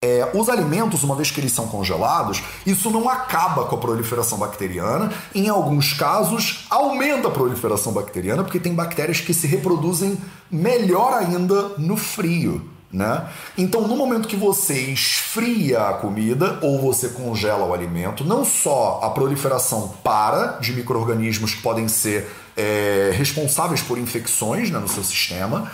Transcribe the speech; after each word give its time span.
É, 0.00 0.30
os 0.32 0.48
alimentos, 0.48 1.02
uma 1.02 1.16
vez 1.16 1.28
que 1.32 1.40
eles 1.40 1.50
são 1.50 1.66
congelados, 1.66 2.40
isso 2.64 2.88
não 2.88 3.08
acaba 3.08 3.64
com 3.64 3.74
a 3.74 3.78
proliferação 3.80 4.38
bacteriana. 4.38 5.12
Em 5.34 5.48
alguns 5.48 5.92
casos, 5.92 6.66
aumenta 6.70 7.26
a 7.26 7.32
proliferação 7.32 7.92
bacteriana, 7.92 8.44
porque 8.44 8.60
tem 8.60 8.72
bactérias 8.72 9.20
que 9.20 9.34
se 9.34 9.48
reproduzem 9.48 10.16
melhor 10.48 11.14
ainda 11.14 11.70
no 11.78 11.96
frio. 11.96 12.70
Né? 12.92 13.28
Então, 13.58 13.88
no 13.88 13.96
momento 13.96 14.28
que 14.28 14.36
você 14.36 14.72
esfria 14.92 15.88
a 15.88 15.94
comida 15.94 16.60
ou 16.62 16.80
você 16.80 17.08
congela 17.08 17.66
o 17.66 17.74
alimento, 17.74 18.24
não 18.24 18.44
só 18.44 19.00
a 19.02 19.10
proliferação 19.10 19.94
para 20.04 20.58
de 20.60 20.72
micro-organismos 20.74 21.54
que 21.54 21.60
podem 21.60 21.88
ser 21.88 22.30
é, 22.56 23.10
responsáveis 23.14 23.82
por 23.82 23.98
infecções 23.98 24.70
né, 24.70 24.78
no 24.78 24.88
seu 24.88 25.02
sistema, 25.02 25.68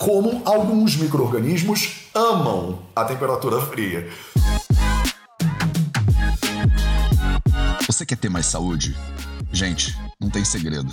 como 0.00 0.40
alguns 0.46 0.96
micro-organismos 0.96 2.06
amam 2.14 2.78
a 2.96 3.04
temperatura 3.04 3.60
fria. 3.60 4.08
Você 7.86 8.06
quer 8.06 8.16
ter 8.16 8.30
mais 8.30 8.46
saúde? 8.46 8.96
Gente, 9.52 9.94
não 10.18 10.30
tem 10.30 10.42
segredo. 10.42 10.90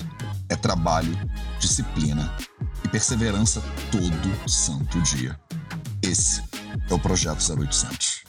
É 0.50 0.58
trabalho, 0.58 1.18
disciplina 1.58 2.36
e 2.84 2.90
perseverança 2.90 3.64
todo 3.90 4.50
santo 4.50 5.00
dia. 5.00 5.40
Esse 6.04 6.44
é 6.90 6.94
o 6.94 7.00
Projeto 7.00 7.40
0800. 7.40 8.24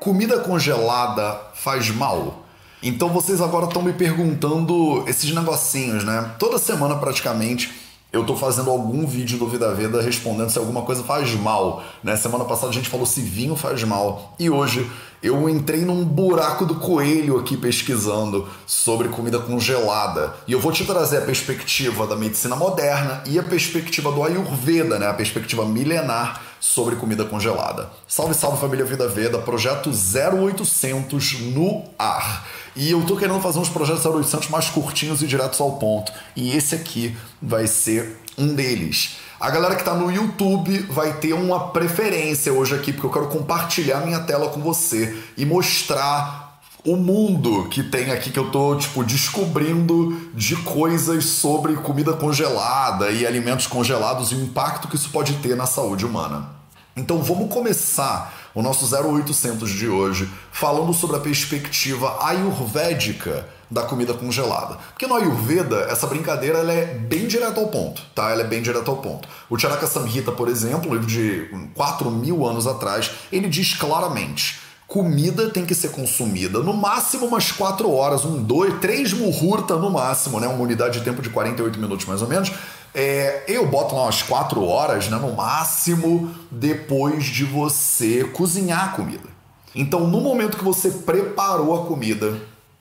Comida 0.00 0.40
congelada 0.40 1.52
faz 1.54 1.90
mal? 1.90 2.47
Então 2.82 3.08
vocês 3.08 3.40
agora 3.40 3.66
estão 3.66 3.82
me 3.82 3.92
perguntando 3.92 5.04
esses 5.08 5.32
negocinhos, 5.32 6.04
né? 6.04 6.34
Toda 6.38 6.58
semana 6.58 6.94
praticamente 6.96 7.72
eu 8.12 8.24
tô 8.24 8.36
fazendo 8.36 8.70
algum 8.70 9.06
vídeo 9.06 9.36
do 9.36 9.48
Vida 9.48 9.74
Veda 9.74 10.00
respondendo 10.00 10.48
se 10.48 10.58
alguma 10.58 10.82
coisa 10.82 11.02
faz 11.02 11.34
mal, 11.34 11.82
né? 12.02 12.16
Semana 12.16 12.44
passada 12.44 12.68
a 12.70 12.72
gente 12.72 12.88
falou 12.88 13.04
se 13.04 13.20
vinho 13.20 13.56
faz 13.56 13.82
mal. 13.82 14.34
E 14.38 14.48
hoje 14.48 14.88
eu 15.20 15.48
entrei 15.48 15.84
num 15.84 16.04
buraco 16.04 16.64
do 16.64 16.76
coelho 16.76 17.36
aqui 17.36 17.56
pesquisando 17.56 18.48
sobre 18.64 19.08
comida 19.08 19.40
congelada. 19.40 20.34
E 20.46 20.52
eu 20.52 20.60
vou 20.60 20.70
te 20.70 20.84
trazer 20.84 21.18
a 21.18 21.22
perspectiva 21.22 22.06
da 22.06 22.14
medicina 22.14 22.54
moderna 22.54 23.22
e 23.26 23.38
a 23.38 23.42
perspectiva 23.42 24.12
do 24.12 24.22
Ayurveda, 24.22 24.98
né? 24.98 25.08
A 25.08 25.14
perspectiva 25.14 25.66
milenar 25.66 26.47
sobre 26.60 26.96
comida 26.96 27.24
congelada. 27.24 27.90
Salve, 28.06 28.34
salve 28.34 28.60
família 28.60 28.84
Vida 28.84 29.08
Veda, 29.08 29.38
projeto 29.38 29.90
0800 29.90 31.40
no 31.52 31.84
ar. 31.98 32.46
E 32.74 32.90
eu 32.90 33.04
tô 33.04 33.16
querendo 33.16 33.40
fazer 33.40 33.58
uns 33.58 33.68
projetos 33.68 34.04
0800 34.04 34.48
mais 34.48 34.70
curtinhos 34.70 35.22
e 35.22 35.26
diretos 35.26 35.60
ao 35.60 35.72
ponto. 35.72 36.12
E 36.36 36.56
esse 36.56 36.74
aqui 36.74 37.16
vai 37.40 37.66
ser 37.66 38.20
um 38.36 38.54
deles. 38.54 39.16
A 39.40 39.50
galera 39.50 39.74
que 39.74 39.82
está 39.82 39.94
no 39.94 40.10
YouTube 40.10 40.78
vai 40.90 41.12
ter 41.18 41.32
uma 41.32 41.68
preferência 41.68 42.52
hoje 42.52 42.74
aqui, 42.74 42.92
porque 42.92 43.06
eu 43.06 43.12
quero 43.12 43.28
compartilhar 43.28 44.00
minha 44.00 44.20
tela 44.20 44.48
com 44.48 44.60
você 44.60 45.16
e 45.36 45.46
mostrar 45.46 46.47
o 46.90 46.96
mundo 46.96 47.68
que 47.68 47.82
tem 47.82 48.10
aqui 48.10 48.30
que 48.30 48.38
eu 48.38 48.50
tô 48.50 48.74
tipo 48.74 49.04
descobrindo 49.04 50.30
de 50.32 50.56
coisas 50.56 51.22
sobre 51.26 51.76
comida 51.76 52.14
congelada 52.14 53.10
e 53.10 53.26
alimentos 53.26 53.66
congelados 53.66 54.32
e 54.32 54.34
o 54.34 54.42
impacto 54.42 54.88
que 54.88 54.96
isso 54.96 55.10
pode 55.10 55.34
ter 55.34 55.54
na 55.54 55.66
saúde 55.66 56.06
humana. 56.06 56.48
Então 56.96 57.22
vamos 57.22 57.52
começar 57.52 58.50
o 58.54 58.62
nosso 58.62 58.86
0800 58.86 59.68
de 59.70 59.86
hoje 59.86 60.30
falando 60.50 60.94
sobre 60.94 61.16
a 61.16 61.20
perspectiva 61.20 62.24
ayurvédica 62.24 63.46
da 63.70 63.82
comida 63.82 64.14
congelada. 64.14 64.78
Porque 64.88 65.06
no 65.06 65.14
Ayurveda, 65.14 65.88
essa 65.90 66.06
brincadeira 66.06 66.60
ela 66.60 66.72
é 66.72 66.86
bem 66.86 67.26
direta 67.26 67.60
ao 67.60 67.68
ponto, 67.68 68.00
tá? 68.14 68.30
Ela 68.30 68.40
é 68.40 68.46
bem 68.46 68.62
direta 68.62 68.90
ao 68.90 68.96
ponto. 68.96 69.28
O 69.50 69.58
Charaka 69.58 69.86
Samhita, 69.86 70.32
por 70.32 70.48
exemplo, 70.48 70.94
livro 70.94 71.06
de 71.06 71.50
4 71.74 72.10
mil 72.10 72.46
anos 72.46 72.66
atrás, 72.66 73.10
ele 73.30 73.46
diz 73.46 73.74
claramente 73.74 74.67
comida 74.88 75.50
tem 75.50 75.66
que 75.66 75.74
ser 75.74 75.90
consumida 75.90 76.60
no 76.60 76.72
máximo 76.72 77.26
umas 77.26 77.52
4 77.52 77.92
horas, 77.92 78.24
um, 78.24 78.42
dois, 78.42 78.80
três 78.80 79.12
muhurta 79.12 79.76
no 79.76 79.90
máximo, 79.90 80.40
né? 80.40 80.48
Uma 80.48 80.62
unidade 80.62 80.98
de 80.98 81.04
tempo 81.04 81.20
de 81.20 81.28
48 81.28 81.78
minutos 81.78 82.06
mais 82.06 82.22
ou 82.22 82.28
menos. 82.28 82.50
É, 82.94 83.44
eu 83.46 83.66
boto 83.66 83.94
lá 83.94 84.04
umas 84.04 84.22
4 84.22 84.64
horas, 84.64 85.08
né, 85.08 85.18
no 85.18 85.34
máximo, 85.34 86.34
depois 86.50 87.26
de 87.26 87.44
você 87.44 88.24
cozinhar 88.24 88.86
a 88.86 88.88
comida. 88.88 89.28
Então, 89.74 90.06
no 90.06 90.22
momento 90.22 90.56
que 90.56 90.64
você 90.64 90.90
preparou 90.90 91.82
a 91.82 91.86
comida, 91.86 92.40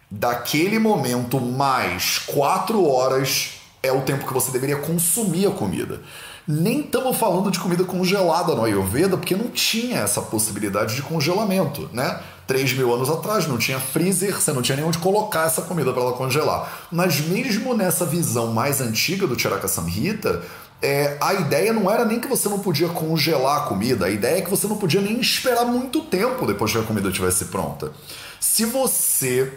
daquele 0.10 0.80
momento 0.80 1.42
mais 1.42 2.20
4 2.20 2.90
horas 2.90 3.58
é 3.84 3.92
o 3.92 4.02
tempo 4.02 4.26
que 4.26 4.34
você 4.34 4.50
deveria 4.50 4.78
consumir 4.78 5.48
a 5.48 5.52
comida. 5.52 6.02
Nem 6.48 6.80
estamos 6.80 7.18
falando 7.18 7.52
de 7.52 7.60
comida 7.60 7.84
congelada 7.84 8.56
no 8.56 8.64
Ayurveda, 8.64 9.18
porque 9.18 9.36
não 9.36 9.50
tinha 9.50 10.00
essa 10.00 10.22
possibilidade 10.22 10.96
de 10.96 11.02
congelamento, 11.02 11.90
né? 11.92 12.22
3 12.48 12.72
mil 12.74 12.94
anos 12.94 13.10
atrás 13.10 13.46
não 13.46 13.58
tinha 13.58 13.78
freezer, 13.78 14.34
você 14.34 14.54
não 14.54 14.62
tinha 14.62 14.78
nem 14.78 14.86
onde 14.86 14.98
colocar 14.98 15.48
essa 15.48 15.62
comida 15.64 15.92
para 15.92 16.02
ela 16.02 16.14
congelar. 16.14 16.88
Mas 16.90 17.20
mesmo 17.20 17.74
nessa 17.74 18.06
visão 18.06 18.54
mais 18.54 18.80
antiga 18.80 19.28
do 19.28 19.38
Charaka 19.38 19.68
Samhita, 19.68 20.42
é, 20.82 21.18
a 21.20 21.34
ideia 21.34 21.74
não 21.74 21.92
era 21.92 22.06
nem 22.06 22.20
que 22.20 22.28
você 22.30 22.48
não 22.48 22.60
podia 22.60 22.88
congelar 22.88 23.64
a 23.64 23.66
comida, 23.66 24.06
a 24.06 24.10
ideia 24.10 24.38
é 24.38 24.42
que 24.42 24.50
você 24.50 24.68
não 24.68 24.78
podia 24.78 25.02
nem 25.02 25.20
esperar 25.20 25.66
muito 25.66 26.02
tempo 26.04 26.46
depois 26.46 26.72
que 26.72 26.78
a 26.78 26.84
comida 26.84 27.10
estivesse 27.10 27.46
pronta. 27.46 27.92
Se 28.40 28.64
você 28.64 29.52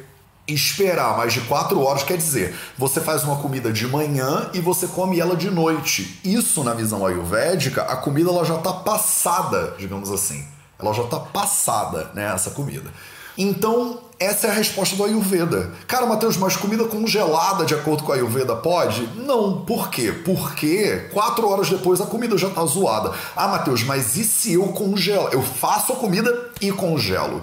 esperar 0.54 1.16
mais 1.16 1.32
de 1.32 1.40
quatro 1.42 1.80
horas 1.82 2.02
quer 2.02 2.16
dizer, 2.16 2.54
você 2.76 3.00
faz 3.00 3.24
uma 3.24 3.36
comida 3.36 3.72
de 3.72 3.86
manhã 3.86 4.50
e 4.52 4.60
você 4.60 4.86
come 4.86 5.20
ela 5.20 5.36
de 5.36 5.50
noite. 5.50 6.20
Isso, 6.24 6.64
na 6.64 6.74
visão 6.74 7.06
ayurvédica, 7.06 7.82
a 7.82 7.96
comida 7.96 8.30
ela 8.30 8.44
já 8.44 8.56
está 8.56 8.72
passada, 8.72 9.74
digamos 9.78 10.10
assim. 10.10 10.44
Ela 10.78 10.92
já 10.92 11.02
está 11.02 11.18
passada, 11.18 12.10
né, 12.14 12.32
essa 12.34 12.50
comida. 12.50 12.90
Então, 13.36 13.98
essa 14.18 14.48
é 14.48 14.50
a 14.50 14.52
resposta 14.52 14.94
do 14.96 15.04
Ayurveda. 15.04 15.72
Cara, 15.86 16.04
Matheus, 16.04 16.36
mas 16.36 16.56
comida 16.56 16.84
congelada, 16.84 17.64
de 17.64 17.74
acordo 17.74 18.02
com 18.02 18.12
a 18.12 18.16
Ayurveda, 18.16 18.54
pode? 18.56 19.08
Não. 19.16 19.62
Por 19.62 19.88
quê? 19.88 20.12
Porque 20.12 21.08
quatro 21.10 21.48
horas 21.48 21.70
depois 21.70 22.02
a 22.02 22.06
comida 22.06 22.36
já 22.36 22.48
está 22.48 22.62
zoada. 22.66 23.12
Ah, 23.34 23.48
Matheus, 23.48 23.82
mas 23.82 24.16
e 24.16 24.24
se 24.24 24.52
eu 24.52 24.64
congelo? 24.68 25.28
Eu 25.32 25.42
faço 25.42 25.94
a 25.94 25.96
comida 25.96 26.50
e 26.60 26.70
congelo. 26.70 27.42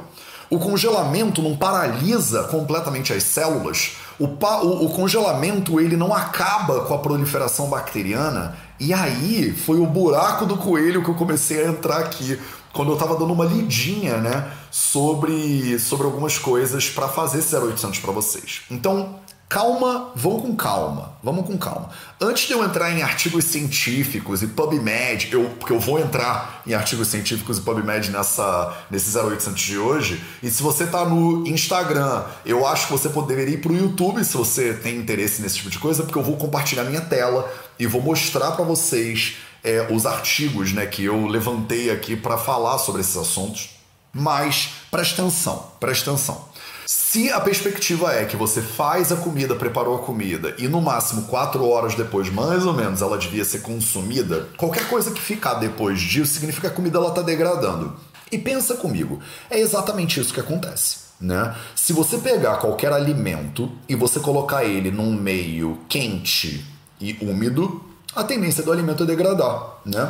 O 0.49 0.59
congelamento 0.59 1.41
não 1.41 1.57
paralisa 1.57 2.43
completamente 2.43 3.11
as 3.11 3.23
células. 3.23 3.97
O, 4.17 4.25
o, 4.25 4.85
o, 4.85 4.89
congelamento 4.89 5.79
ele 5.79 5.97
não 5.97 6.13
acaba 6.13 6.81
com 6.81 6.93
a 6.93 6.99
proliferação 6.99 7.69
bacteriana. 7.69 8.55
E 8.79 8.93
aí 8.93 9.51
foi 9.51 9.79
o 9.79 9.85
buraco 9.85 10.45
do 10.45 10.57
coelho 10.57 11.03
que 11.03 11.09
eu 11.09 11.15
comecei 11.15 11.65
a 11.65 11.67
entrar 11.67 11.97
aqui 11.99 12.39
quando 12.73 12.89
eu 12.89 12.93
estava 12.93 13.15
dando 13.15 13.33
uma 13.33 13.45
lidinha, 13.45 14.17
né, 14.17 14.51
sobre, 14.69 15.79
sobre 15.79 16.05
algumas 16.05 16.37
coisas 16.37 16.87
para 16.87 17.07
fazer 17.07 17.39
esse 17.39 17.55
0800 17.55 17.99
para 17.99 18.11
vocês. 18.11 18.61
Então, 18.69 19.15
Calma, 19.49 20.11
vamos 20.13 20.41
com 20.41 20.55
calma, 20.57 21.17
vamos 21.23 21.45
com 21.45 21.57
calma. 21.57 21.89
Antes 22.19 22.47
de 22.47 22.53
eu 22.53 22.65
entrar 22.65 22.91
em 22.91 23.01
artigos 23.01 23.45
científicos 23.45 24.43
e 24.43 24.47
PubMed, 24.47 25.29
eu, 25.31 25.45
porque 25.57 25.71
eu 25.71 25.79
vou 25.79 25.97
entrar 25.99 26.61
em 26.67 26.73
artigos 26.73 27.07
científicos 27.07 27.57
e 27.57 27.61
PubMed 27.61 28.11
nessa, 28.11 28.77
nesse 28.91 29.17
0800 29.17 29.61
de 29.61 29.77
hoje, 29.77 30.21
e 30.43 30.49
se 30.49 30.61
você 30.61 30.83
está 30.83 31.05
no 31.05 31.47
Instagram, 31.47 32.25
eu 32.45 32.67
acho 32.67 32.87
que 32.87 32.91
você 32.91 33.07
poderia 33.07 33.47
ir 33.47 33.61
para 33.61 33.71
o 33.71 33.77
YouTube 33.77 34.21
se 34.25 34.35
você 34.35 34.73
tem 34.73 34.97
interesse 34.97 35.41
nesse 35.41 35.55
tipo 35.55 35.69
de 35.69 35.79
coisa, 35.79 36.03
porque 36.03 36.19
eu 36.19 36.23
vou 36.23 36.35
compartilhar 36.35 36.83
minha 36.83 36.99
tela 36.99 37.49
e 37.79 37.87
vou 37.87 38.01
mostrar 38.01 38.51
para 38.51 38.65
vocês 38.65 39.37
é, 39.63 39.87
os 39.89 40.05
artigos 40.05 40.73
né, 40.73 40.85
que 40.85 41.05
eu 41.05 41.25
levantei 41.25 41.89
aqui 41.89 42.17
para 42.17 42.37
falar 42.37 42.79
sobre 42.79 42.99
esses 42.99 43.15
assuntos. 43.15 43.69
Mas 44.11 44.71
presta 44.91 45.21
atenção, 45.21 45.71
presta 45.79 46.11
atenção. 46.11 46.49
Se 46.89 47.29
a 47.33 47.41
perspectiva 47.41 48.13
é 48.13 48.23
que 48.23 48.37
você 48.37 48.61
faz 48.61 49.11
a 49.11 49.17
comida, 49.17 49.53
preparou 49.57 49.97
a 49.97 49.99
comida 49.99 50.55
e 50.57 50.69
no 50.69 50.81
máximo 50.81 51.23
quatro 51.23 51.67
horas 51.67 51.95
depois, 51.95 52.29
mais 52.29 52.65
ou 52.65 52.73
menos, 52.73 53.01
ela 53.01 53.17
devia 53.17 53.43
ser 53.43 53.59
consumida, 53.59 54.47
qualquer 54.55 54.87
coisa 54.87 55.11
que 55.11 55.19
ficar 55.19 55.55
depois 55.55 55.99
disso 55.99 56.35
significa 56.35 56.69
que 56.69 56.73
a 56.73 56.75
comida 56.77 56.97
ela 56.97 57.09
está 57.09 57.21
degradando. 57.21 57.93
E 58.31 58.37
pensa 58.37 58.75
comigo, 58.75 59.19
é 59.49 59.59
exatamente 59.59 60.17
isso 60.17 60.33
que 60.33 60.39
acontece. 60.39 61.07
Né? 61.19 61.53
Se 61.75 61.91
você 61.91 62.19
pegar 62.19 62.55
qualquer 62.55 62.93
alimento 62.93 63.69
e 63.89 63.93
você 63.93 64.21
colocar 64.21 64.63
ele 64.63 64.89
num 64.89 65.13
meio 65.13 65.79
quente 65.89 66.65
e 67.01 67.17
úmido, 67.19 67.83
a 68.15 68.23
tendência 68.23 68.63
do 68.63 68.71
alimento 68.71 69.03
é 69.03 69.05
degradar, 69.05 69.79
né? 69.85 70.09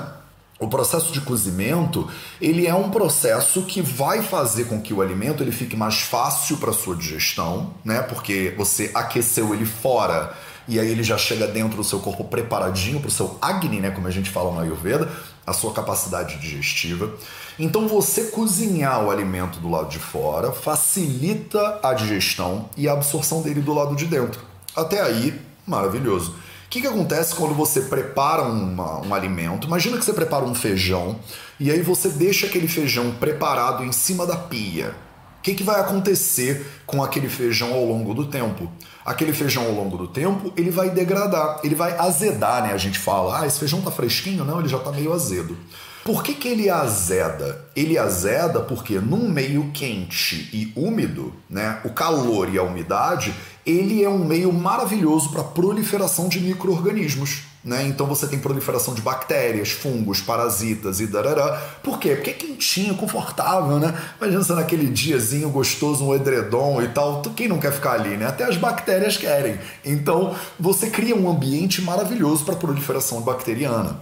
O 0.59 0.67
processo 0.67 1.11
de 1.11 1.21
cozimento, 1.21 2.09
ele 2.41 2.65
é 2.65 2.73
um 2.73 2.89
processo 2.89 3.61
que 3.63 3.81
vai 3.81 4.23
fazer 4.23 4.65
com 4.65 4.81
que 4.81 4.93
o 4.93 5.01
alimento 5.01 5.43
ele 5.43 5.51
fique 5.51 5.75
mais 5.75 6.01
fácil 6.01 6.57
para 6.57 6.73
sua 6.73 6.95
digestão, 6.95 7.75
né? 7.85 8.01
Porque 8.01 8.53
você 8.57 8.89
aqueceu 8.93 9.53
ele 9.53 9.65
fora 9.65 10.35
e 10.67 10.79
aí 10.79 10.89
ele 10.89 11.03
já 11.03 11.17
chega 11.17 11.47
dentro 11.47 11.77
do 11.77 11.83
seu 11.83 11.99
corpo 11.99 12.25
preparadinho 12.25 12.99
para 12.99 13.07
o 13.07 13.11
seu 13.11 13.37
Agni, 13.41 13.79
né, 13.79 13.89
como 13.89 14.07
a 14.07 14.11
gente 14.11 14.29
fala 14.29 14.51
no 14.51 14.59
Ayurveda, 14.59 15.09
a 15.45 15.53
sua 15.53 15.71
capacidade 15.71 16.37
digestiva. 16.37 17.13
Então 17.57 17.87
você 17.87 18.25
cozinhar 18.25 19.05
o 19.05 19.09
alimento 19.09 19.59
do 19.59 19.69
lado 19.69 19.89
de 19.89 19.97
fora 19.97 20.51
facilita 20.51 21.79
a 21.81 21.93
digestão 21.93 22.69
e 22.75 22.87
a 22.89 22.93
absorção 22.93 23.41
dele 23.41 23.61
do 23.61 23.73
lado 23.73 23.95
de 23.95 24.05
dentro. 24.05 24.41
Até 24.75 25.01
aí, 25.01 25.39
maravilhoso. 25.65 26.35
O 26.67 26.69
que, 26.69 26.81
que 26.81 26.87
acontece 26.87 27.33
quando 27.33 27.53
você 27.53 27.79
prepara 27.79 28.43
uma, 28.43 28.99
um 28.99 29.13
alimento? 29.13 29.67
Imagina 29.67 29.97
que 29.97 30.03
você 30.03 30.11
prepara 30.11 30.43
um 30.43 30.53
feijão 30.53 31.17
e 31.57 31.71
aí 31.71 31.81
você 31.81 32.09
deixa 32.09 32.45
aquele 32.45 32.67
feijão 32.67 33.11
preparado 33.11 33.85
em 33.85 33.91
cima 33.93 34.27
da 34.27 34.35
pia. 34.35 34.93
O 35.39 35.41
que, 35.41 35.55
que 35.55 35.63
vai 35.63 35.79
acontecer 35.79 36.67
com 36.85 37.01
aquele 37.01 37.29
feijão 37.29 37.73
ao 37.73 37.85
longo 37.85 38.13
do 38.13 38.25
tempo? 38.25 38.69
Aquele 39.05 39.31
feijão 39.31 39.63
ao 39.63 39.71
longo 39.71 39.95
do 39.95 40.09
tempo, 40.09 40.51
ele 40.57 40.69
vai 40.69 40.89
degradar, 40.89 41.61
ele 41.63 41.73
vai 41.73 41.97
azedar, 41.97 42.61
né? 42.63 42.73
A 42.73 42.77
gente 42.77 42.99
fala, 42.99 43.39
ah, 43.39 43.47
esse 43.47 43.57
feijão 43.57 43.81
tá 43.81 43.89
fresquinho? 43.89 44.43
Não, 44.43 44.59
ele 44.59 44.67
já 44.67 44.77
tá 44.77 44.91
meio 44.91 45.13
azedo. 45.13 45.57
Por 46.03 46.23
que, 46.23 46.33
que 46.33 46.47
ele 46.47 46.69
azeda? 46.69 47.65
Ele 47.75 47.97
azeda 47.97 48.61
porque 48.61 48.99
num 48.99 49.29
meio 49.29 49.71
quente 49.73 50.49
e 50.53 50.71
úmido, 50.75 51.33
né, 51.49 51.81
o 51.83 51.89
calor 51.89 52.53
e 52.53 52.57
a 52.57 52.63
umidade, 52.63 53.33
ele 53.67 54.01
é 54.01 54.07
um 54.07 54.23
meio 54.23 54.53
maravilhoso 54.53 55.29
para 55.29 55.43
proliferação 55.43 56.29
de 56.29 56.39
micro-organismos. 56.39 57.43
Né? 57.65 57.85
Então 57.85 58.07
você 58.07 58.25
tem 58.25 58.39
proliferação 58.39 58.93
de 58.93 59.01
bactérias, 59.01 59.71
fungos, 59.71 60.21
parasitas 60.21 61.01
e 61.01 61.07
darará. 61.07 61.61
Por 61.83 61.99
quê? 61.99 62.15
Porque 62.15 62.29
é 62.29 62.33
quentinho, 62.33 62.95
confortável, 62.95 63.77
né? 63.77 63.93
Imagina 64.17 64.41
você 64.41 64.53
naquele 64.53 64.87
diazinho 64.87 65.49
gostoso, 65.49 66.05
um 66.05 66.15
edredom 66.15 66.81
e 66.81 66.87
tal. 66.87 67.21
Quem 67.35 67.49
não 67.49 67.59
quer 67.59 67.73
ficar 67.73 67.91
ali, 67.91 68.15
né? 68.15 68.25
Até 68.25 68.45
as 68.45 68.55
bactérias 68.55 69.17
querem. 69.17 69.59
Então 69.83 70.33
você 70.57 70.89
cria 70.89 71.13
um 71.13 71.29
ambiente 71.29 71.81
maravilhoso 71.81 72.45
para 72.45 72.55
proliferação 72.55 73.19
bacteriana. 73.19 73.99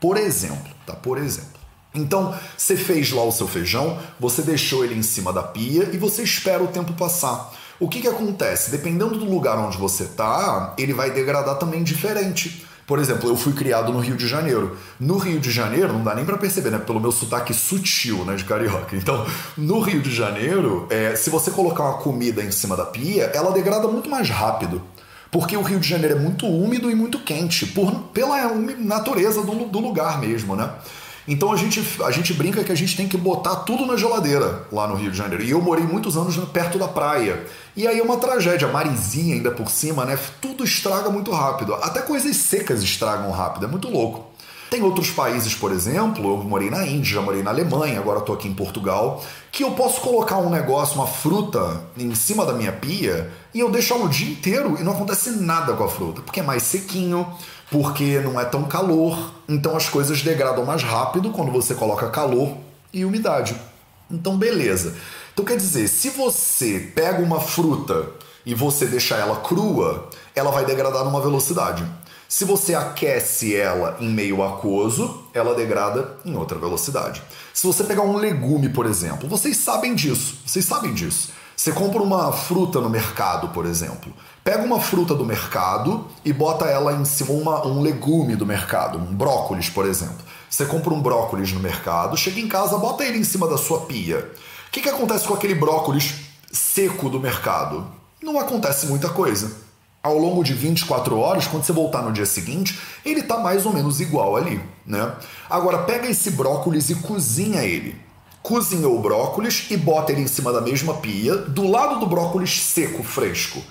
Por 0.00 0.16
exemplo, 0.16 0.74
tá? 0.84 0.94
Por 0.94 1.18
exemplo. 1.18 1.54
Então, 1.94 2.34
você 2.58 2.74
fez 2.76 3.12
lá 3.12 3.22
o 3.22 3.30
seu 3.30 3.46
feijão, 3.46 3.96
você 4.18 4.42
deixou 4.42 4.84
ele 4.84 4.96
em 4.96 5.02
cima 5.02 5.32
da 5.32 5.44
pia 5.44 5.88
e 5.92 5.96
você 5.96 6.24
espera 6.24 6.60
o 6.60 6.66
tempo 6.66 6.92
passar. 6.94 7.52
O 7.80 7.88
que, 7.88 8.00
que 8.00 8.08
acontece? 8.08 8.70
Dependendo 8.70 9.18
do 9.18 9.24
lugar 9.24 9.58
onde 9.58 9.76
você 9.76 10.04
tá, 10.04 10.74
ele 10.78 10.92
vai 10.92 11.10
degradar 11.10 11.56
também 11.56 11.82
diferente. 11.82 12.64
Por 12.86 12.98
exemplo, 12.98 13.30
eu 13.30 13.36
fui 13.36 13.52
criado 13.54 13.92
no 13.92 13.98
Rio 13.98 14.16
de 14.16 14.28
Janeiro. 14.28 14.76
No 15.00 15.16
Rio 15.16 15.40
de 15.40 15.50
Janeiro, 15.50 15.92
não 15.92 16.04
dá 16.04 16.14
nem 16.14 16.24
para 16.24 16.36
perceber, 16.36 16.70
né? 16.70 16.78
Pelo 16.78 17.00
meu 17.00 17.10
sotaque 17.10 17.54
sutil, 17.54 18.24
né? 18.24 18.36
De 18.36 18.44
carioca. 18.44 18.94
Então, 18.94 19.26
no 19.56 19.80
Rio 19.80 20.02
de 20.02 20.14
Janeiro, 20.14 20.86
é, 20.90 21.16
se 21.16 21.30
você 21.30 21.50
colocar 21.50 21.82
uma 21.82 21.98
comida 21.98 22.42
em 22.42 22.50
cima 22.50 22.76
da 22.76 22.84
pia, 22.84 23.24
ela 23.34 23.52
degrada 23.52 23.88
muito 23.88 24.08
mais 24.10 24.28
rápido. 24.28 24.82
Porque 25.30 25.56
o 25.56 25.62
Rio 25.62 25.80
de 25.80 25.88
Janeiro 25.88 26.16
é 26.16 26.18
muito 26.20 26.46
úmido 26.46 26.90
e 26.90 26.94
muito 26.94 27.18
quente, 27.18 27.66
por, 27.66 27.90
pela 28.12 28.54
natureza 28.78 29.42
do, 29.42 29.64
do 29.64 29.80
lugar 29.80 30.20
mesmo, 30.20 30.54
né? 30.54 30.70
Então 31.26 31.52
a 31.52 31.56
gente, 31.56 31.82
a 32.02 32.10
gente 32.10 32.34
brinca 32.34 32.62
que 32.62 32.72
a 32.72 32.74
gente 32.74 32.96
tem 32.96 33.08
que 33.08 33.16
botar 33.16 33.56
tudo 33.56 33.86
na 33.86 33.96
geladeira 33.96 34.66
lá 34.70 34.86
no 34.86 34.94
Rio 34.94 35.10
de 35.10 35.16
Janeiro. 35.16 35.42
E 35.42 35.50
eu 35.50 35.60
morei 35.60 35.84
muitos 35.84 36.16
anos 36.16 36.36
perto 36.52 36.78
da 36.78 36.86
praia. 36.86 37.46
E 37.76 37.86
aí 37.86 37.98
é 37.98 38.02
uma 38.02 38.18
tragédia, 38.18 38.68
marizinha 38.68 39.34
ainda 39.34 39.50
por 39.50 39.70
cima, 39.70 40.04
né? 40.04 40.18
Tudo 40.40 40.64
estraga 40.64 41.08
muito 41.08 41.30
rápido. 41.30 41.74
Até 41.74 42.02
coisas 42.02 42.36
secas 42.36 42.82
estragam 42.82 43.30
rápido, 43.30 43.64
é 43.64 43.68
muito 43.68 43.88
louco. 43.88 44.34
Tem 44.74 44.82
outros 44.82 45.08
países, 45.10 45.54
por 45.54 45.70
exemplo, 45.70 46.30
eu 46.30 46.36
morei 46.38 46.68
na 46.68 46.84
Índia, 46.84 47.20
morei 47.20 47.44
na 47.44 47.50
Alemanha, 47.50 48.00
agora 48.00 48.18
estou 48.18 48.34
aqui 48.34 48.48
em 48.48 48.54
Portugal, 48.54 49.22
que 49.52 49.62
eu 49.62 49.70
posso 49.70 50.00
colocar 50.00 50.38
um 50.38 50.50
negócio, 50.50 50.96
uma 50.96 51.06
fruta, 51.06 51.80
em 51.96 52.12
cima 52.14 52.44
da 52.44 52.52
minha 52.52 52.72
pia 52.72 53.30
e 53.54 53.60
eu 53.60 53.70
deixo 53.70 53.94
ela 53.94 54.06
o 54.06 54.08
dia 54.08 54.28
inteiro 54.28 54.76
e 54.80 54.82
não 54.82 54.92
acontece 54.92 55.30
nada 55.30 55.74
com 55.74 55.84
a 55.84 55.88
fruta, 55.88 56.22
porque 56.22 56.40
é 56.40 56.42
mais 56.42 56.64
sequinho, 56.64 57.24
porque 57.70 58.20
não 58.20 58.40
é 58.40 58.44
tão 58.44 58.64
calor, 58.64 59.32
então 59.48 59.76
as 59.76 59.88
coisas 59.88 60.22
degradam 60.22 60.64
mais 60.64 60.82
rápido 60.82 61.30
quando 61.30 61.50
você 61.50 61.74
coloca 61.74 62.10
calor 62.10 62.56
e 62.92 63.04
umidade. 63.04 63.56
Então, 64.10 64.36
beleza. 64.36 64.94
Então, 65.32 65.44
quer 65.44 65.56
dizer, 65.56 65.88
se 65.88 66.10
você 66.10 66.92
pega 66.94 67.22
uma 67.22 67.40
fruta 67.40 68.10
e 68.46 68.54
você 68.54 68.86
deixar 68.86 69.18
ela 69.18 69.36
crua, 69.36 70.08
ela 70.34 70.50
vai 70.50 70.64
degradar 70.64 71.04
numa 71.04 71.20
velocidade. 71.20 71.84
Se 72.28 72.44
você 72.44 72.74
aquece 72.74 73.54
ela 73.54 73.96
em 74.00 74.08
meio 74.08 74.42
aquoso, 74.42 75.22
ela 75.32 75.54
degrada 75.54 76.16
em 76.24 76.36
outra 76.36 76.58
velocidade. 76.58 77.22
Se 77.52 77.66
você 77.66 77.84
pegar 77.84 78.02
um 78.02 78.16
legume, 78.16 78.68
por 78.68 78.86
exemplo, 78.86 79.28
vocês 79.28 79.56
sabem 79.56 79.94
disso, 79.94 80.38
vocês 80.44 80.64
sabem 80.64 80.92
disso. 80.92 81.30
Você 81.56 81.72
compra 81.72 82.02
uma 82.02 82.32
fruta 82.32 82.80
no 82.80 82.90
mercado, 82.90 83.48
por 83.48 83.64
exemplo. 83.64 84.12
Pega 84.42 84.62
uma 84.62 84.80
fruta 84.80 85.14
do 85.14 85.24
mercado 85.24 86.06
e 86.24 86.32
bota 86.32 86.66
ela 86.66 86.92
em 86.92 87.04
cima, 87.04 87.30
uma, 87.30 87.66
um 87.66 87.80
legume 87.80 88.36
do 88.36 88.44
mercado, 88.44 88.98
um 88.98 89.14
brócolis, 89.14 89.68
por 89.68 89.86
exemplo. 89.86 90.18
Você 90.50 90.66
compra 90.66 90.92
um 90.92 91.00
brócolis 91.00 91.52
no 91.52 91.60
mercado, 91.60 92.16
chega 92.16 92.40
em 92.40 92.48
casa, 92.48 92.76
bota 92.76 93.04
ele 93.04 93.18
em 93.18 93.24
cima 93.24 93.48
da 93.48 93.56
sua 93.56 93.82
pia. 93.82 94.30
O 94.66 94.70
que, 94.70 94.82
que 94.82 94.88
acontece 94.88 95.26
com 95.26 95.34
aquele 95.34 95.54
brócolis 95.54 96.14
seco 96.52 97.08
do 97.08 97.20
mercado? 97.20 97.86
Não 98.20 98.38
acontece 98.38 98.86
muita 98.86 99.08
coisa. 99.08 99.62
Ao 100.02 100.18
longo 100.18 100.44
de 100.44 100.52
24 100.52 101.18
horas, 101.18 101.46
quando 101.46 101.64
você 101.64 101.72
voltar 101.72 102.02
no 102.02 102.12
dia 102.12 102.26
seguinte, 102.26 102.78
ele 103.04 103.20
está 103.20 103.38
mais 103.38 103.64
ou 103.64 103.72
menos 103.72 104.00
igual 104.00 104.36
ali, 104.36 104.60
né? 104.84 105.14
Agora 105.48 105.78
pega 105.84 106.08
esse 106.08 106.32
brócolis 106.32 106.90
e 106.90 106.96
cozinha 106.96 107.62
ele 107.62 108.04
cozinhou 108.44 108.94
o 108.94 109.00
brócolis 109.00 109.68
e 109.70 109.76
bota 109.76 110.12
ele 110.12 110.20
em 110.20 110.26
cima 110.26 110.52
da 110.52 110.60
mesma 110.60 110.92
pia, 110.92 111.34
do 111.34 111.66
lado 111.66 111.98
do 111.98 112.06
brócolis 112.06 112.60
seco, 112.60 113.02
fresco. 113.02 113.62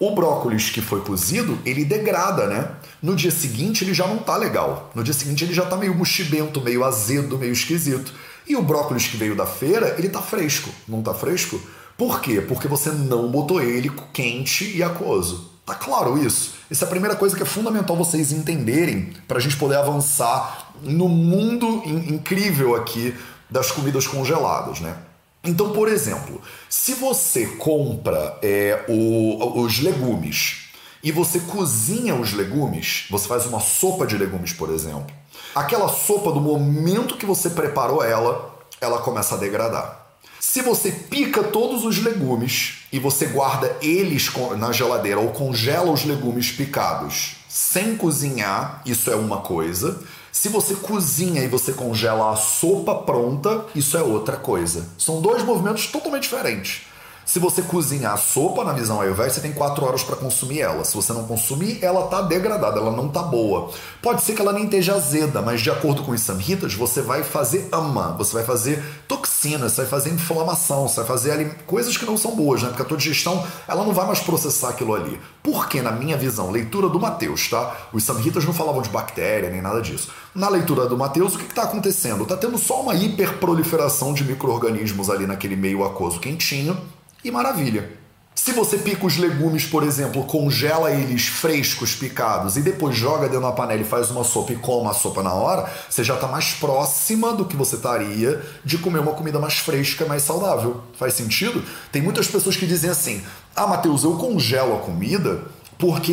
O 0.00 0.14
brócolis 0.14 0.70
que 0.70 0.80
foi 0.80 1.02
cozido, 1.02 1.58
ele 1.66 1.84
degrada, 1.84 2.46
né? 2.46 2.70
No 3.02 3.14
dia 3.14 3.30
seguinte 3.30 3.84
ele 3.84 3.92
já 3.92 4.06
não 4.06 4.16
tá 4.16 4.34
legal. 4.38 4.90
No 4.94 5.04
dia 5.04 5.12
seguinte 5.12 5.44
ele 5.44 5.52
já 5.52 5.66
tá 5.66 5.76
meio 5.76 5.94
mochibento, 5.94 6.62
meio 6.62 6.82
azedo, 6.82 7.36
meio 7.36 7.52
esquisito. 7.52 8.14
E 8.48 8.56
o 8.56 8.62
brócolis 8.62 9.06
que 9.06 9.18
veio 9.18 9.36
da 9.36 9.44
feira, 9.44 9.96
ele 9.98 10.08
tá 10.08 10.22
fresco. 10.22 10.70
Não 10.88 11.02
tá 11.02 11.12
fresco? 11.12 11.60
Por 11.98 12.22
quê? 12.22 12.40
Porque 12.40 12.66
você 12.66 12.90
não 12.90 13.30
botou 13.30 13.60
ele 13.60 13.92
quente 14.14 14.74
e 14.74 14.82
aquoso. 14.82 15.50
Tá 15.66 15.74
claro 15.74 16.16
isso? 16.16 16.54
Essa 16.70 16.86
é 16.86 16.86
a 16.86 16.90
primeira 16.90 17.14
coisa 17.14 17.36
que 17.36 17.42
é 17.42 17.46
fundamental 17.46 17.94
vocês 17.96 18.32
entenderem 18.32 19.12
para 19.28 19.36
a 19.36 19.40
gente 19.40 19.58
poder 19.58 19.76
avançar 19.76 20.72
no 20.82 21.06
mundo 21.06 21.82
incrível 21.84 22.74
aqui 22.74 23.14
das 23.52 23.70
comidas 23.70 24.06
congeladas, 24.06 24.80
né? 24.80 24.96
Então, 25.44 25.72
por 25.72 25.88
exemplo, 25.88 26.40
se 26.68 26.94
você 26.94 27.46
compra 27.46 28.38
é, 28.42 28.84
o, 28.88 29.60
os 29.60 29.80
legumes 29.80 30.68
e 31.02 31.10
você 31.12 31.40
cozinha 31.40 32.14
os 32.14 32.32
legumes, 32.32 33.06
você 33.10 33.26
faz 33.26 33.44
uma 33.46 33.60
sopa 33.60 34.06
de 34.06 34.16
legumes, 34.16 34.52
por 34.52 34.70
exemplo, 34.70 35.14
aquela 35.54 35.88
sopa, 35.88 36.32
do 36.32 36.40
momento 36.40 37.16
que 37.16 37.26
você 37.26 37.50
preparou 37.50 38.02
ela, 38.02 38.56
ela 38.80 38.98
começa 38.98 39.34
a 39.34 39.38
degradar. 39.38 40.00
Se 40.38 40.62
você 40.62 40.90
pica 40.90 41.42
todos 41.42 41.84
os 41.84 42.02
legumes 42.02 42.84
e 42.92 42.98
você 42.98 43.26
guarda 43.26 43.76
eles 43.80 44.30
na 44.58 44.72
geladeira 44.72 45.20
ou 45.20 45.30
congela 45.30 45.90
os 45.90 46.04
legumes 46.04 46.50
picados 46.50 47.36
sem 47.48 47.96
cozinhar, 47.96 48.80
isso 48.84 49.10
é 49.10 49.14
uma 49.14 49.38
coisa. 49.38 50.02
Se 50.32 50.48
você 50.48 50.74
cozinha 50.74 51.44
e 51.44 51.46
você 51.46 51.74
congela 51.74 52.32
a 52.32 52.36
sopa 52.36 52.94
pronta, 52.94 53.66
isso 53.74 53.98
é 53.98 54.02
outra 54.02 54.34
coisa. 54.38 54.88
São 54.96 55.20
dois 55.20 55.44
movimentos 55.44 55.86
totalmente 55.88 56.22
diferentes. 56.22 56.86
Se 57.24 57.38
você 57.38 57.62
cozinhar 57.62 58.14
a 58.14 58.16
sopa 58.16 58.64
na 58.64 58.72
visão 58.72 59.00
Ayurveda, 59.00 59.30
você 59.30 59.40
tem 59.40 59.52
4 59.52 59.84
horas 59.84 60.02
para 60.02 60.16
consumir 60.16 60.60
ela. 60.60 60.84
Se 60.84 60.94
você 60.94 61.12
não 61.12 61.24
consumir, 61.24 61.78
ela 61.82 62.08
tá 62.08 62.20
degradada, 62.20 62.78
ela 62.78 62.90
não 62.90 63.08
tá 63.08 63.22
boa. 63.22 63.70
Pode 64.02 64.22
ser 64.22 64.34
que 64.34 64.42
ela 64.42 64.52
nem 64.52 64.64
esteja 64.64 64.96
azeda, 64.96 65.40
mas 65.40 65.60
de 65.60 65.70
acordo 65.70 66.02
com 66.02 66.10
os 66.10 66.20
samhitas, 66.20 66.74
você 66.74 67.00
vai 67.00 67.22
fazer 67.22 67.68
ama, 67.70 68.12
você 68.18 68.34
vai 68.34 68.44
fazer 68.44 68.82
toxinas, 69.06 69.72
você 69.72 69.82
vai 69.82 69.90
fazer 69.90 70.10
inflamação, 70.10 70.88
você 70.88 70.96
vai 70.96 71.06
fazer 71.06 71.30
ali 71.30 71.44
coisas 71.66 71.96
que 71.96 72.04
não 72.04 72.16
são 72.16 72.34
boas, 72.34 72.62
né? 72.62 72.68
Porque 72.68 72.82
a 72.82 72.84
tua 72.84 72.96
digestão, 72.96 73.46
ela 73.68 73.84
não 73.84 73.92
vai 73.92 74.06
mais 74.06 74.20
processar 74.20 74.70
aquilo 74.70 74.94
ali. 74.94 75.20
Porque, 75.42 75.80
na 75.80 75.92
minha 75.92 76.16
visão, 76.16 76.50
leitura 76.50 76.88
do 76.88 76.98
Mateus, 76.98 77.48
tá? 77.48 77.76
Os 77.92 78.02
samhitas 78.02 78.44
não 78.44 78.52
falavam 78.52 78.82
de 78.82 78.88
bactéria 78.88 79.48
nem 79.48 79.62
nada 79.62 79.80
disso. 79.80 80.10
Na 80.34 80.48
leitura 80.48 80.86
do 80.86 80.98
Mateus, 80.98 81.34
o 81.34 81.38
que 81.38 81.44
está 81.44 81.62
acontecendo? 81.62 82.24
Está 82.24 82.36
tendo 82.36 82.58
só 82.58 82.82
uma 82.82 82.94
hiperproliferação 82.94 84.12
de 84.12 84.24
micro-organismos 84.24 85.08
ali 85.08 85.26
naquele 85.26 85.56
meio 85.56 85.84
aquoso 85.84 86.18
quentinho 86.18 86.76
e 87.24 87.30
maravilha. 87.30 88.02
Se 88.34 88.50
você 88.52 88.78
pica 88.78 89.06
os 89.06 89.18
legumes, 89.18 89.66
por 89.66 89.82
exemplo, 89.82 90.24
congela 90.24 90.90
eles 90.90 91.26
frescos, 91.26 91.94
picados, 91.94 92.56
e 92.56 92.62
depois 92.62 92.96
joga 92.96 93.28
dentro 93.28 93.42
da 93.42 93.52
panela 93.52 93.80
e 93.80 93.84
faz 93.84 94.10
uma 94.10 94.24
sopa 94.24 94.52
e 94.52 94.56
come 94.56 94.88
a 94.88 94.94
sopa 94.94 95.22
na 95.22 95.32
hora, 95.32 95.70
você 95.88 96.02
já 96.02 96.14
está 96.14 96.26
mais 96.26 96.52
próxima 96.54 97.32
do 97.34 97.44
que 97.44 97.54
você 97.54 97.76
estaria 97.76 98.42
de 98.64 98.78
comer 98.78 99.00
uma 99.00 99.12
comida 99.12 99.38
mais 99.38 99.58
fresca, 99.58 100.06
mais 100.06 100.22
saudável. 100.22 100.80
Faz 100.98 101.14
sentido? 101.14 101.62
Tem 101.92 102.00
muitas 102.00 102.26
pessoas 102.26 102.56
que 102.56 102.66
dizem 102.66 102.90
assim: 102.90 103.22
Ah, 103.54 103.66
Matheus, 103.66 104.02
eu 104.02 104.16
congelo 104.16 104.76
a 104.76 104.80
comida 104.80 105.42
porque 105.78 106.12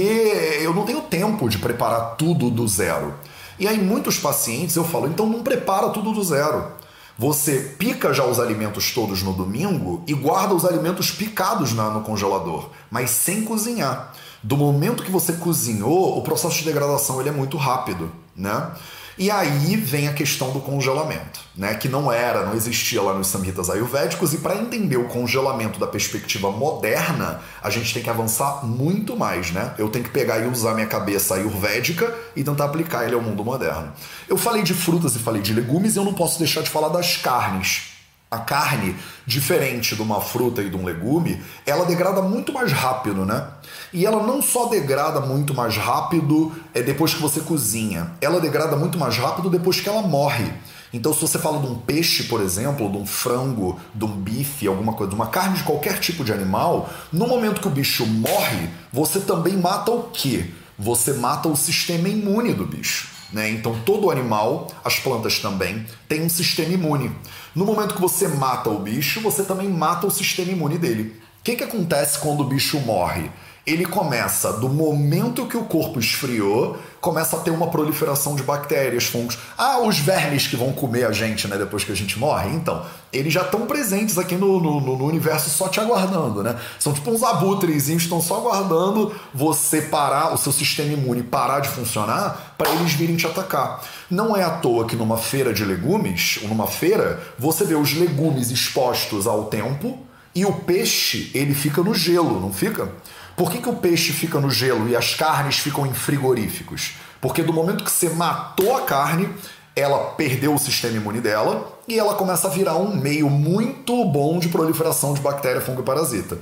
eu 0.61 0.73
não 0.73 0.85
tenho 0.85 1.01
tempo 1.01 1.47
de 1.47 1.57
preparar 1.57 2.15
tudo 2.17 2.49
do 2.49 2.67
zero. 2.67 3.13
E 3.57 3.67
aí, 3.67 3.77
muitos 3.77 4.17
pacientes 4.17 4.75
eu 4.75 4.83
falo: 4.83 5.07
então 5.07 5.25
não 5.25 5.41
prepara 5.41 5.89
tudo 5.89 6.11
do 6.11 6.23
zero. 6.23 6.78
Você 7.19 7.75
pica 7.77 8.13
já 8.13 8.25
os 8.25 8.39
alimentos 8.39 8.93
todos 8.93 9.21
no 9.21 9.33
domingo 9.33 10.01
e 10.07 10.13
guarda 10.13 10.55
os 10.55 10.63
alimentos 10.63 11.11
picados 11.11 11.73
na, 11.73 11.89
no 11.89 11.99
congelador, 11.99 12.69
mas 12.89 13.09
sem 13.09 13.43
cozinhar. 13.43 14.13
Do 14.41 14.55
momento 14.55 15.03
que 15.03 15.11
você 15.11 15.33
cozinhou, 15.33 16.17
o 16.17 16.21
processo 16.21 16.59
de 16.59 16.63
degradação 16.63 17.19
ele 17.19 17.27
é 17.27 17.33
muito 17.33 17.57
rápido, 17.57 18.09
né? 18.33 18.71
E 19.19 19.29
aí 19.29 19.75
vem 19.75 20.07
a 20.07 20.13
questão 20.13 20.51
do 20.51 20.61
congelamento, 20.61 21.41
né? 21.53 21.75
Que 21.75 21.89
não 21.89 22.09
era, 22.09 22.45
não 22.45 22.55
existia 22.55 23.01
lá 23.01 23.13
nos 23.13 23.27
samhitas 23.27 23.69
ayurvédicos, 23.69 24.33
e 24.33 24.37
para 24.37 24.55
entender 24.55 24.95
o 24.95 25.09
congelamento 25.09 25.77
da 25.77 25.85
perspectiva 25.85 26.49
moderna, 26.49 27.41
a 27.61 27.69
gente 27.69 27.93
tem 27.93 28.01
que 28.01 28.09
avançar 28.09 28.65
muito 28.65 29.17
mais, 29.17 29.51
né? 29.51 29.73
Eu 29.77 29.89
tenho 29.89 30.05
que 30.05 30.11
pegar 30.11 30.39
e 30.39 30.47
usar 30.47 30.73
minha 30.73 30.87
cabeça 30.87 31.35
ayurvédica 31.35 32.15
e 32.33 32.45
tentar 32.45 32.63
aplicar 32.63 33.03
ele 33.03 33.15
ao 33.15 33.21
mundo 33.21 33.43
moderno. 33.43 33.91
Eu 34.25 34.37
falei 34.37 34.63
de 34.63 34.73
frutas 34.73 35.17
e 35.17 35.19
falei 35.19 35.41
de 35.41 35.53
legumes, 35.53 35.97
e 35.97 35.99
eu 35.99 36.05
não 36.05 36.13
posso 36.13 36.39
deixar 36.39 36.61
de 36.61 36.69
falar 36.69 36.87
das 36.87 37.17
carnes. 37.17 37.88
A 38.31 38.37
carne, 38.37 38.95
diferente 39.25 39.95
de 39.95 40.01
uma 40.03 40.21
fruta 40.21 40.61
e 40.61 40.69
de 40.69 40.77
um 40.77 40.85
legume, 40.85 41.41
ela 41.65 41.85
degrada 41.85 42.21
muito 42.21 42.53
mais 42.53 42.71
rápido, 42.71 43.25
né? 43.25 43.47
E 43.91 44.05
ela 44.05 44.21
não 44.21 44.39
só 44.39 44.67
degrada 44.67 45.19
muito 45.19 45.51
mais 45.51 45.75
rápido 45.75 46.51
é 46.71 46.83
depois 46.83 47.11
que 47.11 47.21
você 47.21 47.39
cozinha, 47.39 48.11
ela 48.21 48.39
degrada 48.39 48.75
muito 48.75 48.99
mais 48.99 49.17
rápido 49.17 49.49
depois 49.49 49.81
que 49.81 49.89
ela 49.89 50.03
morre. 50.03 50.53
Então, 50.93 51.11
se 51.11 51.21
você 51.21 51.39
fala 51.39 51.59
de 51.59 51.67
um 51.67 51.75
peixe, 51.75 52.23
por 52.23 52.39
exemplo, 52.39 52.91
de 52.91 52.97
um 52.97 53.05
frango, 53.05 53.79
de 53.95 54.05
um 54.05 54.15
bife, 54.15 54.67
alguma 54.67 54.93
coisa, 54.93 55.09
de 55.09 55.15
uma 55.15 55.27
carne 55.27 55.57
de 55.57 55.63
qualquer 55.63 55.99
tipo 55.99 56.23
de 56.23 56.31
animal, 56.31 56.87
no 57.11 57.27
momento 57.27 57.61
que 57.61 57.67
o 57.67 57.71
bicho 57.71 58.05
morre, 58.05 58.69
você 58.93 59.19
também 59.19 59.57
mata 59.57 59.91
o 59.91 60.03
quê? 60.03 60.51
Você 60.77 61.13
mata 61.13 61.47
o 61.47 61.55
sistema 61.55 62.07
imune 62.07 62.53
do 62.53 62.65
bicho. 62.65 63.18
Né? 63.31 63.49
Então, 63.51 63.79
todo 63.85 64.09
animal, 64.09 64.67
as 64.83 64.99
plantas 64.99 65.39
também, 65.39 65.85
tem 66.07 66.21
um 66.21 66.29
sistema 66.29 66.73
imune. 66.73 67.11
No 67.55 67.65
momento 67.65 67.95
que 67.95 68.01
você 68.01 68.27
mata 68.27 68.69
o 68.69 68.79
bicho, 68.79 69.21
você 69.21 69.43
também 69.43 69.69
mata 69.69 70.07
o 70.07 70.11
sistema 70.11 70.51
imune 70.51 70.77
dele. 70.77 71.15
O 71.39 71.43
que, 71.43 71.55
que 71.55 71.63
acontece 71.63 72.19
quando 72.19 72.41
o 72.41 72.45
bicho 72.45 72.79
morre? 72.79 73.29
Ele 73.69 73.85
começa, 73.85 74.51
do 74.53 74.67
momento 74.67 75.45
que 75.45 75.55
o 75.55 75.63
corpo 75.63 75.99
esfriou, 75.99 76.75
começa 76.99 77.37
a 77.37 77.39
ter 77.39 77.51
uma 77.51 77.67
proliferação 77.67 78.35
de 78.35 78.41
bactérias, 78.41 79.03
fungos. 79.03 79.37
Ah, 79.55 79.79
os 79.81 79.99
vermes 79.99 80.47
que 80.47 80.55
vão 80.55 80.73
comer 80.73 81.05
a 81.05 81.11
gente, 81.11 81.47
né, 81.47 81.55
depois 81.55 81.83
que 81.83 81.91
a 81.91 81.95
gente 81.95 82.17
morre. 82.17 82.49
Então, 82.49 82.83
eles 83.13 83.31
já 83.31 83.43
estão 83.43 83.67
presentes 83.67 84.17
aqui 84.17 84.33
no, 84.33 84.59
no, 84.59 84.81
no, 84.81 85.05
universo 85.05 85.51
só 85.51 85.67
te 85.67 85.79
aguardando, 85.79 86.41
né? 86.41 86.59
São 86.79 86.93
tipo 86.93 87.11
uns 87.11 87.21
abutrezinhos, 87.21 88.01
estão 88.01 88.19
só 88.19 88.37
aguardando 88.37 89.13
você 89.31 89.83
parar, 89.83 90.33
o 90.33 90.37
seu 90.37 90.51
sistema 90.51 90.93
imune 90.93 91.21
parar 91.21 91.59
de 91.59 91.69
funcionar 91.69 92.55
para 92.57 92.71
eles 92.71 92.93
virem 92.93 93.17
te 93.17 93.27
atacar. 93.27 93.83
Não 94.09 94.35
é 94.35 94.41
à 94.41 94.49
toa 94.49 94.87
que 94.87 94.95
numa 94.95 95.17
feira 95.17 95.53
de 95.53 95.63
legumes, 95.63 96.39
ou 96.41 96.49
numa 96.49 96.65
feira, 96.65 97.21
você 97.37 97.63
vê 97.65 97.75
os 97.75 97.93
legumes 97.93 98.49
expostos 98.49 99.27
ao 99.27 99.45
tempo 99.45 100.09
e 100.33 100.43
o 100.43 100.53
peixe, 100.53 101.31
ele 101.33 101.53
fica 101.53 101.83
no 101.83 101.93
gelo, 101.93 102.39
não 102.39 102.51
fica? 102.51 102.89
Por 103.39 103.49
que, 103.49 103.59
que 103.59 103.69
o 103.69 103.75
peixe 103.77 104.11
fica 104.11 104.37
no 104.37 104.51
gelo 104.51 104.89
e 104.89 104.97
as 104.97 105.15
carnes 105.15 105.59
ficam 105.59 105.85
em 105.85 105.93
frigoríficos? 105.93 106.97
Porque 107.21 107.41
do 107.41 107.53
momento 107.53 107.85
que 107.85 107.89
você 107.89 108.09
matou 108.09 108.75
a 108.75 108.81
carne, 108.81 109.29
ela 109.73 110.09
perdeu 110.15 110.53
o 110.53 110.59
sistema 110.59 110.97
imune 110.97 111.21
dela 111.21 111.71
e 111.87 111.97
ela 111.97 112.15
começa 112.15 112.49
a 112.49 112.51
virar 112.51 112.75
um 112.75 112.93
meio 112.93 113.29
muito 113.29 114.03
bom 114.03 114.39
de 114.39 114.49
proliferação 114.49 115.13
de 115.13 115.21
bactéria, 115.21 115.61
fungo 115.61 115.79
e 115.79 115.85
parasita. 115.85 116.37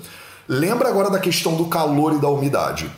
Lembra 0.47 0.89
agora 0.89 1.11
da 1.11 1.19
questão 1.19 1.53
do 1.53 1.65
calor 1.65 2.15
e 2.15 2.17
da 2.17 2.29
umidade. 2.29 2.89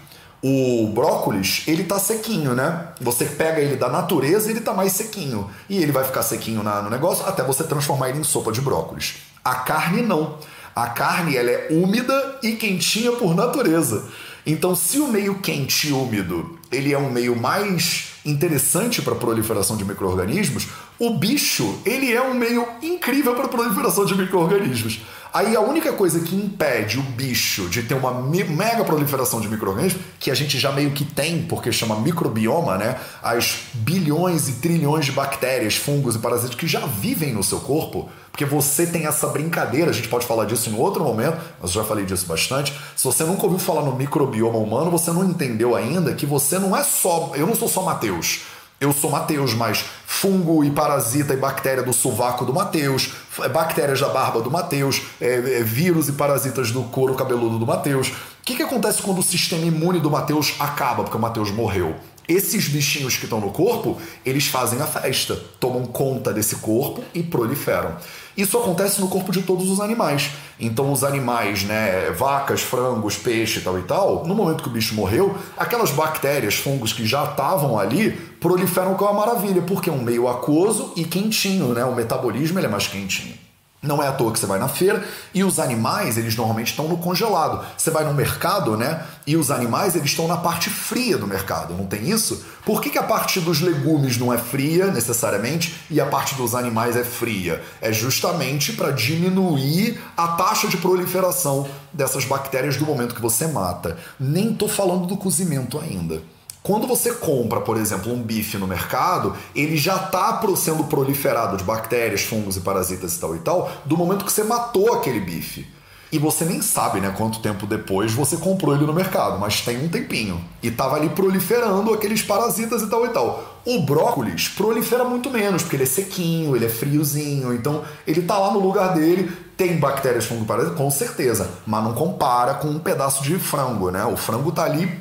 O 0.42 0.90
brócolis, 0.96 1.64
ele 1.68 1.84
tá 1.84 2.00
sequinho, 2.00 2.56
né? 2.56 2.94
Você 3.02 3.26
pega 3.26 3.60
ele 3.60 3.76
da 3.76 3.90
natureza 3.90 4.50
ele 4.50 4.62
tá 4.62 4.74
mais 4.74 4.94
sequinho. 4.94 5.50
E 5.70 5.78
ele 5.78 5.92
vai 5.92 6.06
ficar 6.06 6.24
sequinho 6.24 6.64
no 6.64 6.90
negócio 6.90 7.28
até 7.28 7.44
você 7.44 7.66
transformar 7.66 8.08
ele 8.08 8.20
em 8.20 8.24
sopa 8.24 8.50
de 8.50 8.62
brócolis. 8.62 9.16
A 9.44 9.56
carne 9.56 10.02
não. 10.02 10.38
A 10.80 10.88
carne 10.88 11.36
ela 11.36 11.52
é 11.52 11.68
úmida 11.72 12.40
e 12.42 12.54
quentinha 12.54 13.12
por 13.12 13.36
natureza. 13.36 14.06
Então, 14.46 14.74
se 14.74 14.98
o 14.98 15.10
meio 15.10 15.40
quente 15.40 15.90
e 15.90 15.92
úmido 15.92 16.58
ele 16.72 16.94
é 16.94 16.98
um 16.98 17.12
meio 17.12 17.36
mais 17.36 18.14
interessante 18.26 19.02
para 19.02 19.12
a 19.12 19.18
proliferação 19.18 19.76
de 19.76 19.84
micro-organismos, 19.84 20.68
o 20.98 21.18
bicho 21.18 21.82
ele 21.86 22.14
é 22.14 22.22
um 22.22 22.34
meio 22.34 22.66
incrível 22.82 23.36
para 23.36 23.46
a 23.46 23.50
proliferação 23.50 24.06
de 24.06 24.16
micro-organismos. 24.16 25.02
Aí 25.32 25.56
a 25.56 25.62
única 25.62 25.94
coisa 25.94 26.20
que 26.22 26.36
impede 26.36 26.98
o 26.98 27.04
bicho 27.04 27.70
de 27.70 27.84
ter 27.84 27.94
uma 27.94 28.12
mega 28.14 28.84
proliferação 28.84 29.40
de 29.40 29.48
micro-organismos, 29.48 30.02
que 30.20 30.32
a 30.32 30.36
gente 30.36 30.58
já 30.58 30.72
meio 30.72 30.92
que 30.92 31.06
tem, 31.06 31.44
porque 31.44 31.72
chama 31.72 32.00
microbioma, 32.00 32.78
né? 32.78 32.96
As 33.22 33.66
bilhões 33.74 34.50
e 34.50 34.54
trilhões 34.54 35.06
de 35.06 35.12
bactérias, 35.12 35.76
fungos 35.76 36.16
e 36.16 36.20
parasitas 36.20 36.56
que 36.56 36.68
já 36.68 36.80
vivem 36.80 37.32
no 37.32 37.44
seu 37.44 37.60
corpo, 37.60 38.10
porque 38.32 38.44
você 38.44 38.88
tem 38.88 39.06
essa 39.06 39.28
brincadeira, 39.28 39.92
a 39.92 39.94
gente 39.94 40.08
pode 40.08 40.26
falar 40.26 40.46
disso 40.46 40.70
em 40.70 40.74
outro 40.74 41.04
momento, 41.04 41.38
mas 41.62 41.76
eu 41.76 41.82
já 41.82 41.88
falei 41.88 42.06
disso 42.06 42.26
bastante. 42.26 42.74
Se 42.96 43.04
você 43.04 43.24
nunca 43.24 43.44
ouviu 43.44 43.60
falar 43.60 43.84
no 43.84 43.96
microbioma 43.96 44.58
humano, 44.58 44.90
você 44.90 45.12
não 45.12 45.24
entendeu 45.24 45.76
ainda 45.76 46.14
que 46.14 46.26
você 46.26 46.58
não 46.58 46.76
é 46.76 46.84
só. 46.84 47.34
Eu 47.36 47.46
não 47.46 47.54
sou 47.54 47.68
só 47.68 47.84
Mateus. 47.84 48.42
Eu 48.80 48.94
sou 48.94 49.12
Mateus, 49.12 49.54
mas 49.54 49.84
fungo 50.06 50.64
e 50.64 50.72
parasita 50.72 51.34
e 51.34 51.38
bactéria 51.38 51.84
do 51.84 51.92
sovaco 51.92 52.46
do 52.46 52.54
Mateus, 52.54 53.12
bactérias 53.48 54.00
da 54.00 54.10
barba 54.10 54.42
do 54.42 54.52
Mateus, 54.52 55.02
é, 55.22 55.60
é, 55.60 55.64
vírus 55.64 56.10
e 56.10 56.14
parasitas 56.14 56.72
do 56.72 56.84
couro 56.84 57.16
cabeludo 57.16 57.58
do 57.58 57.66
Mateus. 57.66 58.10
O 58.10 58.14
que, 58.44 58.56
que 58.56 58.64
acontece 58.64 59.02
quando 59.02 59.20
o 59.20 59.24
sistema 59.24 59.66
imune 59.66 60.00
do 60.00 60.10
Mateus 60.10 60.56
acaba, 60.60 61.04
porque 61.04 61.18
o 61.18 61.22
Mateus 61.22 61.52
morreu? 61.52 61.96
Esses 62.30 62.68
bichinhos 62.68 63.18
que 63.18 63.24
estão 63.24 63.42
no 63.42 63.50
corpo, 63.50 63.98
eles 64.24 64.46
fazem 64.46 64.80
a 64.80 64.86
festa, 64.86 65.36
tomam 65.60 65.84
conta 65.84 66.32
desse 66.32 66.58
corpo 66.58 67.04
e 67.12 67.24
proliferam. 67.24 67.98
Isso 68.38 68.56
acontece 68.56 69.02
no 69.02 69.08
corpo 69.08 69.32
de 69.32 69.42
todos 69.42 69.68
os 69.68 69.80
animais. 69.80 70.30
Então, 70.60 70.94
os 70.94 71.04
animais, 71.04 71.64
né, 71.64 72.12
vacas, 72.12 72.62
frangos, 72.62 73.18
peixe 73.18 73.62
tal 73.62 73.80
e 73.80 73.82
tal, 73.82 74.28
no 74.28 74.36
momento 74.36 74.62
que 74.62 74.70
o 74.70 74.72
bicho 74.72 74.94
morreu, 74.94 75.36
aquelas 75.58 75.90
bactérias, 75.90 76.54
fungos 76.54 76.94
que 76.94 77.04
já 77.04 77.24
estavam 77.24 77.80
ali, 77.80 78.12
proliferam 78.40 78.94
com 78.94 79.06
uma 79.06 79.26
maravilha, 79.26 79.64
porque 79.64 79.90
é 79.90 79.94
um 79.94 80.04
meio 80.04 80.28
aquoso 80.28 80.94
e 80.96 81.06
quentinho, 81.06 81.74
né? 81.74 81.84
O 81.84 81.96
metabolismo 81.96 82.60
ele 82.60 82.68
é 82.68 82.70
mais 82.70 82.86
quentinho. 82.86 83.49
Não 83.82 84.04
é 84.04 84.08
à 84.10 84.12
toa 84.12 84.34
que 84.34 84.40
você 84.40 84.46
vai 84.46 84.60
na 84.60 84.68
feira 84.68 85.08
e 85.34 85.42
os 85.42 85.58
animais, 85.58 86.18
eles 86.18 86.36
normalmente 86.36 86.72
estão 86.72 86.90
no 86.90 86.98
congelado. 86.98 87.66
Você 87.78 87.90
vai 87.90 88.04
no 88.04 88.14
mercado, 88.14 88.76
né? 88.76 89.06
E 89.26 89.38
os 89.38 89.50
animais, 89.50 89.96
eles 89.96 90.10
estão 90.10 90.28
na 90.28 90.36
parte 90.36 90.70
fria 90.70 91.18
do 91.18 91.26
mercado, 91.26 91.74
não 91.74 91.86
tem 91.86 92.10
isso? 92.10 92.44
Por 92.66 92.82
que, 92.82 92.90
que 92.90 92.98
a 92.98 93.04
parte 93.04 93.40
dos 93.40 93.62
legumes 93.62 94.18
não 94.18 94.34
é 94.34 94.38
fria 94.38 94.88
necessariamente 94.88 95.80
e 95.90 96.02
a 96.02 96.06
parte 96.06 96.36
dos 96.36 96.56
animais 96.56 96.98
é 96.98 97.06
fria? 97.06 97.64
É 97.80 97.94
justamente 97.94 98.74
para 98.74 98.92
diminuir 98.92 99.98
a 100.18 100.28
taxa 100.28 100.68
de 100.68 100.76
proliferação 100.76 101.66
dessas 101.94 102.26
bactérias 102.26 102.76
do 102.76 102.86
momento 102.86 103.16
que 103.16 103.22
você 103.22 103.48
mata. 103.48 103.98
Nem 104.20 104.54
tô 104.54 104.68
falando 104.68 105.08
do 105.08 105.16
cozimento 105.16 105.80
ainda. 105.80 106.22
Quando 106.62 106.86
você 106.86 107.14
compra, 107.14 107.62
por 107.62 107.78
exemplo, 107.78 108.12
um 108.12 108.22
bife 108.22 108.58
no 108.58 108.68
mercado, 108.68 109.36
ele 109.56 109.78
já 109.78 109.96
está 109.96 110.42
sendo 110.56 110.84
proliferado 110.84 111.56
de 111.56 111.64
bactérias, 111.64 112.22
fungos 112.22 112.58
e 112.58 112.62
parasitas 112.62 113.16
e 113.16 113.20
tal 113.20 113.36
e 113.36 113.40
tal, 113.40 113.72
do 113.86 113.98
momento 113.98 114.26
que 114.26 114.32
você 114.32 114.44
matou 114.44 114.94
aquele 114.94 115.20
bife. 115.20 115.66
E 116.12 116.18
você 116.18 116.44
nem 116.44 116.60
sabe, 116.62 117.00
né, 117.00 117.14
quanto 117.16 117.40
tempo 117.40 117.68
depois 117.68 118.12
você 118.12 118.36
comprou 118.36 118.74
ele 118.76 118.86
no 118.86 118.94
mercado, 118.94 119.40
mas 119.40 119.62
tem 119.62 119.84
um 119.84 119.88
tempinho. 119.88 120.44
E 120.62 120.72
tava 120.72 120.96
ali 120.96 121.10
proliferando 121.10 121.94
aqueles 121.94 122.24
parasitas 122.24 122.82
e 122.82 122.88
tal 122.88 123.06
e 123.06 123.10
tal. 123.10 123.62
O 123.64 123.82
brócolis 123.82 124.48
prolifera 124.48 125.04
muito 125.04 125.30
menos, 125.30 125.62
porque 125.62 125.76
ele 125.76 125.84
é 125.84 125.86
sequinho, 125.86 126.56
ele 126.56 126.66
é 126.66 126.70
friozinho, 126.70 127.54
então 127.54 127.84
ele 128.08 128.24
tá 128.24 128.40
lá 128.40 128.52
no 128.52 128.60
lugar 128.60 128.96
dele, 128.96 129.32
tem 129.56 129.78
bactérias, 129.78 130.26
fungo 130.26 130.46
parasitas, 130.46 130.78
com 130.78 130.90
certeza, 130.90 131.48
mas 131.68 131.84
não 131.84 131.94
compara 131.94 132.56
com 132.56 132.70
um 132.70 132.80
pedaço 132.80 133.24
de 133.24 133.38
frango, 133.38 133.92
né? 133.92 134.04
O 134.06 134.18
frango 134.18 134.52
tá 134.52 134.64
ali 134.64 134.92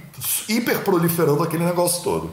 hiper 0.47 0.81
proliferando 0.81 1.43
aquele 1.43 1.65
negócio 1.65 2.03
todo. 2.03 2.31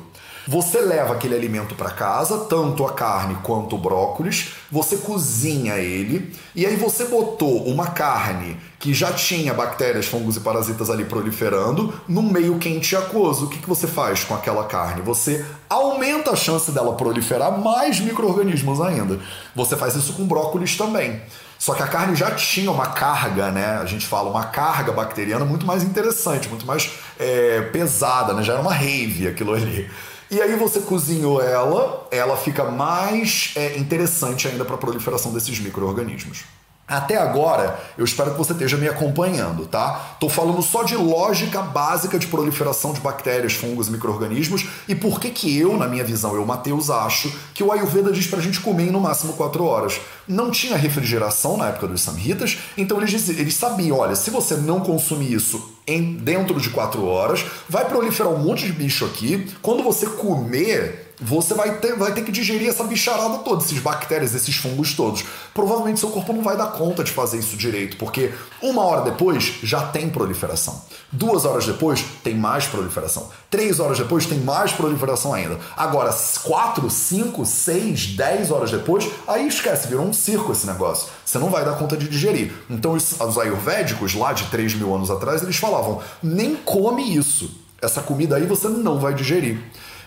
Você 0.47 0.79
leva 0.79 1.13
aquele 1.13 1.33
alimento 1.33 1.73
para 1.73 1.89
casa, 1.89 2.45
tanto 2.45 2.85
a 2.85 2.93
carne 2.93 3.35
quanto 3.41 3.75
o 3.75 3.79
brócolis, 3.79 4.53
você 4.71 4.97
cozinha 4.97 5.77
ele 5.77 6.31
e 6.53 6.65
aí 6.67 6.75
você 6.75 7.05
botou 7.05 7.65
uma 7.67 7.87
carne 7.87 8.55
que 8.77 8.93
já 8.93 9.11
tinha 9.11 9.55
bactérias, 9.55 10.05
fungos 10.05 10.37
e 10.37 10.41
parasitas 10.41 10.91
ali 10.91 11.03
proliferando 11.03 11.99
num 12.07 12.21
meio 12.21 12.59
quente 12.59 12.91
e 12.91 12.95
aquoso. 12.95 13.45
O 13.45 13.49
que, 13.49 13.57
que 13.57 13.67
você 13.67 13.87
faz 13.87 14.23
com 14.23 14.35
aquela 14.35 14.65
carne? 14.65 15.01
Você 15.01 15.43
aumenta 15.67 16.29
a 16.29 16.35
chance 16.35 16.71
dela 16.71 16.93
proliferar 16.93 17.59
mais 17.59 17.99
micro-organismos 17.99 18.79
ainda. 18.79 19.19
Você 19.55 19.75
faz 19.75 19.95
isso 19.95 20.13
com 20.13 20.27
brócolis 20.27 20.77
também. 20.77 21.21
Só 21.57 21.73
que 21.73 21.81
a 21.81 21.87
carne 21.87 22.15
já 22.15 22.29
tinha 22.31 22.69
uma 22.69 22.87
carga, 22.87 23.49
né? 23.49 23.79
A 23.81 23.85
gente 23.85 24.05
fala 24.05 24.29
uma 24.29 24.43
carga 24.43 24.91
bacteriana 24.91 25.45
muito 25.45 25.65
mais 25.65 25.83
interessante, 25.83 26.47
muito 26.49 26.65
mais 26.65 26.91
é, 27.19 27.61
pesada, 27.61 28.33
né? 28.33 28.43
Já 28.43 28.53
era 28.53 28.61
uma 28.61 28.73
rave 28.73 29.27
aquilo 29.27 29.53
ali. 29.53 29.89
E 30.29 30.41
aí 30.41 30.55
você 30.55 30.79
cozinhou 30.79 31.41
ela, 31.41 32.07
ela 32.09 32.35
fica 32.35 32.63
mais 32.65 33.53
é, 33.55 33.77
interessante 33.77 34.47
ainda 34.47 34.65
para 34.65 34.75
a 34.75 34.77
proliferação 34.77 35.31
desses 35.31 35.59
micro-organismos. 35.59 36.45
Até 36.87 37.17
agora, 37.17 37.79
eu 37.97 38.05
espero 38.05 38.31
que 38.31 38.37
você 38.37 38.53
esteja 38.53 38.77
me 38.77 38.87
acompanhando, 38.87 39.65
tá? 39.65 40.17
Tô 40.19 40.29
falando 40.29 40.61
só 40.61 40.83
de 40.83 40.95
lógica 40.95 41.59
básica 41.63 42.19
de 42.19 42.27
proliferação 42.27 42.93
de 42.93 43.01
bactérias, 43.01 43.53
fungos 43.53 43.87
e 43.87 43.91
micro-organismos 43.91 44.67
e 44.87 44.93
por 44.93 45.19
que 45.19 45.31
que 45.31 45.57
eu, 45.57 45.75
na 45.77 45.87
minha 45.87 46.03
visão, 46.03 46.35
eu, 46.35 46.45
Matheus, 46.45 46.91
acho 46.91 47.35
que 47.55 47.63
o 47.63 47.71
Ayurveda 47.71 48.11
diz 48.11 48.27
pra 48.27 48.39
gente 48.39 48.59
comer 48.59 48.89
em 48.89 48.91
no 48.91 49.01
máximo 49.01 49.33
4 49.33 49.63
horas. 49.63 49.99
Não 50.27 50.51
tinha 50.51 50.77
refrigeração 50.77 51.57
na 51.57 51.69
época 51.69 51.87
dos 51.87 52.01
Samhitas, 52.01 52.59
então 52.77 52.99
eles, 53.01 53.29
eles 53.29 53.55
sabiam, 53.55 53.97
olha, 53.97 54.15
se 54.15 54.29
você 54.29 54.55
não 54.55 54.79
consumir 54.79 55.33
isso 55.33 55.74
em, 55.87 56.13
dentro 56.15 56.59
de 56.59 56.69
4 56.69 57.03
horas, 57.05 57.45
vai 57.69 57.85
proliferar 57.87 58.31
um 58.31 58.39
monte 58.39 58.65
de 58.65 58.71
bicho 58.71 59.05
aqui, 59.05 59.47
quando 59.61 59.83
você 59.83 60.05
comer 60.07 61.04
você 61.19 61.53
vai 61.53 61.77
ter, 61.77 61.95
vai 61.95 62.13
ter 62.13 62.23
que 62.23 62.31
digerir 62.31 62.69
essa 62.69 62.83
bicharada 62.83 63.37
toda, 63.39 63.63
esses 63.63 63.79
bactérias, 63.79 64.35
esses 64.35 64.55
fungos 64.55 64.93
todos. 64.93 65.23
Provavelmente 65.53 65.99
seu 65.99 66.09
corpo 66.09 66.33
não 66.33 66.41
vai 66.41 66.57
dar 66.57 66.67
conta 66.67 67.03
de 67.03 67.11
fazer 67.11 67.37
isso 67.37 67.55
direito, 67.55 67.97
porque 67.97 68.33
uma 68.61 68.83
hora 68.83 69.01
depois 69.01 69.55
já 69.63 69.87
tem 69.87 70.09
proliferação. 70.09 70.81
Duas 71.11 71.45
horas 71.45 71.65
depois 71.65 72.03
tem 72.23 72.35
mais 72.35 72.65
proliferação. 72.65 73.29
Três 73.49 73.79
horas 73.79 73.97
depois 73.97 74.25
tem 74.25 74.39
mais 74.39 74.71
proliferação 74.73 75.33
ainda. 75.33 75.59
Agora, 75.77 76.13
quatro, 76.43 76.89
cinco, 76.89 77.45
seis, 77.45 78.07
dez 78.07 78.51
horas 78.51 78.71
depois, 78.71 79.09
aí 79.27 79.47
esquece, 79.47 79.87
virou 79.87 80.05
um 80.05 80.13
circo 80.13 80.51
esse 80.51 80.67
negócio. 80.67 81.07
Você 81.23 81.39
não 81.39 81.49
vai 81.49 81.63
dar 81.63 81.77
conta 81.77 81.95
de 81.95 82.07
digerir. 82.07 82.51
Então, 82.69 82.93
os, 82.93 83.19
os 83.19 83.37
ayurvédicos, 83.37 84.13
lá 84.13 84.33
de 84.33 84.45
3 84.45 84.73
mil 84.75 84.93
anos 84.93 85.09
atrás, 85.09 85.41
eles 85.41 85.55
falavam: 85.55 86.01
nem 86.21 86.55
come 86.55 87.15
isso. 87.15 87.49
Essa 87.81 88.01
comida 88.01 88.35
aí 88.35 88.45
você 88.45 88.67
não 88.67 88.99
vai 88.99 89.13
digerir. 89.13 89.59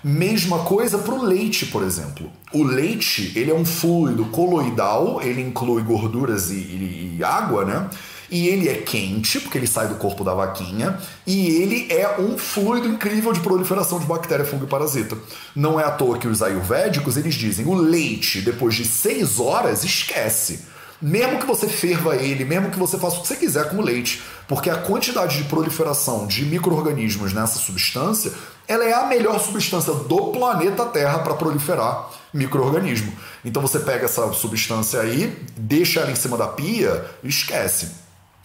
Mesma 0.03 0.61
coisa 0.61 0.99
para 0.99 1.15
o 1.15 1.23
leite, 1.23 1.67
por 1.67 1.83
exemplo. 1.83 2.31
O 2.53 2.63
leite 2.63 3.33
ele 3.35 3.51
é 3.51 3.55
um 3.55 3.65
fluido 3.65 4.25
coloidal, 4.27 5.21
ele 5.23 5.43
inclui 5.43 5.83
gorduras 5.83 6.51
e, 6.51 6.55
e, 6.55 7.17
e 7.19 7.25
água, 7.25 7.65
né? 7.65 7.91
E 8.31 8.47
ele 8.49 8.69
é 8.69 8.75
quente, 8.75 9.41
porque 9.41 9.57
ele 9.57 9.67
sai 9.67 9.89
do 9.89 9.95
corpo 9.95 10.23
da 10.23 10.35
vaquinha, 10.35 10.99
e 11.27 11.49
ele 11.63 11.87
é 11.91 12.21
um 12.21 12.37
fluido 12.37 12.87
incrível 12.87 13.33
de 13.33 13.41
proliferação 13.41 13.99
de 13.99 14.07
bactéria, 14.07 14.45
fungo 14.45 14.65
e 14.65 14.69
parasita. 14.69 15.17
Não 15.57 15.81
é 15.81 15.85
à 15.85 15.91
toa 15.91 16.19
que 16.19 16.29
os 16.29 16.43
ayurvédicos 16.43 17.17
eles 17.17 17.35
dizem 17.35 17.67
o 17.67 17.75
leite, 17.75 18.43
depois 18.43 18.75
de 18.75 18.85
6 18.85 19.41
horas, 19.41 19.83
esquece. 19.83 20.61
Mesmo 21.01 21.39
que 21.39 21.47
você 21.47 21.69
ferva 21.69 22.17
ele, 22.17 22.45
mesmo 22.45 22.71
que 22.71 22.79
você 22.79 22.99
faça 22.99 23.17
o 23.17 23.23
que 23.23 23.29
você 23.29 23.37
quiser 23.37 23.71
com 23.71 23.77
o 23.77 23.83
leite, 23.83 24.21
porque 24.47 24.69
a 24.69 24.77
quantidade 24.77 25.39
de 25.39 25.45
proliferação 25.45 26.27
de 26.27 26.45
micro-organismos 26.45 27.33
nessa 27.33 27.59
substância 27.59 28.33
ela 28.69 28.85
é 28.85 28.93
a 28.93 29.07
melhor 29.07 29.41
substância 29.41 29.95
do 29.95 30.27
planeta 30.27 30.85
Terra 30.85 31.21
para 31.21 31.35
proliferar 31.35 32.11
microorganismo. 32.35 33.11
Então 33.43 33.63
você 33.63 33.81
pega 33.81 34.05
essa 34.05 34.31
substância 34.35 35.01
aí, 35.01 35.35
deixa 35.57 36.01
ela 36.01 36.11
em 36.11 36.15
cima 36.15 36.37
da 36.37 36.47
pia 36.47 37.05
esquece. 37.25 37.89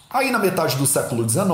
Aí 0.09 0.31
na 0.31 0.39
metade 0.39 0.77
do 0.77 0.85
século 0.85 1.27
XIX 1.27 1.45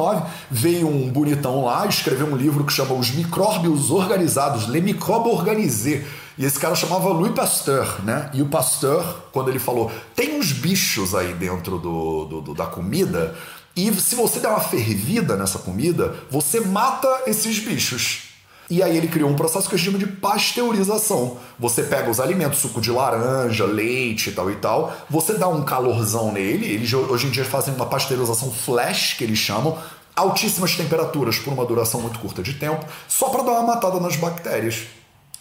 veio 0.51 0.87
um 0.87 1.09
bonitão 1.09 1.65
lá, 1.65 1.87
escreveu 1.87 2.27
um 2.27 2.35
livro 2.35 2.63
que 2.63 2.73
chama 2.73 2.93
Os 2.93 3.09
Micróbios 3.09 3.89
Organizados, 3.89 4.67
Les 4.67 4.83
Microbes 4.83 5.33
Organisés. 5.33 6.05
E 6.37 6.45
esse 6.45 6.59
cara 6.59 6.75
chamava 6.75 7.09
Louis 7.09 7.33
Pasteur, 7.33 8.01
né? 8.03 8.29
E 8.33 8.41
o 8.41 8.45
Pasteur, 8.45 9.03
quando 9.31 9.49
ele 9.49 9.59
falou, 9.59 9.91
tem 10.15 10.37
uns 10.37 10.51
bichos 10.51 11.15
aí 11.15 11.33
dentro 11.33 11.79
do, 11.79 12.25
do, 12.25 12.41
do 12.41 12.53
da 12.53 12.65
comida, 12.65 13.35
e 13.75 13.93
se 13.93 14.15
você 14.15 14.39
der 14.39 14.49
uma 14.49 14.59
fervida 14.59 15.35
nessa 15.35 15.59
comida, 15.59 16.15
você 16.29 16.59
mata 16.59 17.07
esses 17.27 17.59
bichos. 17.59 18.28
E 18.69 18.83
aí 18.83 18.95
ele 18.95 19.07
criou 19.07 19.29
um 19.29 19.35
processo 19.35 19.67
que 19.67 19.75
gente 19.75 19.85
chama 19.85 19.97
de 19.97 20.05
pasteurização. 20.05 21.37
Você 21.57 21.81
pega 21.81 22.09
os 22.09 22.19
alimentos, 22.19 22.59
suco 22.59 22.79
de 22.79 22.91
laranja, 22.91 23.65
leite 23.65 24.29
e 24.29 24.33
tal 24.33 24.51
e 24.51 24.55
tal, 24.57 24.95
você 25.09 25.33
dá 25.33 25.47
um 25.47 25.63
calorzão 25.63 26.31
nele, 26.31 26.67
eles 26.67 26.93
hoje 26.93 27.27
em 27.27 27.31
dia 27.31 27.43
fazem 27.43 27.73
uma 27.73 27.87
pasteurização 27.87 28.51
flash, 28.51 29.15
que 29.17 29.23
eles 29.23 29.39
chamam, 29.39 29.75
altíssimas 30.15 30.75
temperaturas 30.75 31.39
por 31.39 31.51
uma 31.51 31.65
duração 31.65 31.99
muito 31.99 32.19
curta 32.19 32.43
de 32.43 32.53
tempo, 32.53 32.85
só 33.07 33.29
para 33.29 33.41
dar 33.41 33.51
uma 33.53 33.63
matada 33.63 33.99
nas 33.99 34.15
bactérias. 34.15 34.83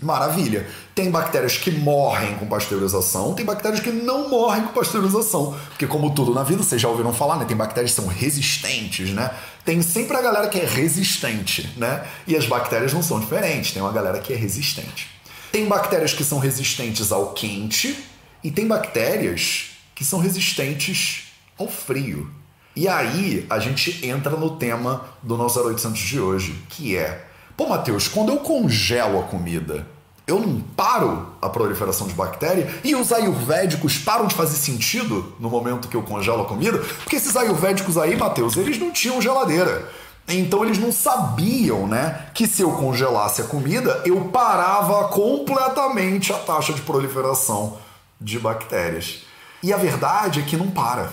Maravilha. 0.00 0.64
Tem 0.94 1.10
bactérias 1.10 1.56
que 1.56 1.72
morrem 1.72 2.36
com 2.36 2.46
pasteurização, 2.46 3.34
tem 3.34 3.44
bactérias 3.44 3.80
que 3.80 3.90
não 3.90 4.28
morrem 4.28 4.62
com 4.62 4.72
pasteurização. 4.72 5.56
Porque, 5.70 5.88
como 5.88 6.14
tudo 6.14 6.32
na 6.32 6.44
vida, 6.44 6.62
vocês 6.62 6.80
já 6.80 6.88
ouviram 6.88 7.12
falar, 7.12 7.36
né? 7.36 7.44
Tem 7.44 7.56
bactérias 7.56 7.92
que 7.92 8.00
são 8.00 8.08
resistentes, 8.08 9.10
né? 9.10 9.32
Tem 9.68 9.82
sempre 9.82 10.16
a 10.16 10.22
galera 10.22 10.48
que 10.48 10.58
é 10.58 10.64
resistente, 10.64 11.70
né? 11.76 12.02
E 12.26 12.34
as 12.34 12.46
bactérias 12.46 12.94
não 12.94 13.02
são 13.02 13.20
diferentes, 13.20 13.70
tem 13.70 13.82
uma 13.82 13.92
galera 13.92 14.18
que 14.18 14.32
é 14.32 14.36
resistente. 14.36 15.10
Tem 15.52 15.66
bactérias 15.66 16.14
que 16.14 16.24
são 16.24 16.38
resistentes 16.38 17.12
ao 17.12 17.34
quente 17.34 18.02
e 18.42 18.50
tem 18.50 18.66
bactérias 18.66 19.72
que 19.94 20.06
são 20.06 20.20
resistentes 20.20 21.34
ao 21.58 21.68
frio. 21.68 22.30
E 22.74 22.88
aí 22.88 23.44
a 23.50 23.58
gente 23.58 24.06
entra 24.06 24.38
no 24.38 24.56
tema 24.56 25.06
do 25.22 25.36
nosso 25.36 25.60
0800 25.60 26.00
de 26.00 26.18
hoje, 26.18 26.58
que 26.70 26.96
é 26.96 27.26
Pô, 27.54 27.68
Matheus, 27.68 28.08
quando 28.08 28.32
eu 28.32 28.38
congelo 28.38 29.20
a 29.20 29.24
comida, 29.24 29.86
eu 30.28 30.38
não 30.38 30.60
paro 30.60 31.26
a 31.40 31.48
proliferação 31.48 32.06
de 32.06 32.12
bactéria? 32.12 32.80
E 32.84 32.94
os 32.94 33.10
ayurvédicos 33.10 33.96
param 33.98 34.26
de 34.26 34.34
fazer 34.34 34.56
sentido 34.56 35.34
no 35.40 35.48
momento 35.48 35.88
que 35.88 35.96
eu 35.96 36.02
congelo 36.02 36.42
a 36.42 36.44
comida? 36.44 36.78
Porque 36.78 37.16
esses 37.16 37.34
ayurvédicos 37.34 37.96
aí, 37.96 38.14
Matheus, 38.14 38.56
eles 38.56 38.78
não 38.78 38.92
tinham 38.92 39.20
geladeira. 39.22 39.90
Então 40.28 40.62
eles 40.62 40.78
não 40.78 40.92
sabiam, 40.92 41.86
né, 41.86 42.26
que 42.34 42.46
se 42.46 42.60
eu 42.60 42.72
congelasse 42.72 43.40
a 43.40 43.46
comida, 43.46 44.02
eu 44.04 44.26
parava 44.26 45.08
completamente 45.08 46.30
a 46.30 46.36
taxa 46.36 46.74
de 46.74 46.82
proliferação 46.82 47.78
de 48.20 48.38
bactérias. 48.38 49.22
E 49.62 49.72
a 49.72 49.78
verdade 49.78 50.40
é 50.40 50.42
que 50.42 50.56
não 50.56 50.70
para. 50.70 51.10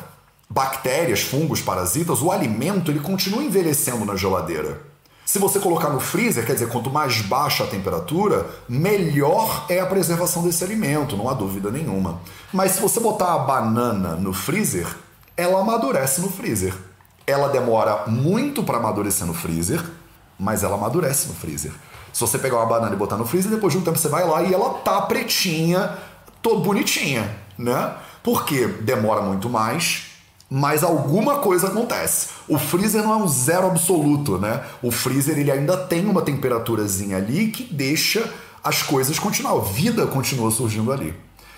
Bactérias, 0.49 1.21
fungos, 1.21 1.61
parasitas, 1.61 2.21
o 2.21 2.29
alimento 2.29 2.91
ele 2.91 2.99
continua 2.99 3.41
envelhecendo 3.41 4.03
na 4.03 4.17
geladeira. 4.17 4.81
Se 5.25 5.39
você 5.39 5.59
colocar 5.59 5.89
no 5.89 5.99
freezer, 5.99 6.45
quer 6.45 6.53
dizer, 6.53 6.69
quanto 6.69 6.91
mais 6.91 7.19
baixa 7.23 7.63
a 7.63 7.67
temperatura, 7.67 8.45
melhor 8.69 9.65
é 9.67 9.79
a 9.79 9.85
preservação 9.87 10.43
desse 10.43 10.63
alimento, 10.63 11.17
não 11.17 11.27
há 11.27 11.33
dúvida 11.33 11.71
nenhuma. 11.71 12.21
Mas 12.53 12.73
se 12.73 12.79
você 12.79 12.99
botar 12.99 13.33
a 13.33 13.39
banana 13.39 14.15
no 14.15 14.31
freezer, 14.31 14.87
ela 15.35 15.61
amadurece 15.61 16.21
no 16.21 16.29
freezer. 16.29 16.75
Ela 17.25 17.47
demora 17.47 18.03
muito 18.05 18.61
para 18.61 18.77
amadurecer 18.77 19.25
no 19.25 19.33
freezer, 19.33 19.83
mas 20.37 20.61
ela 20.61 20.75
amadurece 20.75 21.27
no 21.27 21.33
freezer. 21.33 21.71
Se 22.13 22.21
você 22.21 22.37
pegar 22.37 22.57
uma 22.57 22.67
banana 22.67 22.93
e 22.93 22.97
botar 22.97 23.17
no 23.17 23.25
freezer, 23.25 23.49
depois 23.49 23.73
de 23.73 23.79
um 23.79 23.81
tempo 23.81 23.97
você 23.97 24.07
vai 24.07 24.27
lá 24.27 24.43
e 24.43 24.53
ela 24.53 24.75
tá 24.75 25.01
pretinha, 25.01 25.97
toda 26.39 26.63
bonitinha, 26.63 27.35
né? 27.57 27.95
Porque 28.21 28.67
demora 28.67 29.21
muito 29.21 29.49
mais, 29.49 30.04
mas 30.49 30.83
alguma 30.83 31.39
coisa 31.39 31.67
acontece. 31.67 32.29
O 32.47 32.57
freezer 32.57 33.03
não 33.03 33.13
é 33.13 33.17
um 33.17 33.27
zero 33.27 33.67
absoluto, 33.67 34.37
né? 34.37 34.63
O 34.81 34.91
freezer 34.91 35.37
ele 35.37 35.51
ainda 35.51 35.75
tem 35.75 36.05
uma 36.05 36.21
temperaturazinha 36.21 37.17
ali 37.17 37.47
que 37.47 37.63
deixa 37.63 38.31
as 38.63 38.81
coisas 38.81 39.19
continuar, 39.19 39.53
a 39.53 39.59
vida 39.59 40.07
continua 40.07 40.49
surgindo 40.49 40.91
ali. 40.91 41.13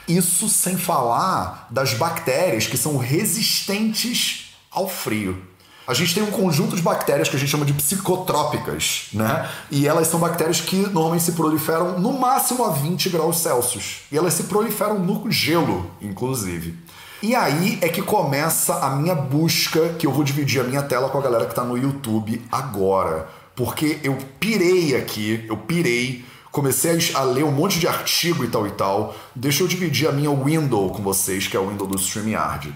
Isso 0.08 0.48
sem 0.50 0.78
falar 0.78 1.68
das 1.70 1.94
bactérias 1.94 2.68
que 2.68 2.78
são 2.78 2.98
resistentes 2.98 4.54
ao 4.72 4.88
frio. 4.88 5.42
A 5.88 5.94
gente 5.94 6.14
tem 6.14 6.22
um 6.22 6.32
conjunto 6.32 6.76
de 6.76 6.82
bactérias 6.82 7.30
que 7.30 7.38
a 7.38 7.40
gente 7.40 7.50
chama 7.50 7.66
de 7.66 7.72
psicotrópicas, 7.72 9.08
né? 9.14 9.50
E 9.72 9.88
elas 9.88 10.08
são 10.08 10.20
bactérias 10.20 10.60
que 10.60 10.76
normalmente 10.76 11.24
se 11.24 11.32
proliferam 11.32 11.98
no 11.98 12.12
máximo 12.20 12.66
a 12.66 12.72
20 12.72 13.10
graus 13.10 13.38
Celsius. 13.38 14.00
E 14.12 14.18
elas 14.18 14.34
se 14.34 14.44
proliferam 14.44 15.00
no 15.00 15.32
gelo, 15.32 15.90
inclusive. 16.02 16.78
E 17.22 17.34
aí 17.34 17.80
é 17.82 17.90
que 17.90 18.02
começa 18.02 18.76
a 18.76 18.92
minha 18.92 19.16
busca, 19.16 19.90
que 19.98 20.06
eu 20.06 20.12
vou 20.12 20.24
dividir 20.24 20.62
a 20.62 20.64
minha 20.64 20.84
tela 20.84 21.10
com 21.10 21.18
a 21.18 21.22
galera 21.22 21.46
que 21.46 21.52
está 21.52 21.64
no 21.64 21.76
YouTube 21.76 22.42
agora. 22.52 23.28
Porque 23.56 24.00
eu 24.04 24.16
pirei 24.40 24.96
aqui, 24.96 25.44
eu 25.50 25.58
pirei, 25.58 26.24
comecei 26.52 26.96
a 27.16 27.24
ler 27.24 27.44
um 27.44 27.52
monte 27.52 27.80
de 27.80 27.88
artigo 27.88 28.46
e 28.46 28.48
tal 28.48 28.68
e 28.68 28.72
tal. 28.72 29.16
Deixa 29.36 29.64
eu 29.64 29.68
dividir 29.68 30.08
a 30.08 30.12
minha 30.12 30.30
window 30.30 30.92
com 30.92 31.02
vocês, 31.02 31.48
que 31.48 31.58
é 31.58 31.60
a 31.60 31.64
window 31.64 31.88
do 31.88 31.98
StreamYard. 31.98 32.72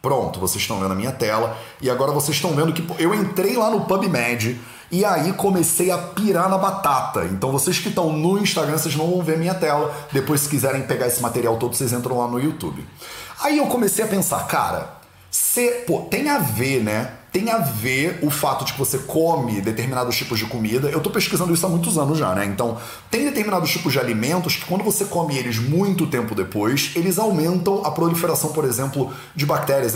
Pronto, 0.00 0.38
vocês 0.38 0.62
estão 0.62 0.78
vendo 0.78 0.92
a 0.92 0.96
minha 0.96 1.12
tela. 1.12 1.58
E 1.80 1.90
agora 1.90 2.12
vocês 2.12 2.36
estão 2.36 2.52
vendo 2.52 2.72
que 2.72 2.86
eu 3.02 3.12
entrei 3.12 3.56
lá 3.56 3.68
no 3.68 3.84
PubMed 3.84 4.60
e 4.92 5.06
aí 5.06 5.32
comecei 5.32 5.90
a 5.90 5.96
pirar 5.96 6.50
na 6.50 6.58
batata. 6.58 7.24
Então 7.24 7.50
vocês 7.50 7.78
que 7.78 7.88
estão 7.88 8.12
no 8.12 8.38
Instagram, 8.38 8.76
vocês 8.76 8.94
não 8.94 9.10
vão 9.10 9.22
ver 9.22 9.38
minha 9.38 9.54
tela. 9.54 9.90
Depois, 10.12 10.42
se 10.42 10.48
quiserem 10.50 10.82
pegar 10.82 11.06
esse 11.06 11.22
material 11.22 11.56
todo, 11.56 11.74
vocês 11.74 11.92
entram 11.94 12.18
lá 12.18 12.28
no 12.28 12.38
YouTube. 12.38 12.84
Aí 13.42 13.58
eu 13.58 13.66
comecei 13.66 14.04
a 14.04 14.08
pensar, 14.08 14.46
cara, 14.46 14.94
se, 15.30 15.66
pô, 15.86 16.02
tem 16.02 16.28
a 16.28 16.38
ver, 16.38 16.82
né? 16.82 17.10
Tem 17.32 17.50
a 17.50 17.58
ver 17.58 18.20
o 18.22 18.30
fato 18.30 18.64
de 18.64 18.74
que 18.74 18.78
você 18.78 18.98
come 18.98 19.60
determinados 19.60 20.14
tipos 20.14 20.38
de 20.38 20.44
comida. 20.44 20.90
Eu 20.90 21.00
tô 21.00 21.10
pesquisando 21.10 21.52
isso 21.52 21.64
há 21.64 21.68
muitos 21.68 21.98
anos 21.98 22.18
já, 22.18 22.34
né? 22.34 22.44
Então, 22.44 22.76
tem 23.10 23.24
determinados 23.24 23.70
tipos 23.70 23.92
de 23.92 23.98
alimentos 23.98 24.56
que 24.56 24.66
quando 24.66 24.84
você 24.84 25.06
come 25.06 25.36
eles 25.36 25.58
muito 25.58 26.06
tempo 26.06 26.34
depois, 26.34 26.92
eles 26.94 27.18
aumentam 27.18 27.84
a 27.84 27.90
proliferação, 27.90 28.52
por 28.52 28.64
exemplo, 28.64 29.12
de 29.34 29.46
bactérias 29.46 29.94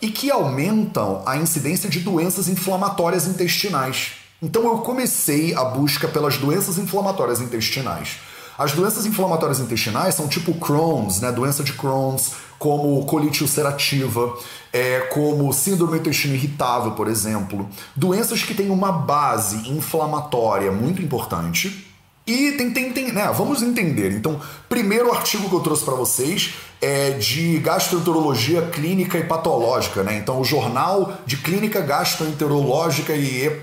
e 0.00 0.08
que 0.08 0.30
aumentam 0.30 1.22
a 1.26 1.36
incidência 1.36 1.90
de 1.90 1.98
doenças 2.00 2.48
inflamatórias 2.48 3.26
intestinais. 3.26 4.12
Então 4.40 4.64
eu 4.64 4.78
comecei 4.78 5.54
a 5.54 5.64
busca 5.64 6.08
pelas 6.08 6.38
doenças 6.38 6.78
inflamatórias 6.78 7.40
intestinais. 7.40 8.16
As 8.58 8.72
doenças 8.72 9.06
inflamatórias 9.06 9.60
intestinais 9.60 10.14
são 10.14 10.28
tipo 10.28 10.54
Crohn's, 10.54 11.20
né? 11.20 11.32
Doença 11.32 11.64
de 11.64 11.72
Crohn's, 11.72 12.32
como 12.62 13.04
colite 13.06 13.42
ulcerativa, 13.42 14.38
é, 14.72 15.00
como 15.12 15.52
síndrome 15.52 15.94
do 15.94 15.98
intestino 15.98 16.32
irritável, 16.32 16.92
por 16.92 17.08
exemplo. 17.08 17.68
Doenças 17.96 18.44
que 18.44 18.54
têm 18.54 18.70
uma 18.70 18.92
base 18.92 19.68
inflamatória 19.68 20.70
muito 20.70 21.02
importante 21.02 21.88
E 22.24 22.52
tem, 22.52 22.70
tem, 22.70 22.92
tem, 22.92 23.10
né? 23.10 23.32
Vamos 23.36 23.62
entender. 23.62 24.12
Então, 24.12 24.40
primeiro 24.68 25.12
artigo 25.12 25.48
que 25.48 25.54
eu 25.56 25.58
trouxe 25.58 25.84
para 25.84 25.94
vocês 25.94 26.54
é 26.80 27.10
de 27.10 27.58
gastroenterologia 27.58 28.62
clínica 28.62 29.18
e 29.18 29.24
patológica, 29.24 30.04
né? 30.04 30.18
Então, 30.18 30.40
o 30.40 30.44
Jornal 30.44 31.14
de 31.26 31.36
Clínica 31.38 31.80
Gastroenterológica 31.80 33.12
e 33.12 33.60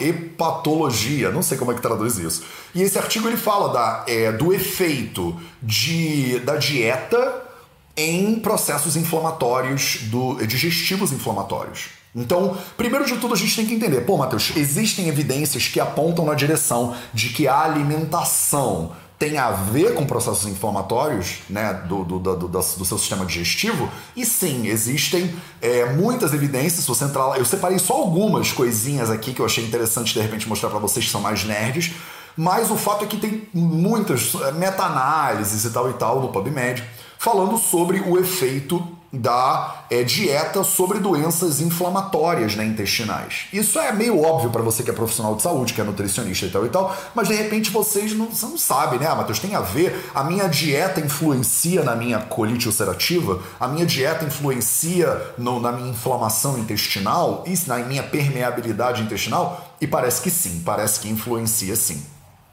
Hepatologia, 0.00 1.30
não 1.30 1.42
sei 1.42 1.58
como 1.58 1.70
é 1.72 1.74
que 1.74 1.82
traduz 1.82 2.16
isso. 2.16 2.42
E 2.74 2.80
esse 2.80 2.98
artigo 2.98 3.28
ele 3.28 3.36
fala 3.36 3.70
da, 3.70 4.04
é, 4.08 4.32
do 4.32 4.54
efeito 4.54 5.38
de, 5.62 6.38
da 6.38 6.56
dieta 6.56 7.51
em 7.96 8.36
processos 8.36 8.96
inflamatórios, 8.96 9.98
do, 10.04 10.44
digestivos 10.46 11.12
inflamatórios. 11.12 11.90
Então, 12.14 12.56
primeiro 12.76 13.06
de 13.06 13.16
tudo, 13.16 13.32
a 13.32 13.36
gente 13.36 13.56
tem 13.56 13.66
que 13.66 13.74
entender, 13.74 14.02
pô, 14.02 14.18
Matheus, 14.18 14.52
existem 14.54 15.08
evidências 15.08 15.66
que 15.68 15.80
apontam 15.80 16.26
na 16.26 16.34
direção 16.34 16.94
de 17.12 17.30
que 17.30 17.48
a 17.48 17.58
alimentação 17.60 18.92
tem 19.18 19.38
a 19.38 19.52
ver 19.52 19.94
com 19.94 20.04
processos 20.04 20.46
inflamatórios 20.46 21.38
né, 21.48 21.72
do, 21.88 22.04
do, 22.04 22.18
do, 22.18 22.48
do, 22.48 22.62
seu 22.62 22.98
sistema 22.98 23.24
digestivo? 23.24 23.88
E 24.16 24.26
sim, 24.26 24.66
existem 24.66 25.32
é, 25.60 25.86
muitas 25.86 26.34
evidências. 26.34 26.82
Se 26.82 26.88
você 26.88 27.04
entrar 27.04 27.26
lá, 27.26 27.38
eu 27.38 27.44
separei 27.44 27.78
só 27.78 27.94
algumas 27.94 28.50
coisinhas 28.50 29.10
aqui 29.10 29.32
que 29.32 29.40
eu 29.40 29.46
achei 29.46 29.64
interessante 29.64 30.12
de 30.12 30.20
repente 30.20 30.48
mostrar 30.48 30.70
para 30.70 30.80
vocês 30.80 31.04
que 31.06 31.10
são 31.10 31.20
mais 31.20 31.44
nerds. 31.44 31.92
Mas 32.36 32.70
o 32.70 32.76
fato 32.76 33.04
é 33.04 33.06
que 33.06 33.16
tem 33.16 33.46
muitas 33.54 34.34
é, 34.34 34.52
meta-análises 34.52 35.64
e 35.64 35.70
tal 35.70 35.88
e 35.88 35.92
tal 35.92 36.20
no 36.20 36.28
PubMed 36.28 36.82
falando 37.22 37.56
sobre 37.56 38.00
o 38.00 38.18
efeito 38.18 38.84
da 39.12 39.84
é, 39.88 40.02
dieta 40.02 40.64
sobre 40.64 40.98
doenças 40.98 41.60
inflamatórias 41.60 42.56
né, 42.56 42.64
intestinais. 42.64 43.44
Isso 43.52 43.78
é 43.78 43.92
meio 43.92 44.20
óbvio 44.20 44.50
para 44.50 44.60
você 44.60 44.82
que 44.82 44.90
é 44.90 44.92
profissional 44.92 45.36
de 45.36 45.42
saúde, 45.42 45.72
que 45.72 45.80
é 45.80 45.84
nutricionista 45.84 46.46
e 46.46 46.50
tal 46.50 46.66
e 46.66 46.68
tal, 46.68 46.96
mas 47.14 47.28
de 47.28 47.34
repente 47.34 47.70
vocês 47.70 48.12
não, 48.12 48.26
você 48.26 48.44
não 48.44 48.58
sabem, 48.58 48.98
né, 48.98 49.06
ah, 49.06 49.14
Matheus? 49.14 49.38
Tem 49.38 49.54
a 49.54 49.60
ver, 49.60 50.10
a 50.12 50.24
minha 50.24 50.48
dieta 50.48 50.98
influencia 50.98 51.84
na 51.84 51.94
minha 51.94 52.18
colite 52.18 52.66
ulcerativa, 52.66 53.40
a 53.60 53.68
minha 53.68 53.86
dieta 53.86 54.24
influencia 54.24 55.34
no, 55.38 55.60
na 55.60 55.70
minha 55.70 55.90
inflamação 55.90 56.58
intestinal 56.58 57.44
e 57.46 57.56
na 57.68 57.78
minha 57.78 58.02
permeabilidade 58.02 59.00
intestinal? 59.00 59.76
E 59.80 59.86
parece 59.86 60.22
que 60.22 60.30
sim, 60.30 60.60
parece 60.64 60.98
que 60.98 61.08
influencia 61.08 61.76
sim. 61.76 62.02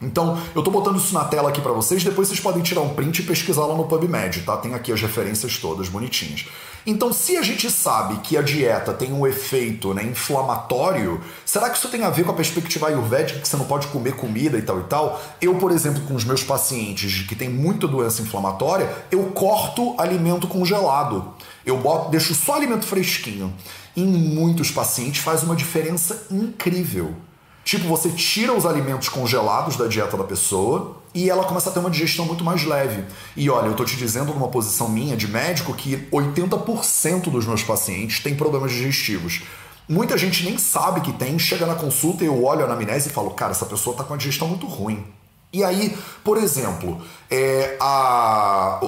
Então, 0.01 0.41
eu 0.55 0.59
estou 0.59 0.71
botando 0.71 0.97
isso 0.97 1.13
na 1.13 1.25
tela 1.25 1.49
aqui 1.49 1.59
para 1.59 1.73
vocês, 1.73 2.03
depois 2.03 2.29
vocês 2.29 2.39
podem 2.39 2.63
tirar 2.63 2.81
um 2.81 2.93
print 2.93 3.19
e 3.19 3.23
pesquisar 3.23 3.65
lá 3.65 3.75
no 3.75 3.85
PubMed, 3.85 4.43
tá? 4.43 4.55
Tem 4.55 4.73
aqui 4.73 4.93
as 4.93 5.01
referências 5.01 5.57
todas 5.57 5.89
bonitinhas. 5.89 6.45
Então, 6.85 7.11
se 7.11 7.35
a 7.35 7.41
gente 7.41 7.69
sabe 7.69 8.21
que 8.21 8.37
a 8.37 8.41
dieta 8.41 8.93
tem 8.93 9.11
um 9.11 9.27
efeito 9.27 9.93
né, 9.93 10.03
inflamatório, 10.03 11.19
será 11.45 11.69
que 11.69 11.77
isso 11.77 11.89
tem 11.89 12.03
a 12.03 12.09
ver 12.09 12.23
com 12.23 12.31
a 12.31 12.35
perspectiva 12.35 12.87
ayurvédica 12.87 13.41
que 13.41 13.47
você 13.47 13.57
não 13.57 13.65
pode 13.65 13.87
comer 13.87 14.15
comida 14.15 14.57
e 14.57 14.61
tal 14.61 14.79
e 14.79 14.83
tal? 14.83 15.21
Eu, 15.41 15.55
por 15.55 15.71
exemplo, 15.71 16.01
com 16.03 16.15
os 16.15 16.23
meus 16.23 16.43
pacientes 16.43 17.27
que 17.27 17.35
têm 17.35 17.49
muita 17.49 17.85
doença 17.85 18.21
inflamatória, 18.21 18.89
eu 19.11 19.23
corto 19.25 19.99
alimento 19.99 20.47
congelado. 20.47 21.33
Eu 21.65 21.77
boto, 21.77 22.09
deixo 22.09 22.33
só 22.33 22.55
alimento 22.55 22.85
fresquinho. 22.85 23.53
Em 23.97 24.07
muitos 24.07 24.71
pacientes 24.71 25.21
faz 25.21 25.43
uma 25.43 25.57
diferença 25.57 26.27
incrível. 26.31 27.13
Tipo, 27.63 27.87
você 27.87 28.09
tira 28.09 28.53
os 28.53 28.65
alimentos 28.65 29.09
congelados 29.09 29.75
da 29.75 29.87
dieta 29.87 30.17
da 30.17 30.23
pessoa 30.23 30.97
e 31.13 31.29
ela 31.29 31.43
começa 31.43 31.69
a 31.69 31.73
ter 31.73 31.79
uma 31.79 31.89
digestão 31.89 32.25
muito 32.25 32.43
mais 32.43 32.63
leve. 32.63 33.03
E 33.35 33.49
olha, 33.49 33.67
eu 33.67 33.75
tô 33.75 33.85
te 33.85 33.95
dizendo 33.95 34.33
numa 34.33 34.47
posição 34.47 34.89
minha 34.89 35.15
de 35.15 35.27
médico 35.27 35.73
que 35.73 36.07
80% 36.11 37.29
dos 37.29 37.45
meus 37.45 37.63
pacientes 37.63 38.19
têm 38.19 38.35
problemas 38.35 38.71
digestivos. 38.71 39.43
Muita 39.87 40.17
gente 40.17 40.43
nem 40.43 40.57
sabe 40.57 41.01
que 41.01 41.11
tem, 41.13 41.37
chega 41.39 41.65
na 41.65 41.75
consulta 41.75 42.23
e 42.23 42.27
eu 42.27 42.43
olho 42.43 42.61
a 42.61 42.65
anamnese 42.65 43.09
e 43.09 43.11
falo, 43.11 43.31
cara, 43.31 43.51
essa 43.51 43.65
pessoa 43.65 43.95
tá 43.95 44.03
com 44.03 44.13
uma 44.13 44.17
digestão 44.17 44.47
muito 44.47 44.67
ruim. 44.67 45.03
E 45.51 45.63
aí, 45.63 45.97
por 46.23 46.37
exemplo, 46.37 47.01
é, 47.27 47.75
a, 47.81 48.79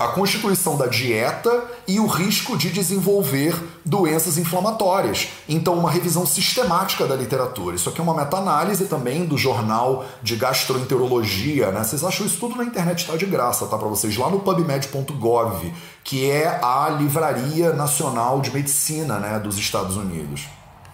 a 0.00 0.08
constituição 0.08 0.76
da 0.76 0.88
dieta 0.88 1.64
e 1.86 2.00
o 2.00 2.06
risco 2.06 2.58
de 2.58 2.70
desenvolver 2.70 3.54
doenças 3.84 4.36
inflamatórias. 4.36 5.28
Então, 5.48 5.74
uma 5.74 5.88
revisão 5.88 6.26
sistemática 6.26 7.06
da 7.06 7.14
literatura. 7.14 7.76
Isso 7.76 7.88
aqui 7.88 8.00
é 8.00 8.02
uma 8.02 8.14
meta-análise 8.14 8.86
também 8.86 9.26
do 9.26 9.38
jornal 9.38 10.04
de 10.20 10.34
gastroenterologia. 10.34 11.70
Né? 11.70 11.84
Vocês 11.84 12.02
acham 12.02 12.26
isso 12.26 12.40
tudo 12.40 12.56
na 12.56 12.64
internet, 12.64 12.98
está 12.98 13.16
de 13.16 13.24
graça, 13.24 13.66
tá? 13.66 13.78
Para 13.78 13.86
vocês, 13.86 14.16
lá 14.16 14.28
no 14.28 14.40
pubmed.gov, 14.40 15.72
que 16.02 16.28
é 16.28 16.58
a 16.60 16.88
livraria 16.98 17.72
nacional 17.72 18.40
de 18.40 18.52
medicina 18.52 19.20
né, 19.20 19.38
dos 19.38 19.56
Estados 19.56 19.96
Unidos. 19.96 20.48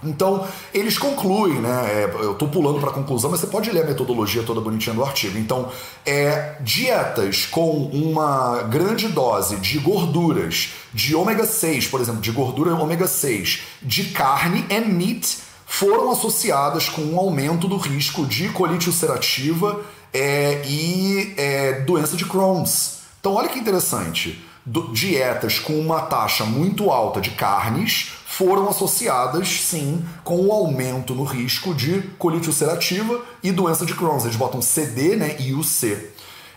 Então, 0.05 0.47
eles 0.73 0.99
concluem, 0.99 1.61
né? 1.61 1.85
É, 1.87 2.11
eu 2.14 2.33
estou 2.33 2.49
pulando 2.49 2.81
para 2.81 2.90
a 2.90 2.93
conclusão, 2.93 3.31
mas 3.31 3.40
você 3.40 3.47
pode 3.47 3.71
ler 3.71 3.85
a 3.85 3.87
metodologia 3.87 4.43
toda 4.43 4.61
bonitinha 4.61 4.95
do 4.95 5.05
artigo. 5.05 5.38
Então, 5.38 5.71
é, 6.05 6.57
dietas 6.61 7.47
com 7.47 7.71
uma 7.93 8.62
grande 8.64 9.09
dose 9.09 9.57
de 9.57 9.79
gorduras, 9.79 10.73
de 10.93 11.14
ômega 11.14 11.45
6, 11.45 11.87
por 11.88 12.01
exemplo, 12.01 12.21
de 12.21 12.31
gordura 12.31 12.75
ômega 12.75 13.07
6, 13.07 13.62
de 13.83 14.05
carne 14.05 14.64
and 14.71 14.87
meat, 14.87 15.38
foram 15.67 16.11
associadas 16.11 16.88
com 16.88 17.03
um 17.03 17.19
aumento 17.19 17.67
do 17.67 17.77
risco 17.77 18.27
de 18.27 18.49
colite 18.51 18.88
ulcerativa 18.88 19.81
é, 20.12 20.62
e 20.67 21.35
é, 21.37 21.73
doença 21.81 22.17
de 22.17 22.25
Crohn's. 22.25 22.99
Então, 23.19 23.35
olha 23.35 23.49
que 23.49 23.59
interessante. 23.59 24.45
Dietas 24.66 25.59
com 25.59 25.79
uma 25.79 26.00
taxa 26.03 26.44
muito 26.44 26.90
alta 26.90 27.20
de 27.20 27.31
carnes 27.33 28.12
foram 28.24 28.68
associadas, 28.68 29.46
sim, 29.48 30.03
com 30.24 30.40
o 30.40 30.53
aumento 30.53 31.14
no 31.14 31.22
risco 31.22 31.74
de 31.74 32.00
colite 32.18 32.48
ulcerativa 32.48 33.20
e 33.42 33.53
doença 33.53 33.85
de 33.85 33.94
Crohn. 33.94 34.18
Eles 34.22 34.37
botam 34.37 34.62
CD 34.62 35.16
né, 35.16 35.37
e 35.38 35.53
UC. 35.53 35.96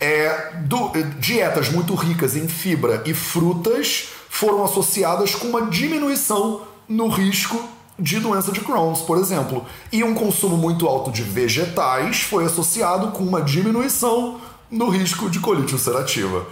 É, 0.00 0.52
do, 0.64 0.90
dietas 1.18 1.68
muito 1.68 1.94
ricas 1.94 2.34
em 2.34 2.48
fibra 2.48 3.02
e 3.04 3.12
frutas 3.12 4.08
foram 4.30 4.64
associadas 4.64 5.34
com 5.34 5.48
uma 5.48 5.66
diminuição 5.66 6.62
no 6.88 7.08
risco 7.08 7.62
de 7.98 8.18
doença 8.20 8.52
de 8.52 8.60
Crohn, 8.60 8.94
por 8.94 9.18
exemplo. 9.18 9.66
E 9.92 10.02
um 10.02 10.14
consumo 10.14 10.56
muito 10.56 10.86
alto 10.86 11.10
de 11.10 11.22
vegetais 11.22 12.22
foi 12.22 12.44
associado 12.44 13.08
com 13.08 13.22
uma 13.22 13.42
diminuição 13.42 14.40
no 14.70 14.88
risco 14.88 15.28
de 15.28 15.40
colite 15.40 15.74
ulcerativa. 15.74 16.46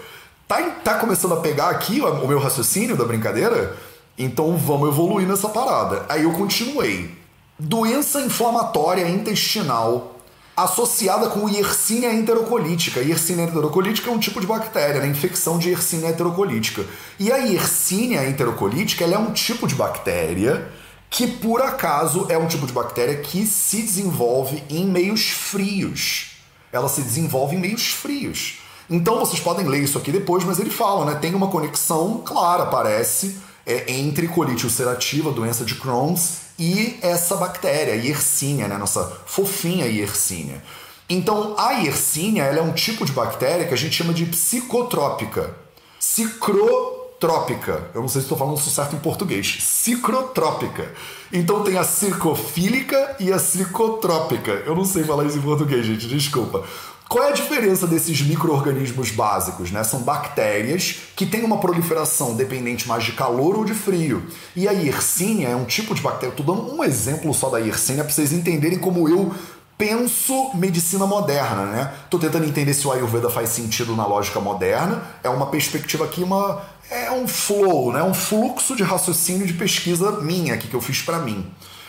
Tá, 0.49 0.63
tá 0.85 0.95
começando 0.95 1.35
a 1.35 1.41
pegar 1.41 1.71
aqui 1.71 2.01
o 2.01 2.29
meu 2.29 2.39
raciocínio 2.39 2.97
da 2.97 3.05
brincadeira? 3.05 3.77
Então 4.17 4.57
vamos 4.57 4.89
evoluir 4.91 5.27
nessa 5.27 5.49
parada. 5.49 6.07
Aí 6.09 6.23
eu 6.23 6.33
continuei. 6.35 7.11
Doença 7.59 8.21
inflamatória 8.21 9.09
intestinal 9.09 10.21
associada 10.57 11.29
com 11.31 11.49
Yersinia 11.49 12.13
enterocolítica. 12.13 13.01
Yersinia 13.01 13.45
enterocolítica 13.45 14.09
é 14.09 14.13
um 14.13 14.21
tipo 14.21 14.41
de 14.41 14.47
bactéria, 14.47 15.01
né? 15.01 15.09
infecção 15.09 15.59
de 15.59 15.71
Yersinia 15.71 16.11
enterocolítica. 16.11 16.87
E 17.19 17.33
a 17.33 17.39
Yersinia 17.39 18.29
enterocolítica 18.29 19.05
é 19.05 19.19
um 19.19 19.33
tipo 19.33 19.67
de 19.67 19.75
bactéria 19.75 20.71
que, 21.11 21.27
por 21.27 21.61
acaso, 21.61 22.27
é 22.29 22.39
um 22.39 22.47
tipo 22.47 22.67
de 22.67 22.73
bactéria 22.73 23.17
que 23.17 23.45
se 23.47 23.83
desenvolve 23.83 24.63
em 24.71 24.87
meios 24.87 25.29
frios. 25.29 26.37
Ela 26.73 26.89
se 26.89 27.03
desenvolve 27.03 27.57
em 27.57 27.61
meios 27.61 27.89
frios. 27.89 28.61
Então 28.89 29.19
vocês 29.19 29.41
podem 29.41 29.67
ler 29.67 29.83
isso 29.83 29.99
aqui 29.99 30.13
depois, 30.13 30.45
mas 30.45 30.59
ele 30.59 30.71
fala, 30.71 31.05
né? 31.05 31.19
Tem 31.21 31.35
uma 31.35 31.49
conexão 31.49 32.23
clara, 32.25 32.67
parece, 32.67 33.37
é, 33.65 33.93
entre 33.93 34.29
colite 34.29 34.65
ulcerativa, 34.65 35.33
doença 35.33 35.65
de 35.65 35.75
Crohn's, 35.75 36.47
e 36.59 36.99
essa 37.03 37.37
bactéria, 37.37 37.95
a 37.95 37.97
Yersinia, 37.97 38.69
né? 38.69 38.79
Nossa 38.79 39.05
fofinha 39.27 39.87
Yersinia. 39.87 40.63
Então, 41.09 41.55
a 41.59 41.73
Yersinia 41.73 42.45
ela 42.45 42.59
é 42.59 42.63
um 42.63 42.73
tipo 42.73 43.05
de 43.05 43.13
bactéria 43.13 43.67
que 43.67 43.75
a 43.75 43.77
gente 43.77 43.95
chama 43.95 44.13
de 44.13 44.25
psicotrópica. 44.27 45.55
Cicrotrópica. 46.01 47.91
Eu 47.95 48.01
não 48.01 48.09
sei 48.09 48.21
se 48.21 48.25
estou 48.25 48.39
falando 48.39 48.59
isso 48.59 48.71
certo 48.71 48.97
em 48.97 48.99
português. 48.99 49.59
Cicrotrópica. 49.61 50.93
Então 51.33 51.63
tem 51.63 51.77
a 51.77 51.85
circofílica 51.85 53.17
e 53.21 53.33
a 53.33 53.37
psicotrópica. 53.37 54.51
Eu 54.67 54.75
não 54.75 54.85
sei 54.85 55.05
falar 55.05 55.25
isso 55.27 55.39
em 55.39 55.43
português, 55.43 55.87
gente, 55.87 56.09
desculpa. 56.09 56.65
Qual 57.09 57.25
é 57.25 57.29
a 57.29 57.33
diferença 57.33 57.87
desses 57.87 58.21
micro-organismos 58.21 59.11
básicos? 59.13 59.71
Né? 59.71 59.85
São 59.85 60.01
bactérias 60.01 61.03
que 61.15 61.25
têm 61.25 61.45
uma 61.45 61.59
proliferação 61.59 62.35
dependente 62.35 62.89
mais 62.89 63.05
de 63.05 63.13
calor 63.13 63.57
ou 63.57 63.65
de 63.65 63.75
frio. 63.75 64.27
E 64.57 64.67
a 64.67 64.73
Yersinia 64.73 65.49
é 65.49 65.57
um 65.57 65.65
tipo 65.65 65.95
de 65.95 66.03
bactéria. 66.03 66.33
Estou 66.33 66.45
dando 66.45 66.75
um 66.75 66.83
exemplo 66.83 67.33
só 67.33 67.49
da 67.49 67.59
Yersinia 67.59 68.03
para 68.03 68.13
vocês 68.13 68.33
entenderem 68.33 68.79
como 68.79 69.09
eu 69.09 69.33
penso 69.79 70.51
medicina 70.55 71.07
moderna, 71.07 71.67
né? 71.67 71.93
Tentando 72.11 72.45
entender 72.45 72.75
se 72.75 72.87
o 72.87 72.93
Ayurveda 72.93 73.31
faz 73.31 73.51
sentido 73.51 73.95
na 73.95 74.07
lógica 74.07 74.41
moderna. 74.41 75.03
É 75.23 75.29
uma 75.29 75.47
perspectiva 75.47 76.05
aqui, 76.07 76.25
uma 76.25 76.63
é 76.91 77.11
um 77.11 77.29
flow, 77.29 77.93
né? 77.93 78.03
Um 78.03 78.15
fluxo 78.15 78.75
de 78.75 78.83
raciocínio 78.83 79.47
de 79.47 79.53
pesquisa 79.53 80.21
minha 80.23 80.55
aqui 80.55 80.67
que 80.67 80.75
eu 80.75 80.81
fiz 80.81 81.03
para 81.03 81.19
mim. 81.21 81.47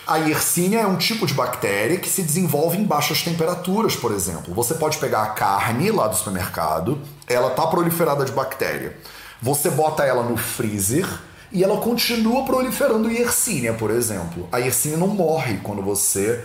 A 0.08 0.16
Yersinia 0.16 0.80
é 0.80 0.88
um 0.88 0.96
tipo 0.96 1.28
de 1.28 1.34
bactéria 1.34 1.98
que 1.98 2.08
se 2.08 2.24
desenvolve 2.24 2.78
em 2.78 2.86
baixas 2.86 3.22
temperaturas, 3.22 3.94
por 3.94 4.14
exemplo. 4.14 4.54
Você 4.54 4.74
pode 4.76 4.98
pegar 5.00 5.24
a 5.24 5.30
carne 5.32 5.92
lá 5.92 6.08
do 6.08 6.16
supermercado, 6.16 7.02
ela 7.28 7.50
tá 7.50 7.68
proliferada 7.68 8.24
de 8.24 8.32
bactéria. 8.32 8.96
Você 9.42 9.70
bota 9.70 10.06
ela 10.06 10.24
no 10.24 10.38
freezer 10.38 11.06
e 11.52 11.62
ela 11.62 11.82
continua 11.82 12.46
proliferando 12.46 13.12
Yersinia, 13.12 13.74
por 13.74 13.92
exemplo. 13.92 14.48
A 14.50 14.60
Yersinia 14.60 14.98
não 14.98 15.10
morre 15.10 15.60
quando 15.62 15.82
você 15.82 16.42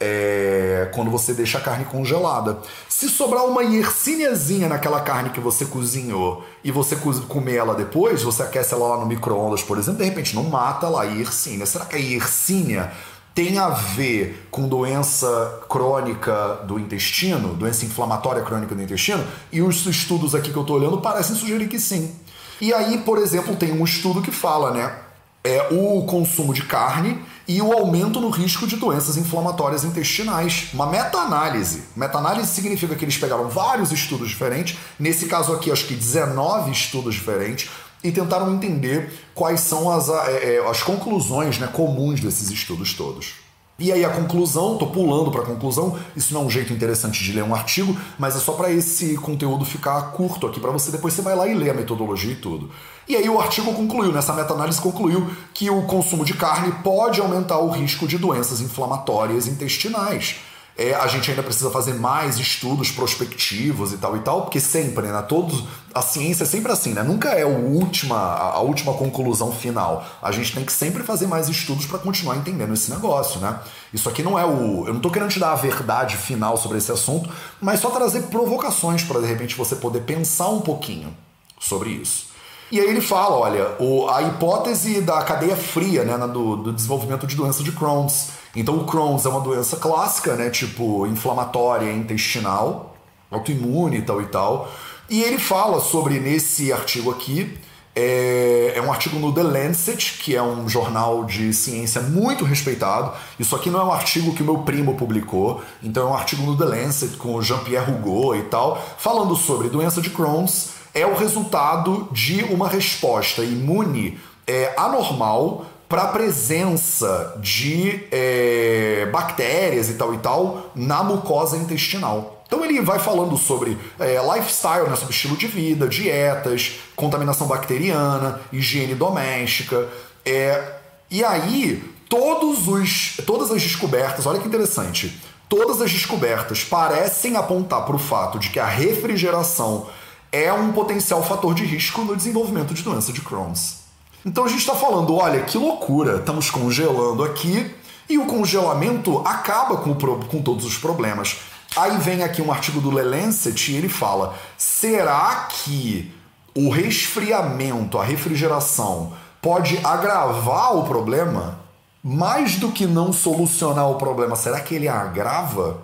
é, 0.00 0.90
quando 0.94 1.10
você 1.10 1.34
deixa 1.34 1.58
a 1.58 1.60
carne 1.60 1.84
congelada. 1.84 2.58
Se 2.88 3.08
sobrar 3.08 3.44
uma 3.44 3.62
hiercíniazinha 3.62 4.66
naquela 4.66 5.00
carne 5.02 5.30
que 5.30 5.40
você 5.40 5.66
cozinhou 5.66 6.42
e 6.64 6.70
você 6.70 6.96
comer 6.96 7.56
ela 7.56 7.74
depois, 7.74 8.22
você 8.22 8.42
aquece 8.42 8.72
ela 8.72 8.88
lá 8.88 8.96
no 8.96 9.06
micro-ondas, 9.06 9.62
por 9.62 9.76
exemplo, 9.76 9.98
de 9.98 10.04
repente 10.04 10.34
não 10.34 10.44
mata 10.44 10.88
lá 10.88 11.02
a 11.02 11.04
hiercínia. 11.04 11.66
Será 11.66 11.84
que 11.84 11.96
a 11.96 11.98
hiercínia 11.98 12.90
tem 13.34 13.58
a 13.58 13.68
ver 13.68 14.48
com 14.50 14.66
doença 14.66 15.60
crônica 15.68 16.60
do 16.66 16.78
intestino, 16.78 17.54
doença 17.54 17.84
inflamatória 17.84 18.42
crônica 18.42 18.74
do 18.74 18.82
intestino? 18.82 19.24
E 19.52 19.60
os 19.60 19.84
estudos 19.86 20.34
aqui 20.34 20.50
que 20.50 20.56
eu 20.56 20.62
estou 20.62 20.76
olhando 20.76 20.98
parecem 20.98 21.36
sugerir 21.36 21.68
que 21.68 21.78
sim. 21.78 22.14
E 22.60 22.72
aí, 22.72 22.98
por 22.98 23.18
exemplo, 23.18 23.54
tem 23.54 23.72
um 23.72 23.84
estudo 23.84 24.20
que 24.20 24.30
fala, 24.30 24.72
né? 24.72 24.94
É 25.42 25.68
o 25.70 26.04
consumo 26.04 26.52
de 26.52 26.62
carne 26.62 27.22
e 27.50 27.60
o 27.60 27.72
aumento 27.72 28.20
no 28.20 28.30
risco 28.30 28.64
de 28.64 28.76
doenças 28.76 29.16
inflamatórias 29.16 29.82
intestinais. 29.82 30.68
Uma 30.72 30.86
meta-análise. 30.86 31.82
Meta-análise 31.96 32.46
significa 32.46 32.94
que 32.94 33.04
eles 33.04 33.18
pegaram 33.18 33.48
vários 33.48 33.90
estudos 33.90 34.28
diferentes, 34.28 34.78
nesse 34.96 35.26
caso 35.26 35.52
aqui, 35.52 35.72
acho 35.72 35.84
que 35.88 35.96
19 35.96 36.70
estudos 36.70 37.12
diferentes, 37.12 37.68
e 38.04 38.12
tentaram 38.12 38.54
entender 38.54 39.12
quais 39.34 39.62
são 39.62 39.90
as, 39.90 40.08
é, 40.08 40.58
é, 40.58 40.70
as 40.70 40.80
conclusões 40.84 41.58
né, 41.58 41.66
comuns 41.66 42.20
desses 42.20 42.52
estudos 42.52 42.94
todos. 42.94 43.32
E 43.80 43.90
aí 43.90 44.04
a 44.04 44.10
conclusão, 44.10 44.76
tô 44.76 44.88
pulando 44.88 45.30
para 45.30 45.40
a 45.40 45.46
conclusão, 45.46 45.98
isso 46.14 46.34
não 46.34 46.42
é 46.42 46.44
um 46.44 46.50
jeito 46.50 46.70
interessante 46.70 47.24
de 47.24 47.32
ler 47.32 47.42
um 47.42 47.54
artigo, 47.54 47.96
mas 48.18 48.36
é 48.36 48.38
só 48.38 48.52
para 48.52 48.70
esse 48.70 49.16
conteúdo 49.16 49.64
ficar 49.64 50.12
curto 50.12 50.46
aqui 50.46 50.60
para 50.60 50.70
você 50.70 50.90
depois 50.90 51.14
você 51.14 51.22
vai 51.22 51.34
lá 51.34 51.48
e 51.48 51.54
lê 51.54 51.70
a 51.70 51.74
metodologia 51.74 52.32
e 52.32 52.36
tudo. 52.36 52.70
E 53.08 53.16
aí 53.16 53.26
o 53.26 53.40
artigo 53.40 53.72
concluiu, 53.72 54.12
nessa 54.12 54.34
meta-análise 54.34 54.78
concluiu 54.78 55.30
que 55.54 55.70
o 55.70 55.82
consumo 55.86 56.26
de 56.26 56.34
carne 56.34 56.72
pode 56.84 57.22
aumentar 57.22 57.58
o 57.58 57.70
risco 57.70 58.06
de 58.06 58.18
doenças 58.18 58.60
inflamatórias 58.60 59.46
intestinais. 59.46 60.36
É, 60.76 60.94
a 60.94 61.06
gente 61.06 61.30
ainda 61.30 61.42
precisa 61.42 61.70
fazer 61.70 61.94
mais 61.94 62.38
estudos 62.38 62.90
prospectivos 62.90 63.92
e 63.92 63.98
tal 63.98 64.16
e 64.16 64.20
tal, 64.20 64.42
porque 64.42 64.58
sempre, 64.58 65.08
né? 65.08 65.22
Todos, 65.22 65.64
a 65.94 66.00
ciência 66.00 66.44
é 66.44 66.46
sempre 66.46 66.72
assim, 66.72 66.94
né? 66.94 67.02
Nunca 67.02 67.30
é 67.30 67.42
a 67.42 67.46
última, 67.46 68.16
a 68.16 68.60
última 68.60 68.94
conclusão 68.94 69.52
final. 69.52 70.04
A 70.22 70.32
gente 70.32 70.54
tem 70.54 70.64
que 70.64 70.72
sempre 70.72 71.02
fazer 71.02 71.26
mais 71.26 71.48
estudos 71.48 71.84
para 71.86 71.98
continuar 71.98 72.36
entendendo 72.36 72.72
esse 72.72 72.90
negócio, 72.90 73.40
né? 73.40 73.60
Isso 73.92 74.08
aqui 74.08 74.22
não 74.22 74.38
é 74.38 74.46
o. 74.46 74.86
Eu 74.86 74.94
não 74.94 75.00
tô 75.00 75.10
querendo 75.10 75.30
te 75.30 75.38
dar 75.38 75.52
a 75.52 75.56
verdade 75.56 76.16
final 76.16 76.56
sobre 76.56 76.78
esse 76.78 76.90
assunto, 76.90 77.28
mas 77.60 77.80
só 77.80 77.90
trazer 77.90 78.22
provocações 78.22 79.02
para 79.02 79.20
de 79.20 79.26
repente 79.26 79.56
você 79.56 79.76
poder 79.76 80.00
pensar 80.02 80.48
um 80.48 80.60
pouquinho 80.60 81.14
sobre 81.58 81.90
isso. 81.90 82.30
E 82.72 82.78
aí 82.78 82.88
ele 82.88 83.00
fala, 83.00 83.36
olha, 83.36 83.74
o, 83.80 84.08
a 84.08 84.22
hipótese 84.22 85.00
da 85.00 85.20
cadeia 85.22 85.56
fria, 85.56 86.04
né, 86.04 86.16
do, 86.28 86.56
do 86.56 86.72
desenvolvimento 86.72 87.26
de 87.26 87.34
doença 87.34 87.64
de 87.64 87.72
Crohn's 87.72 88.28
então 88.54 88.76
o 88.78 88.84
Crohn's 88.84 89.24
é 89.24 89.28
uma 89.28 89.40
doença 89.40 89.76
clássica, 89.76 90.34
né? 90.34 90.50
Tipo, 90.50 91.06
inflamatória 91.06 91.92
intestinal, 91.92 92.96
autoimune 93.30 93.98
e 93.98 94.02
tal 94.02 94.20
e 94.20 94.26
tal. 94.26 94.70
E 95.08 95.22
ele 95.22 95.38
fala 95.38 95.80
sobre, 95.80 96.20
nesse 96.20 96.72
artigo 96.72 97.10
aqui, 97.10 97.58
é, 97.94 98.74
é, 98.76 98.82
um 98.82 98.90
artigo 98.90 99.18
no 99.18 99.32
The 99.32 99.42
Lancet, 99.42 100.18
que 100.18 100.36
é 100.36 100.42
um 100.42 100.68
jornal 100.68 101.24
de 101.24 101.52
ciência 101.52 102.00
muito 102.00 102.44
respeitado. 102.44 103.12
Isso 103.38 103.54
aqui 103.56 103.68
não 103.68 103.80
é 103.80 103.84
um 103.84 103.92
artigo 103.92 104.32
que 104.34 104.42
o 104.42 104.44
meu 104.44 104.58
primo 104.58 104.94
publicou, 104.94 105.62
então 105.82 106.08
é 106.08 106.10
um 106.12 106.14
artigo 106.14 106.42
no 106.42 106.56
The 106.56 106.64
Lancet 106.64 107.16
com 107.16 107.42
Jean-Pierre 107.42 107.90
Rougot 107.90 108.38
e 108.38 108.42
tal, 108.44 108.80
falando 108.98 109.34
sobre 109.34 109.68
doença 109.68 110.00
de 110.00 110.10
Crohn's. 110.10 110.70
É 110.94 111.06
o 111.06 111.14
resultado 111.14 112.08
de 112.12 112.42
uma 112.44 112.68
resposta 112.68 113.44
imune 113.44 114.18
é, 114.46 114.72
anormal 114.76 115.66
para 115.90 116.04
a 116.04 116.06
presença 116.06 117.36
de 117.40 118.06
é, 118.12 119.08
bactérias 119.12 119.90
e 119.90 119.94
tal 119.94 120.14
e 120.14 120.18
tal 120.18 120.70
na 120.72 121.02
mucosa 121.02 121.56
intestinal. 121.56 122.44
Então 122.46 122.64
ele 122.64 122.80
vai 122.80 123.00
falando 123.00 123.36
sobre 123.36 123.76
é, 123.98 124.16
lifestyle, 124.34 124.88
né, 124.88 124.94
sobre 124.94 125.12
estilo 125.12 125.36
de 125.36 125.48
vida, 125.48 125.88
dietas, 125.88 126.76
contaminação 126.94 127.48
bacteriana, 127.48 128.40
higiene 128.52 128.94
doméstica. 128.94 129.88
É, 130.24 130.76
e 131.10 131.24
aí, 131.24 131.82
todos 132.08 132.68
os, 132.68 133.16
todas 133.26 133.50
as 133.50 133.60
descobertas, 133.60 134.26
olha 134.26 134.38
que 134.38 134.46
interessante, 134.46 135.20
todas 135.48 135.82
as 135.82 135.90
descobertas 135.90 136.62
parecem 136.62 137.36
apontar 137.36 137.84
para 137.84 137.96
o 137.96 137.98
fato 137.98 138.38
de 138.38 138.50
que 138.50 138.60
a 138.60 138.66
refrigeração 138.66 139.88
é 140.30 140.52
um 140.52 140.70
potencial 140.70 141.20
fator 141.24 141.52
de 141.52 141.64
risco 141.64 142.02
no 142.02 142.14
desenvolvimento 142.14 142.72
de 142.74 142.84
doença 142.84 143.12
de 143.12 143.20
Crohn's. 143.20 143.79
Então 144.24 144.44
a 144.44 144.48
gente 144.48 144.60
está 144.60 144.74
falando, 144.74 145.14
olha, 145.14 145.40
que 145.42 145.56
loucura, 145.56 146.16
estamos 146.16 146.50
congelando 146.50 147.24
aqui 147.24 147.74
e 148.08 148.18
o 148.18 148.26
congelamento 148.26 149.18
acaba 149.24 149.78
com, 149.78 149.94
com 149.94 150.42
todos 150.42 150.64
os 150.64 150.76
problemas. 150.76 151.38
Aí 151.76 151.96
vem 151.98 152.22
aqui 152.22 152.42
um 152.42 152.50
artigo 152.50 152.80
do 152.80 152.90
Le 152.90 153.02
Lancet 153.02 153.70
e 153.70 153.76
ele 153.76 153.88
fala: 153.88 154.34
será 154.58 155.48
que 155.48 156.12
o 156.54 156.68
resfriamento, 156.68 157.98
a 157.98 158.04
refrigeração, 158.04 159.12
pode 159.40 159.78
agravar 159.84 160.76
o 160.76 160.84
problema? 160.84 161.60
Mais 162.02 162.56
do 162.56 162.72
que 162.72 162.86
não 162.86 163.12
solucionar 163.12 163.88
o 163.90 163.96
problema, 163.96 164.34
será 164.34 164.60
que 164.60 164.74
ele 164.74 164.88
agrava? 164.88 165.78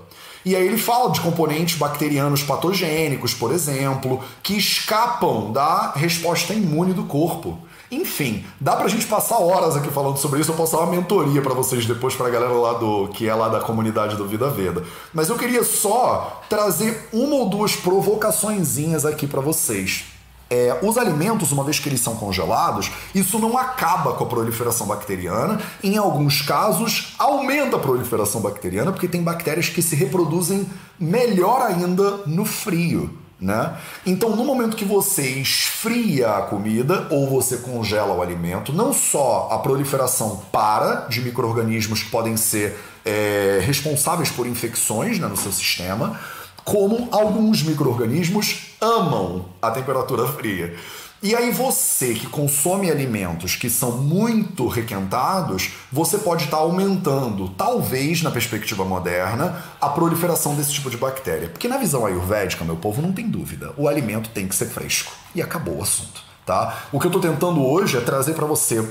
E 0.47 0.55
aí 0.55 0.65
ele 0.65 0.79
fala 0.79 1.11
de 1.11 1.21
componentes 1.21 1.77
bacterianos 1.77 2.41
patogênicos, 2.45 3.35
por 3.35 3.51
exemplo, 3.51 4.23
que 4.45 4.57
escapam 4.57 5.51
da 5.51 5.91
resposta 5.91 6.55
imune 6.55 6.93
do 6.93 7.03
corpo. 7.03 7.59
Enfim, 7.91 8.45
dá 8.61 8.77
pra 8.77 8.87
gente 8.87 9.07
passar 9.07 9.39
horas 9.39 9.75
aqui 9.75 9.91
falando 9.91 10.19
sobre 10.19 10.41
isso. 10.41 10.53
Eu 10.53 10.55
posso 10.55 10.77
dar 10.77 10.85
uma 10.85 10.93
mentoria 10.93 11.43
para 11.43 11.53
vocês 11.53 11.85
depois 11.85 12.15
pra 12.15 12.31
galera 12.31 12.53
lá 12.53 12.75
do 12.75 13.09
que 13.09 13.29
é 13.29 13.35
lá 13.35 13.49
da 13.49 13.59
comunidade 13.59 14.15
do 14.15 14.25
Vida 14.25 14.49
Veda. 14.49 14.85
Mas 15.13 15.29
eu 15.29 15.37
queria 15.37 15.65
só 15.65 16.41
trazer 16.49 17.09
uma 17.13 17.35
ou 17.35 17.49
duas 17.49 17.75
provocaçõezinhas 17.75 19.05
aqui 19.05 19.27
para 19.27 19.41
vocês. 19.41 20.05
É, 20.49 20.79
os 20.83 20.97
alimentos, 20.97 21.51
uma 21.51 21.65
vez 21.65 21.79
que 21.79 21.89
eles 21.89 22.01
são 22.01 22.15
congelados, 22.17 22.91
isso 23.15 23.39
não 23.39 23.59
acaba 23.59 24.13
com 24.13 24.25
a 24.25 24.27
proliferação 24.29 24.87
bacteriana. 24.87 25.61
Em 25.83 25.97
alguns 25.97 26.43
casos, 26.43 27.15
aumenta 27.19 27.77
a 27.77 27.81
proliferação 27.81 28.41
bacteriana, 28.41 28.93
porque 28.93 29.09
tem 29.09 29.23
bactérias 29.23 29.69
que 29.69 29.83
se 29.83 29.97
reproduzem 29.97 30.67
melhor 30.99 31.63
ainda 31.63 32.19
no 32.27 32.45
frio. 32.45 33.11
Né? 33.39 33.77
Então, 34.07 34.35
no 34.35 34.45
momento 34.45 34.77
que 34.77 34.85
você 34.85 35.23
esfria 35.23 36.31
a 36.31 36.43
comida 36.43 37.07
ou 37.11 37.29
você 37.29 37.59
congela 37.59 38.15
o 38.15 38.23
alimento, 38.23 38.73
não 38.73 38.95
só 38.95 39.49
a 39.51 39.59
proliferação 39.59 40.43
para 40.51 41.07
de 41.09 41.21
micro-organismos 41.21 42.03
que 42.03 42.11
podem 42.11 42.35
ser 42.37 42.79
é, 43.05 43.61
responsáveis 43.63 44.31
por 44.31 44.47
infecções 44.47 45.19
né, 45.19 45.27
no 45.27 45.37
seu 45.37 45.53
sistema, 45.53 46.19
como 46.67 47.09
alguns 47.13 47.63
micro-organismos 47.63 48.73
amam 48.81 49.47
a 49.63 49.71
temperatura 49.71 50.27
fria. 50.27 50.75
E 51.23 51.33
aí 51.33 51.53
você 51.53 52.13
que 52.13 52.27
consome 52.27 52.91
alimentos 52.91 53.55
que 53.55 53.71
são 53.71 53.93
muito 53.93 54.67
requentados, 54.67 55.71
você 55.93 56.19
pode 56.19 56.45
estar 56.45 56.57
aumentando, 56.57 57.49
talvez 57.51 58.21
na 58.21 58.33
perspectiva 58.33 58.85
moderna, 58.85 59.63
a 59.81 59.89
proliferação 59.89 60.57
desse 60.57 60.73
tipo 60.73 60.91
de 60.91 60.97
bactéria. 60.97 61.49
Porque 61.49 61.69
na 61.69 61.79
visão 61.79 62.05
ayurvédica, 62.05 62.65
meu 62.65 62.77
povo, 62.77 63.01
não 63.01 63.13
tem 63.13 63.29
dúvida, 63.29 63.73
o 63.77 63.87
alimento 63.87 64.29
tem 64.31 64.49
que 64.49 64.55
ser 64.55 64.67
fresco. 64.67 65.13
E 65.37 65.41
acabou 65.41 65.79
o 65.79 65.83
assunto, 65.83 66.21
tá? 66.45 66.83
O 66.93 66.99
que 66.99 67.07
eu 67.07 67.11
estou 67.11 67.23
tentando 67.23 67.65
hoje 67.65 67.97
é 67.97 68.01
trazer 68.01 68.35
para 68.35 68.45
você 68.45 68.85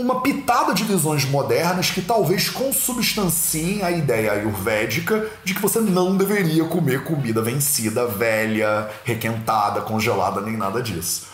uma 0.00 0.20
pitada 0.20 0.74
de 0.74 0.82
visões 0.84 1.24
modernas 1.24 1.90
que 1.90 2.02
talvez 2.02 2.48
consubstanciem 2.48 3.82
a 3.82 3.90
ideia 3.90 4.32
ayurvédica 4.32 5.28
de 5.44 5.54
que 5.54 5.62
você 5.62 5.80
não 5.80 6.16
deveria 6.16 6.64
comer 6.64 7.04
comida 7.04 7.42
vencida, 7.42 8.06
velha, 8.06 8.88
requentada, 9.04 9.80
congelada, 9.80 10.40
nem 10.40 10.56
nada 10.56 10.82
disso 10.82 11.30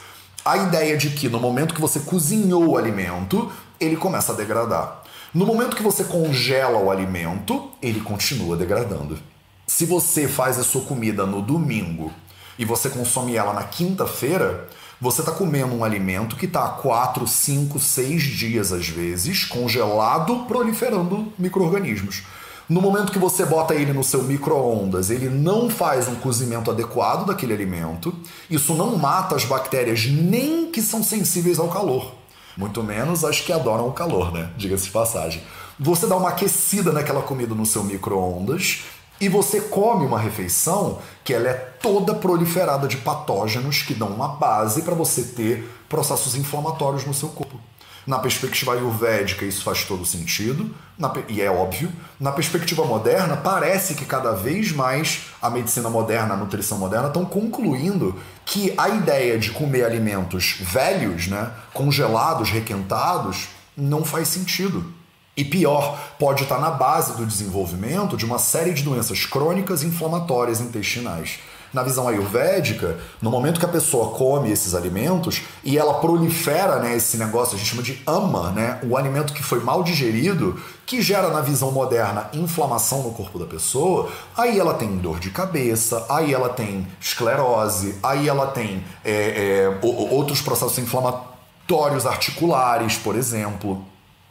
a 0.46 0.58
ideia 0.58 0.96
de 0.96 1.10
que 1.10 1.28
no 1.28 1.40
momento 1.40 1.74
que 1.74 1.80
você 1.80 1.98
cozinhou 1.98 2.68
o 2.68 2.78
alimento, 2.78 3.50
ele 3.80 3.96
começa 3.96 4.32
a 4.32 4.36
degradar. 4.36 5.02
No 5.34 5.44
momento 5.44 5.74
que 5.74 5.82
você 5.82 6.04
congela 6.04 6.78
o 6.78 6.88
alimento, 6.88 7.68
ele 7.82 8.00
continua 8.00 8.56
degradando. 8.56 9.18
Se 9.66 9.84
você 9.84 10.28
faz 10.28 10.56
a 10.56 10.62
sua 10.62 10.82
comida 10.82 11.26
no 11.26 11.42
domingo 11.42 12.12
e 12.56 12.64
você 12.64 12.88
consome 12.88 13.34
ela 13.34 13.52
na 13.52 13.64
quinta-feira, 13.64 14.68
você 15.00 15.20
está 15.20 15.32
comendo 15.32 15.74
um 15.74 15.84
alimento 15.84 16.36
que 16.36 16.46
está 16.46 16.64
há 16.64 16.68
4, 16.68 17.26
5, 17.26 17.78
6 17.78 18.22
dias 18.22 18.72
às 18.72 18.88
vezes, 18.88 19.44
congelado, 19.44 20.44
proliferando 20.46 21.32
micro-organismos. 21.38 22.22
No 22.68 22.80
momento 22.80 23.12
que 23.12 23.18
você 23.18 23.44
bota 23.44 23.74
ele 23.74 23.92
no 23.92 24.02
seu 24.02 24.24
micro-ondas, 24.24 25.10
ele 25.10 25.28
não 25.28 25.70
faz 25.70 26.08
um 26.08 26.16
cozimento 26.16 26.70
adequado 26.70 27.26
daquele 27.26 27.52
alimento. 27.52 28.12
Isso 28.50 28.74
não 28.74 28.96
mata 28.96 29.36
as 29.36 29.44
bactérias 29.44 30.06
nem 30.06 30.70
que 30.72 30.82
são 30.82 31.02
sensíveis 31.02 31.60
ao 31.60 31.68
calor. 31.68 32.12
Muito 32.56 32.82
menos 32.82 33.24
as 33.24 33.40
que 33.40 33.52
adoram 33.52 33.86
o 33.86 33.92
calor, 33.92 34.32
né? 34.32 34.50
Diga-se 34.56 34.86
de 34.86 34.90
passagem. 34.90 35.42
Você 35.78 36.06
dá 36.06 36.16
uma 36.16 36.30
aquecida 36.30 36.90
naquela 36.90 37.22
comida 37.22 37.54
no 37.54 37.66
seu 37.66 37.84
micro-ondas 37.84 38.80
e 39.20 39.28
você 39.28 39.60
come 39.60 40.06
uma 40.06 40.18
refeição 40.18 40.98
que 41.24 41.32
ela 41.32 41.48
é 41.48 41.54
toda 41.54 42.14
proliferada 42.14 42.86
de 42.86 42.98
patógenos 42.98 43.82
que 43.82 43.94
dão 43.94 44.08
uma 44.08 44.28
base 44.28 44.82
para 44.82 44.94
você 44.94 45.22
ter 45.22 45.68
processos 45.88 46.34
inflamatórios 46.34 47.04
no 47.04 47.14
seu 47.14 47.28
corpo. 47.28 47.58
Na 48.06 48.20
perspectiva 48.20 48.72
ayurvédica, 48.72 49.44
isso 49.44 49.64
faz 49.64 49.84
todo 49.84 50.06
sentido, 50.06 50.72
na, 50.96 51.12
e 51.28 51.42
é 51.42 51.50
óbvio. 51.50 51.90
Na 52.20 52.30
perspectiva 52.30 52.84
moderna, 52.84 53.36
parece 53.36 53.96
que 53.96 54.04
cada 54.04 54.30
vez 54.30 54.70
mais 54.70 55.22
a 55.42 55.50
medicina 55.50 55.90
moderna, 55.90 56.34
a 56.34 56.36
nutrição 56.36 56.78
moderna 56.78 57.08
estão 57.08 57.24
concluindo 57.24 58.14
que 58.44 58.72
a 58.78 58.88
ideia 58.90 59.36
de 59.36 59.50
comer 59.50 59.84
alimentos 59.84 60.56
velhos, 60.60 61.26
né, 61.26 61.50
congelados, 61.74 62.48
requentados, 62.48 63.48
não 63.76 64.04
faz 64.04 64.28
sentido. 64.28 64.94
E 65.36 65.44
pior, 65.44 65.98
pode 66.18 66.44
estar 66.44 66.58
na 66.58 66.70
base 66.70 67.12
do 67.12 67.26
desenvolvimento 67.26 68.16
de 68.16 68.24
uma 68.24 68.38
série 68.38 68.72
de 68.72 68.82
doenças 68.82 69.26
crônicas 69.26 69.82
inflamatórias 69.82 70.62
intestinais. 70.62 71.38
Na 71.74 71.82
visão 71.82 72.08
ayurvédica, 72.08 72.96
no 73.20 73.30
momento 73.30 73.60
que 73.60 73.66
a 73.66 73.68
pessoa 73.68 74.16
come 74.16 74.50
esses 74.50 74.74
alimentos 74.74 75.42
e 75.62 75.76
ela 75.76 75.94
prolifera 76.00 76.78
né, 76.78 76.96
esse 76.96 77.18
negócio, 77.18 77.54
a 77.54 77.58
gente 77.58 77.68
chama 77.68 77.82
de 77.82 78.00
ama, 78.06 78.50
né, 78.52 78.80
o 78.82 78.96
alimento 78.96 79.34
que 79.34 79.42
foi 79.42 79.60
mal 79.60 79.82
digerido, 79.82 80.58
que 80.86 81.02
gera 81.02 81.28
na 81.28 81.42
visão 81.42 81.70
moderna 81.70 82.30
inflamação 82.32 83.02
no 83.02 83.12
corpo 83.12 83.38
da 83.38 83.44
pessoa, 83.44 84.08
aí 84.34 84.58
ela 84.58 84.72
tem 84.72 84.96
dor 84.96 85.20
de 85.20 85.28
cabeça, 85.28 86.06
aí 86.08 86.32
ela 86.32 86.48
tem 86.48 86.86
esclerose, 86.98 87.94
aí 88.02 88.26
ela 88.26 88.46
tem 88.46 88.82
é, 89.04 89.12
é, 89.12 89.78
outros 89.82 90.40
processos 90.40 90.78
inflamatórios 90.78 92.06
articulares, 92.06 92.96
por 92.96 93.16
exemplo. 93.16 93.84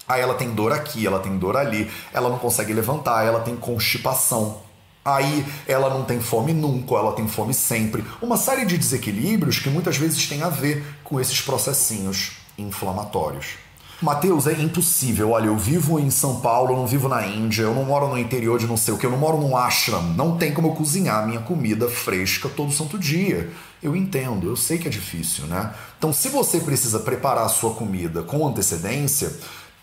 Aí 0.08 0.22
ela 0.22 0.36
tem 0.36 0.52
dor 0.52 0.72
aqui, 0.72 1.06
ela 1.06 1.20
tem 1.20 1.38
dor 1.38 1.58
ali, 1.58 1.90
ela 2.14 2.30
não 2.30 2.38
consegue 2.38 2.74
levantar, 2.74 3.26
ela 3.26 3.40
tem 3.40 3.56
constipação. 3.56 4.60
Aí 5.04 5.46
ela 5.68 5.90
não 5.90 6.04
tem 6.04 6.20
fome 6.20 6.54
nunca, 6.54 6.96
ela 6.96 7.14
tem 7.14 7.28
fome 7.28 7.54
sempre. 7.54 8.04
Uma 8.22 8.38
série 8.38 8.66
de 8.66 8.78
desequilíbrios 8.78 9.60
que 9.60 9.70
muitas 9.70 9.98
vezes 9.98 10.28
tem 10.28 10.42
a 10.42 10.50
ver 10.50 10.84
com 11.04 11.20
esses 11.20 11.42
processinhos 11.42 12.32
inflamatórios. 12.58 13.66
Mateus, 14.02 14.46
é 14.46 14.52
impossível. 14.52 15.32
Olha, 15.32 15.46
eu 15.46 15.58
vivo 15.58 16.00
em 16.00 16.10
São 16.10 16.42
Paulo, 16.42 16.74
eu 16.74 16.78
não 16.78 16.86
vivo 16.86 17.08
na 17.08 17.26
Índia, 17.26 17.64
eu 17.64 17.74
não 17.74 17.86
moro 17.86 18.10
no 18.10 18.18
interior 18.18 18.60
de 18.60 18.68
não 18.68 18.76
sei 18.76 18.94
o 18.94 18.98
que, 18.98 19.06
eu 19.06 19.12
não 19.12 19.18
moro 19.18 19.38
num 19.38 19.56
ashram. 19.56 20.04
Não 20.04 20.38
tem 20.38 20.54
como 20.54 20.68
eu 20.68 20.74
cozinhar 20.74 21.26
minha 21.26 21.40
comida 21.40 21.88
fresca 21.88 22.50
todo 22.50 22.74
santo 22.74 23.00
dia. 23.00 23.50
Eu 23.82 23.96
entendo, 23.96 24.48
eu 24.48 24.56
sei 24.56 24.78
que 24.78 24.88
é 24.88 24.92
difícil, 24.92 25.46
né? 25.46 25.74
Então, 25.98 26.12
se 26.12 26.28
você 26.28 26.60
precisa 26.60 27.00
preparar 27.00 27.46
a 27.46 27.50
sua 27.50 27.74
comida 27.74 28.22
com 28.22 28.46
antecedência, 28.46 29.32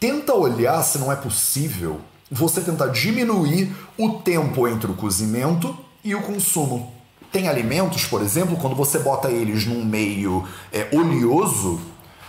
tenta 0.03 0.35
olhar 0.35 0.83
se 0.83 0.99
não 0.99 1.13
é 1.13 1.15
possível 1.15 2.01
você 2.29 2.61
tentar 2.61 2.89
diminuir 2.89 3.73
o 3.97 4.15
tempo 4.15 4.67
entre 4.67 4.91
o 4.91 4.95
cozimento 4.95 5.79
e 6.03 6.13
o 6.13 6.23
consumo. 6.23 6.93
Tem 7.31 7.47
alimentos, 7.49 8.05
por 8.07 8.21
exemplo, 8.21 8.57
quando 8.57 8.75
você 8.75 8.99
bota 8.99 9.31
eles 9.31 9.65
num 9.65 9.85
meio 9.85 10.45
é, 10.73 10.89
oleoso 10.93 11.81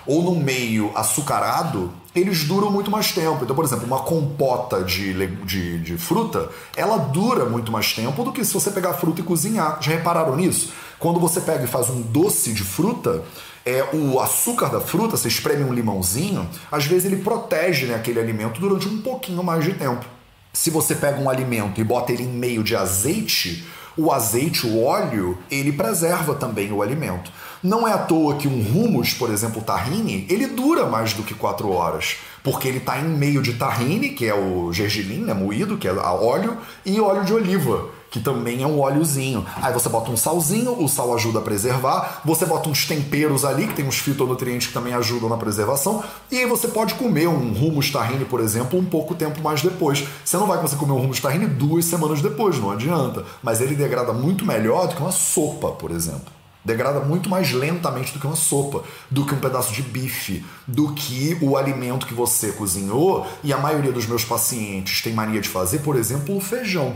ou 0.06 0.22
num 0.22 0.40
meio 0.40 0.96
açucarado, 0.96 1.92
eles 2.16 2.44
duram 2.44 2.72
muito 2.72 2.92
mais 2.92 3.12
tempo. 3.12 3.44
Então, 3.44 3.56
por 3.56 3.66
exemplo, 3.66 3.86
uma 3.86 4.00
compota 4.00 4.84
de, 4.84 5.14
de, 5.46 5.80
de, 5.80 5.98
fruta, 5.98 6.50
ela 6.76 6.98
dura 6.98 7.46
muito 7.46 7.72
mais 7.72 7.94
tempo 7.94 8.24
do 8.24 8.32
que 8.32 8.46
se 8.46 8.54
você 8.54 8.72
pegar 8.72 8.92
a 8.92 8.94
fruta 8.94 9.22
e 9.22 9.24
cozinhar. 9.24 9.80
Já 9.82 9.92
repararam 9.92 10.36
nisso? 10.36 10.72
Quando 11.00 11.20
você 11.20 11.42
pega 11.42 11.64
e 11.64 11.68
faz 11.68 11.90
um 11.90 12.02
doce 12.02 12.54
de 12.54 12.64
fruta, 12.64 13.24
é, 13.66 13.84
o 13.94 14.20
açúcar 14.20 14.70
da 14.70 14.80
fruta, 14.80 15.18
você 15.18 15.28
espreme 15.28 15.64
um 15.64 15.74
limãozinho, 15.74 16.48
às 16.72 16.86
vezes 16.86 17.06
ele 17.06 17.22
protege 17.22 17.86
né, 17.88 17.96
aquele 17.96 18.20
alimento 18.20 18.60
durante 18.60 18.88
um 18.88 19.02
pouquinho 19.02 19.44
mais 19.44 19.64
de 19.64 19.74
tempo. 19.74 20.06
Se 20.52 20.70
você 20.70 20.94
pega 20.94 21.20
um 21.20 21.30
alimento 21.30 21.82
e 21.82 21.84
bota 21.84 22.12
ele 22.12 22.24
em 22.24 22.28
meio 22.28 22.64
de 22.64 22.76
azeite, 22.76 23.66
o 23.98 24.12
azeite, 24.12 24.66
o 24.66 24.84
óleo, 24.84 25.38
ele 25.50 25.72
preserva 25.72 26.34
também 26.34 26.72
o 26.72 26.82
alimento. 26.82 27.32
Não 27.62 27.88
é 27.88 27.94
à 27.94 27.98
toa 27.98 28.36
que 28.36 28.48
um 28.48 28.60
hummus, 28.60 29.14
por 29.14 29.30
exemplo, 29.30 29.62
tahine, 29.62 30.26
ele 30.30 30.48
dura 30.48 30.86
mais 30.86 31.14
do 31.14 31.24
que 31.24 31.34
4 31.34 31.70
horas, 31.70 32.18
porque 32.44 32.68
ele 32.68 32.80
está 32.80 33.00
em 33.00 33.08
meio 33.08 33.42
de 33.42 33.54
tahine, 33.54 34.10
que 34.10 34.26
é 34.26 34.34
o 34.34 34.74
gergelim, 34.74 35.20
né, 35.20 35.34
moído, 35.34 35.78
que 35.78 35.88
é 35.88 35.94
óleo, 35.94 36.58
e 36.86 37.00
óleo 37.00 37.24
de 37.24 37.34
oliva 37.34 37.90
que 38.14 38.20
também 38.20 38.62
é 38.62 38.68
um 38.68 38.80
óleozinho. 38.80 39.44
Aí 39.56 39.74
você 39.74 39.90
bota 39.90 40.12
um 40.12 40.16
salzinho, 40.16 40.80
o 40.80 40.88
sal 40.88 41.16
ajuda 41.16 41.40
a 41.40 41.42
preservar, 41.42 42.22
você 42.24 42.46
bota 42.46 42.70
uns 42.70 42.86
temperos 42.86 43.44
ali, 43.44 43.66
que 43.66 43.74
tem 43.74 43.88
uns 43.88 43.98
fitonutrientes 43.98 44.68
que 44.68 44.74
também 44.74 44.94
ajudam 44.94 45.28
na 45.28 45.36
preservação, 45.36 46.04
e 46.30 46.38
aí 46.38 46.46
você 46.46 46.68
pode 46.68 46.94
comer 46.94 47.28
um 47.28 47.52
hummus 47.52 47.90
tahine, 47.90 48.24
por 48.24 48.40
exemplo, 48.40 48.78
um 48.78 48.86
pouco 48.86 49.16
tempo 49.16 49.42
mais 49.42 49.64
depois. 49.64 50.08
Você 50.24 50.38
não 50.38 50.46
vai 50.46 50.62
conseguir 50.62 50.82
comer 50.82 50.92
um 50.92 51.04
hummus 51.04 51.20
tahine 51.20 51.48
duas 51.48 51.86
semanas 51.86 52.22
depois, 52.22 52.60
não 52.60 52.70
adianta. 52.70 53.26
Mas 53.42 53.62
ele 53.62 53.74
degrada 53.76 54.14
muito 54.14 54.46
melhor 54.46 54.88
do 54.88 54.96
que 54.96 55.02
uma 55.02 55.12
sopa, 55.12 55.70
por 55.70 55.90
exemplo 55.90 56.32
degrada 56.66 57.02
muito 57.02 57.30
mais 57.30 57.52
lentamente 57.52 58.14
do 58.14 58.20
que 58.22 58.26
uma 58.26 58.38
sopa, 58.38 58.86
do 59.12 59.26
que 59.26 59.36
um 59.36 59.40
pedaço 59.40 59.74
de 59.74 59.82
bife, 59.82 60.46
do 60.66 60.94
que 60.94 61.38
o 61.42 61.58
alimento 61.58 62.08
que 62.08 62.14
você 62.14 62.54
cozinhou. 62.54 63.28
E 63.44 63.52
a 63.52 63.58
maioria 63.58 63.92
dos 63.92 64.06
meus 64.06 64.24
pacientes 64.24 65.02
tem 65.02 65.12
mania 65.12 65.42
de 65.42 65.50
fazer, 65.50 65.80
por 65.80 65.98
exemplo, 65.98 66.38
o 66.38 66.40
feijão 66.40 66.96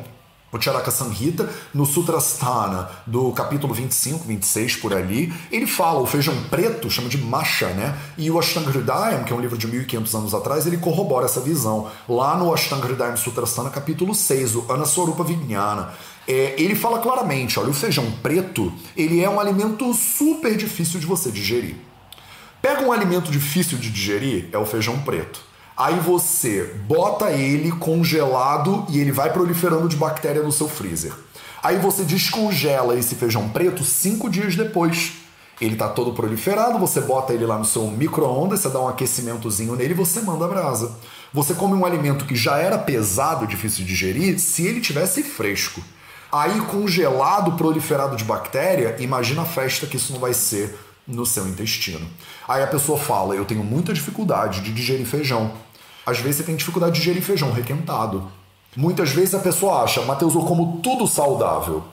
o 0.52 0.62
Charaka 0.62 0.90
Samhita, 0.92 1.50
no 1.74 1.86
Sutrasthana, 1.86 2.90
do 3.06 3.32
capítulo 3.32 3.74
25, 3.74 4.26
26 4.26 4.76
por 4.78 4.94
ali, 4.94 5.34
ele 5.52 5.68
fala 5.68 6.00
o 6.00 6.06
feijão 6.06 6.36
preto, 6.50 6.90
chama 6.90 7.10
de 7.10 7.18
macha, 7.18 7.68
né? 7.70 7.98
E 8.18 8.32
o 8.32 8.40
Ashtanga 8.40 8.70
Hridayam, 8.70 9.24
que 9.24 9.34
é 9.34 9.36
um 9.36 9.42
livro 9.42 9.58
de 9.58 9.68
1500 9.68 10.16
anos 10.16 10.34
atrás, 10.34 10.66
ele 10.66 10.78
corrobora 10.78 11.26
essa 11.26 11.42
visão. 11.42 11.92
Lá 12.08 12.38
no 12.38 12.54
Ashtanga 12.54 12.88
Hridayam 12.88 13.18
Sutrasthana, 13.18 13.70
capítulo 13.70 14.16
6, 14.16 14.56
o 14.56 14.66
Anaswarupa 14.70 15.24
Vijnana, 15.24 15.92
é, 16.28 16.56
ele 16.58 16.76
fala 16.76 17.00
claramente, 17.00 17.60
olha, 17.60 17.70
o 17.70 17.74
feijão 17.74 18.10
preto, 18.24 18.72
ele 18.96 19.22
é 19.22 19.30
um 19.30 19.40
alimento 19.40 19.94
super 19.94 20.56
difícil 20.56 21.00
de 21.00 21.06
você 21.06 21.30
digerir. 21.30 21.76
Pega 22.62 22.82
um 22.82 22.92
alimento 22.92 23.32
difícil 23.32 23.78
de 23.78 23.90
digerir, 23.90 24.50
é 24.52 24.58
o 24.58 24.66
feijão 24.66 25.00
preto. 25.00 25.42
Aí 25.78 26.00
você 26.00 26.64
bota 26.88 27.30
ele 27.32 27.72
congelado 27.72 28.84
e 28.90 29.00
ele 29.00 29.12
vai 29.12 29.32
proliferando 29.32 29.88
de 29.88 29.96
bactéria 29.96 30.42
no 30.42 30.52
seu 30.52 30.68
freezer. 30.68 31.14
Aí 31.62 31.78
você 31.78 32.04
descongela 32.04 32.98
esse 32.98 33.14
feijão 33.14 33.48
preto 33.50 33.84
cinco 33.84 34.28
dias 34.28 34.56
depois. 34.56 35.12
Ele 35.62 35.74
está 35.74 35.88
todo 35.88 36.14
proliferado, 36.14 36.80
você 36.80 37.00
bota 37.02 37.32
ele 37.32 37.46
lá 37.46 37.60
no 37.60 37.66
seu 37.66 37.88
micro-ondas, 37.88 38.60
você 38.60 38.70
dá 38.70 38.80
um 38.80 38.88
aquecimentozinho 38.88 39.76
nele 39.76 39.92
e 39.92 39.98
você 39.98 40.22
manda 40.22 40.46
a 40.46 40.48
brasa. 40.48 40.96
Você 41.32 41.54
come 41.54 41.76
um 41.76 41.86
alimento 41.86 42.26
que 42.26 42.36
já 42.36 42.58
era 42.58 42.80
pesado, 42.80 43.46
difícil 43.46 43.80
de 43.80 43.86
digerir, 43.86 44.40
se 44.40 44.66
ele 44.66 44.82
tivesse 44.82 45.22
fresco. 45.22 45.82
Aí 46.32 46.60
congelado, 46.62 47.54
proliferado 47.54 48.16
de 48.16 48.24
bactéria, 48.24 48.96
imagina 49.00 49.44
a 49.44 49.46
festa 49.46 49.86
que 49.86 49.98
isso 49.98 50.12
não 50.12 50.20
vai 50.20 50.34
ser 50.34 50.76
no 51.08 51.26
seu 51.26 51.48
intestino. 51.48 52.06
Aí 52.48 52.62
a 52.62 52.68
pessoa 52.68 53.00
fala: 53.00 53.34
Eu 53.34 53.46
tenho 53.46 53.64
muita 53.64 53.94
dificuldade 53.94 54.62
de 54.62 54.74
digerir 54.74 55.06
feijão. 55.06 55.54
Às 56.08 56.20
vezes 56.20 56.38
você 56.38 56.44
tem 56.44 56.56
dificuldade 56.56 56.94
de 56.94 57.00
digerir 57.02 57.22
feijão 57.22 57.52
requentado. 57.52 58.32
Muitas 58.78 59.10
vezes 59.10 59.36
a 59.36 59.40
pessoa 59.40 59.84
acha, 59.84 60.02
Mateus, 60.04 60.36
eu 60.36 60.42
como 60.44 60.80
tudo 60.82 61.06
saudável. 61.06 61.84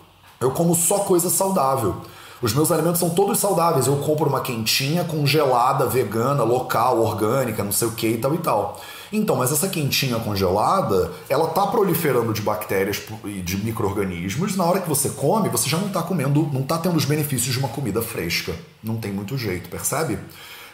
Eu 0.40 0.52
como 0.52 0.72
só 0.76 1.00
coisa 1.00 1.28
saudável. 1.28 1.96
Os 2.40 2.54
meus 2.54 2.70
alimentos 2.70 3.00
são 3.00 3.10
todos 3.10 3.40
saudáveis. 3.40 3.88
Eu 3.88 3.96
compro 3.96 4.28
uma 4.28 4.40
quentinha 4.40 5.02
congelada, 5.02 5.86
vegana, 5.86 6.44
local, 6.44 7.00
orgânica, 7.00 7.64
não 7.64 7.72
sei 7.72 7.88
o 7.88 7.92
que 7.92 8.06
e 8.06 8.18
tal 8.18 8.32
e 8.32 8.38
tal. 8.38 8.80
Então, 9.12 9.34
mas 9.34 9.50
essa 9.50 9.68
quentinha 9.68 10.20
congelada, 10.20 11.10
ela 11.28 11.48
tá 11.48 11.66
proliferando 11.66 12.32
de 12.32 12.40
bactérias 12.40 13.02
e 13.24 13.40
de 13.40 13.56
micro-organismos. 13.56 14.54
Na 14.54 14.64
hora 14.64 14.80
que 14.80 14.88
você 14.88 15.08
come, 15.08 15.48
você 15.48 15.68
já 15.68 15.78
não 15.78 15.88
tá 15.88 16.02
comendo, 16.02 16.48
não 16.52 16.62
tá 16.62 16.78
tendo 16.78 16.96
os 16.96 17.04
benefícios 17.04 17.52
de 17.52 17.58
uma 17.58 17.68
comida 17.68 18.00
fresca. 18.00 18.54
Não 18.80 18.96
tem 18.96 19.12
muito 19.12 19.36
jeito, 19.36 19.68
percebe? 19.68 20.20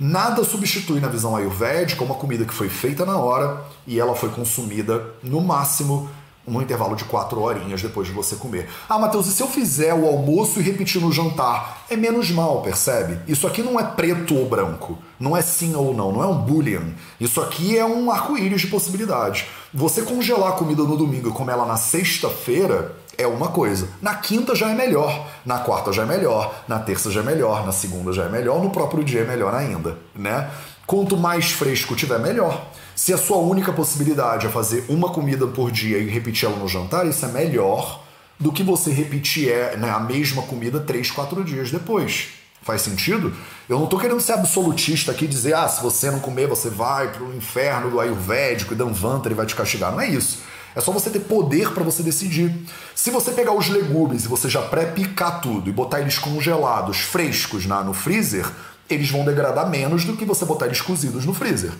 Nada 0.00 0.42
substitui 0.44 0.98
na 0.98 1.08
visão 1.08 1.36
ayurvédica 1.36 2.02
uma 2.02 2.14
comida 2.14 2.46
que 2.46 2.54
foi 2.54 2.70
feita 2.70 3.04
na 3.04 3.18
hora 3.18 3.62
e 3.86 4.00
ela 4.00 4.14
foi 4.14 4.30
consumida 4.30 5.04
no 5.22 5.42
máximo 5.42 6.08
num 6.46 6.62
intervalo 6.62 6.96
de 6.96 7.04
quatro 7.04 7.42
horinhas 7.42 7.82
depois 7.82 8.08
de 8.08 8.14
você 8.14 8.34
comer. 8.36 8.66
Ah, 8.88 8.98
Matheus, 8.98 9.26
e 9.26 9.32
se 9.32 9.42
eu 9.42 9.46
fizer 9.46 9.92
o 9.92 10.06
almoço 10.06 10.58
e 10.58 10.62
repetir 10.62 11.02
no 11.02 11.12
jantar? 11.12 11.84
É 11.90 11.96
menos 11.96 12.30
mal, 12.30 12.62
percebe? 12.62 13.20
Isso 13.30 13.46
aqui 13.46 13.62
não 13.62 13.78
é 13.78 13.84
preto 13.84 14.34
ou 14.34 14.48
branco, 14.48 14.98
não 15.18 15.36
é 15.36 15.42
sim 15.42 15.74
ou 15.74 15.94
não, 15.94 16.10
não 16.10 16.22
é 16.22 16.26
um 16.26 16.38
boolean. 16.38 16.94
Isso 17.20 17.38
aqui 17.38 17.76
é 17.76 17.84
um 17.84 18.10
arco-íris 18.10 18.62
de 18.62 18.66
possibilidades. 18.68 19.44
Você 19.72 20.00
congelar 20.00 20.48
a 20.48 20.56
comida 20.56 20.82
no 20.82 20.96
domingo 20.96 21.28
e 21.28 21.32
comer 21.32 21.52
ela 21.52 21.66
na 21.66 21.76
sexta-feira 21.76 22.96
é 23.20 23.26
uma 23.26 23.48
coisa. 23.48 23.88
Na 24.00 24.14
quinta 24.14 24.54
já 24.54 24.70
é 24.70 24.74
melhor, 24.74 25.28
na 25.44 25.58
quarta 25.58 25.92
já 25.92 26.02
é 26.02 26.06
melhor, 26.06 26.64
na 26.66 26.78
terça 26.78 27.10
já 27.10 27.20
é 27.20 27.22
melhor, 27.22 27.66
na 27.66 27.72
segunda 27.72 28.12
já 28.12 28.24
é 28.24 28.28
melhor, 28.28 28.62
no 28.62 28.70
próprio 28.70 29.04
dia 29.04 29.20
é 29.20 29.24
melhor 29.24 29.54
ainda, 29.54 29.98
né? 30.14 30.50
Quanto 30.86 31.16
mais 31.16 31.52
fresco 31.52 31.94
tiver, 31.94 32.18
melhor. 32.18 32.66
Se 32.96 33.12
a 33.12 33.18
sua 33.18 33.36
única 33.36 33.72
possibilidade 33.72 34.46
é 34.46 34.50
fazer 34.50 34.84
uma 34.88 35.10
comida 35.10 35.46
por 35.46 35.70
dia 35.70 35.98
e 35.98 36.08
repetir 36.08 36.48
ela 36.48 36.58
no 36.58 36.66
jantar, 36.66 37.06
isso 37.06 37.24
é 37.24 37.28
melhor 37.28 38.02
do 38.38 38.50
que 38.50 38.62
você 38.62 38.90
repetir 38.90 39.50
é, 39.50 39.76
né, 39.76 39.90
a 39.90 40.00
mesma 40.00 40.42
comida 40.42 40.80
três, 40.80 41.10
quatro 41.10 41.44
dias 41.44 41.70
depois. 41.70 42.28
Faz 42.62 42.82
sentido? 42.82 43.34
Eu 43.68 43.76
não 43.76 43.84
estou 43.84 43.98
querendo 43.98 44.20
ser 44.20 44.32
absolutista 44.32 45.12
aqui 45.12 45.26
e 45.26 45.28
dizer, 45.28 45.54
ah, 45.54 45.68
se 45.68 45.82
você 45.82 46.10
não 46.10 46.20
comer, 46.20 46.46
você 46.46 46.68
vai 46.68 47.08
para 47.08 47.22
o 47.22 47.34
inferno 47.34 47.90
do 47.90 48.00
Ayurvédico 48.00 48.74
e 48.74 48.76
Danvantari 48.76 49.34
vai 49.34 49.46
te 49.46 49.54
castigar. 49.54 49.92
Não 49.92 50.00
é 50.00 50.08
isso. 50.08 50.40
É 50.74 50.80
só 50.80 50.92
você 50.92 51.10
ter 51.10 51.20
poder 51.20 51.72
para 51.72 51.82
você 51.82 52.02
decidir. 52.02 52.54
Se 52.94 53.10
você 53.10 53.32
pegar 53.32 53.52
os 53.52 53.68
legumes 53.68 54.24
e 54.24 54.28
você 54.28 54.48
já 54.48 54.62
pré-picar 54.62 55.40
tudo 55.40 55.68
e 55.68 55.72
botar 55.72 56.00
eles 56.00 56.18
congelados, 56.18 56.98
frescos 56.98 57.66
na, 57.66 57.82
no 57.82 57.92
freezer, 57.92 58.48
eles 58.88 59.10
vão 59.10 59.24
degradar 59.24 59.68
menos 59.68 60.04
do 60.04 60.16
que 60.16 60.24
você 60.24 60.44
botar 60.44 60.66
eles 60.66 60.80
cozidos 60.80 61.24
no 61.24 61.34
freezer. 61.34 61.72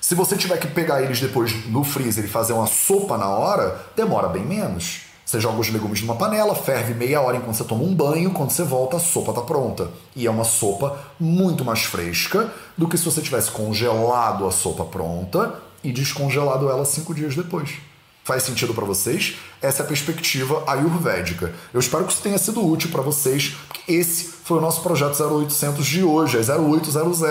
Se 0.00 0.14
você 0.14 0.36
tiver 0.36 0.58
que 0.58 0.66
pegar 0.66 1.02
eles 1.02 1.20
depois 1.20 1.66
no 1.66 1.82
freezer 1.82 2.24
e 2.24 2.28
fazer 2.28 2.52
uma 2.52 2.66
sopa 2.66 3.16
na 3.16 3.28
hora, 3.28 3.80
demora 3.96 4.28
bem 4.28 4.44
menos. 4.44 5.02
Você 5.24 5.40
joga 5.40 5.58
os 5.58 5.70
legumes 5.70 6.02
numa 6.02 6.14
panela, 6.14 6.54
ferve 6.54 6.92
meia 6.92 7.22
hora 7.22 7.38
enquanto 7.38 7.56
você 7.56 7.64
toma 7.64 7.82
um 7.82 7.94
banho, 7.94 8.30
quando 8.30 8.50
você 8.50 8.62
volta, 8.62 8.98
a 8.98 9.00
sopa 9.00 9.30
está 9.30 9.40
pronta. 9.40 9.88
E 10.14 10.26
é 10.26 10.30
uma 10.30 10.44
sopa 10.44 10.98
muito 11.18 11.64
mais 11.64 11.84
fresca 11.84 12.52
do 12.76 12.86
que 12.86 12.98
se 12.98 13.04
você 13.06 13.22
tivesse 13.22 13.50
congelado 13.50 14.46
a 14.46 14.50
sopa 14.50 14.84
pronta 14.84 15.54
e 15.82 15.90
descongelado 15.90 16.68
ela 16.68 16.84
cinco 16.84 17.14
dias 17.14 17.34
depois. 17.34 17.70
Faz 18.24 18.42
sentido 18.42 18.72
para 18.72 18.86
vocês? 18.86 19.36
Essa 19.60 19.82
é 19.82 19.84
a 19.84 19.86
perspectiva 19.86 20.64
ayurvédica. 20.66 21.52
Eu 21.74 21.78
espero 21.78 22.06
que 22.06 22.12
isso 22.14 22.22
tenha 22.22 22.38
sido 22.38 22.66
útil 22.66 22.90
para 22.90 23.02
vocês. 23.02 23.54
Esse 23.86 24.24
foi 24.24 24.56
o 24.56 24.60
nosso 24.62 24.82
projeto 24.82 25.22
0800 25.22 25.84
de 25.84 26.02
hoje, 26.02 26.38
é 26.38 26.40
0800. 26.40 27.22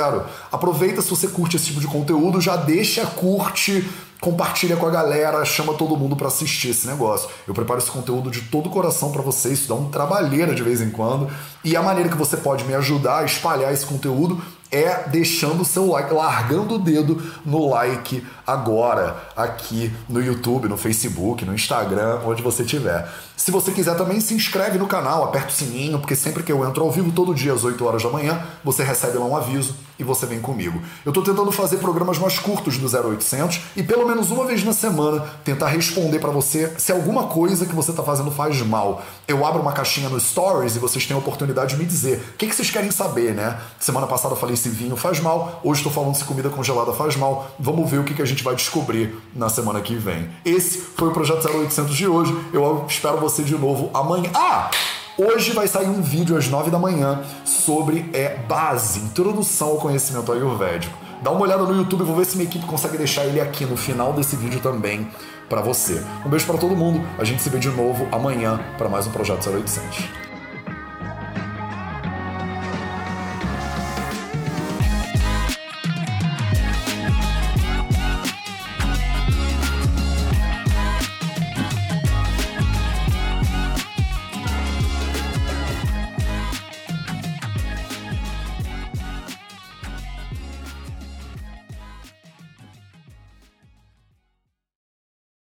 Aproveita 0.52 1.02
se 1.02 1.10
você 1.10 1.28
curte 1.28 1.56
esse 1.56 1.66
tipo 1.66 1.80
de 1.80 1.88
conteúdo, 1.88 2.40
já 2.40 2.56
deixa 2.56 3.08
curte, 3.08 3.90
compartilha 4.22 4.78
com 4.78 4.86
a 4.86 4.92
galera, 4.92 5.44
chama 5.44 5.74
todo 5.74 5.98
mundo 5.98 6.16
para 6.16 6.28
assistir 6.28 6.70
esse 6.70 6.86
negócio. 6.86 7.28
Eu 7.48 7.56
preparo 7.56 7.80
esse 7.80 7.90
conteúdo 7.90 8.30
de 8.30 8.42
todo 8.42 8.68
o 8.68 8.70
coração 8.70 9.12
para 9.12 9.24
vocês, 9.24 9.60
isso 9.60 9.70
dá 9.70 9.74
um 9.74 9.90
trabalheira 9.90 10.54
de 10.54 10.62
vez 10.62 10.80
em 10.80 10.92
quando. 10.92 11.28
E 11.64 11.76
a 11.76 11.82
maneira 11.82 12.08
que 12.08 12.16
você 12.16 12.38
pode 12.38 12.66
me 12.66 12.76
ajudar 12.76 13.20
a 13.22 13.26
espalhar 13.26 13.74
esse 13.74 13.86
conteúdo 13.86 14.40
é 14.74 15.08
deixando 15.08 15.62
o 15.62 15.66
seu 15.66 15.88
like, 15.88 16.14
largando 16.14 16.76
o 16.76 16.80
dedo 16.80 17.22
no 17.46 17.70
like 17.70 18.26
agora, 18.46 19.16
aqui 19.38 19.94
no 20.10 20.22
YouTube, 20.22 20.68
no 20.68 20.78
Facebook, 20.78 21.46
no 21.46 21.54
Instagram, 21.54 22.22
onde 22.26 22.42
você 22.42 22.64
estiver. 22.64 23.08
Se 23.36 23.50
você 23.52 23.72
quiser 23.72 23.96
também 23.98 24.22
se 24.22 24.34
inscreve 24.34 24.78
no 24.78 24.88
canal, 24.88 25.24
aperta 25.24 25.50
o 25.50 25.52
sininho, 25.52 26.00
porque 26.00 26.16
sempre 26.16 26.44
que 26.44 26.52
eu 26.52 26.64
entro 26.66 26.84
ao 26.84 26.92
vivo, 26.92 27.12
todo 27.12 27.34
dia 27.34 27.52
às 27.52 27.64
8 27.64 27.84
horas 27.84 28.04
da 28.04 28.10
manhã, 28.10 28.42
você 28.64 28.84
recebe 28.84 29.18
lá 29.18 29.26
um 29.26 29.36
aviso 29.36 29.76
e 29.98 30.04
você 30.04 30.26
vem 30.26 30.40
comigo. 30.40 30.82
Eu 31.06 31.10
estou 31.10 31.24
tentando 31.24 31.52
fazer 31.52 31.78
programas 31.78 32.18
mais 32.18 32.40
curtos 32.40 32.78
do 32.78 32.88
0800 32.88 33.62
e 33.76 33.84
pelo 33.84 34.08
menos 34.08 34.32
uma 34.32 34.46
vez 34.46 34.64
na 34.64 34.74
semana 34.74 35.26
tentar 35.44 35.68
responder 35.68 36.20
para 36.20 36.32
você 36.32 36.74
se 36.78 36.92
alguma 36.92 37.28
coisa 37.28 37.66
que 37.66 37.76
você 37.76 37.92
está 37.92 38.04
fazendo 38.04 38.32
faz 38.32 38.62
mal. 38.62 39.04
Eu 39.28 39.46
abro 39.46 39.62
uma 39.62 39.72
caixinha 39.72 40.10
no 40.10 40.20
Stories 40.20 40.76
e 40.76 40.80
vocês 40.80 41.06
têm 41.06 41.16
a 41.16 41.20
oportunidade 41.20 41.76
de 41.76 41.80
me 41.80 41.86
dizer 41.86 42.24
o 42.34 42.38
que, 42.38 42.48
que 42.48 42.56
vocês 42.56 42.70
querem 42.70 42.92
saber, 42.92 43.34
né? 43.34 43.60
Semana 43.80 44.08
passada 44.08 44.34
eu 44.34 44.38
falei 44.38 44.56
se 44.56 44.70
vinho 44.70 44.96
faz 44.96 45.20
mal, 45.20 45.60
hoje 45.64 45.80
estou 45.80 45.92
falando 45.92 46.16
se 46.16 46.24
comida 46.24 46.50
congelada 46.50 46.94
faz 46.94 47.16
mal. 47.16 47.52
Vamos 47.60 47.90
ver 47.90 48.00
o 48.00 48.04
que, 48.04 48.14
que 48.14 48.22
a 48.22 48.26
gente 48.26 48.44
vai 48.44 48.56
descobrir 48.56 49.16
na 49.36 49.50
semana 49.50 49.82
que 49.82 49.96
vem. 49.96 50.30
Esse 50.46 50.80
foi 50.80 51.10
o 51.10 51.12
Projeto 51.12 51.48
0800 51.48 51.96
de 51.96 52.08
hoje. 52.08 52.36
Eu 52.52 52.86
espero 52.88 53.23
você 53.24 53.42
de 53.42 53.58
novo 53.58 53.90
amanhã. 53.94 54.30
Ah! 54.34 54.70
Hoje 55.18 55.52
vai 55.52 55.68
sair 55.68 55.88
um 55.88 56.02
vídeo 56.02 56.36
às 56.36 56.48
9 56.48 56.70
da 56.70 56.78
manhã 56.78 57.22
sobre 57.46 58.10
é, 58.14 58.36
base, 58.48 59.00
introdução 59.00 59.70
ao 59.70 59.78
conhecimento 59.78 60.32
ayurvédico. 60.32 60.98
Dá 61.22 61.32
uma 61.32 61.42
olhada 61.42 61.64
no 61.64 61.74
YouTube, 61.78 62.04
vou 62.04 62.16
ver 62.18 62.26
se 62.26 62.36
minha 62.36 62.50
equipe 62.50 62.66
consegue 62.66 62.98
deixar 62.98 63.24
ele 63.26 63.40
aqui 63.40 63.64
no 63.64 63.78
final 63.78 64.12
desse 64.12 64.36
vídeo 64.36 64.60
também 64.60 65.08
para 65.48 65.62
você. 65.62 66.04
Um 66.26 66.30
beijo 66.30 66.46
para 66.46 66.58
todo 66.58 66.76
mundo, 66.76 67.02
a 67.18 67.24
gente 67.24 67.42
se 67.42 67.50
vê 67.50 67.60
de 67.60 67.70
novo 67.70 68.08
amanhã 68.12 68.60
para 68.78 68.90
mais 68.90 69.08
um 69.08 69.12
Projeto 69.12 69.50
0800. 69.50 70.33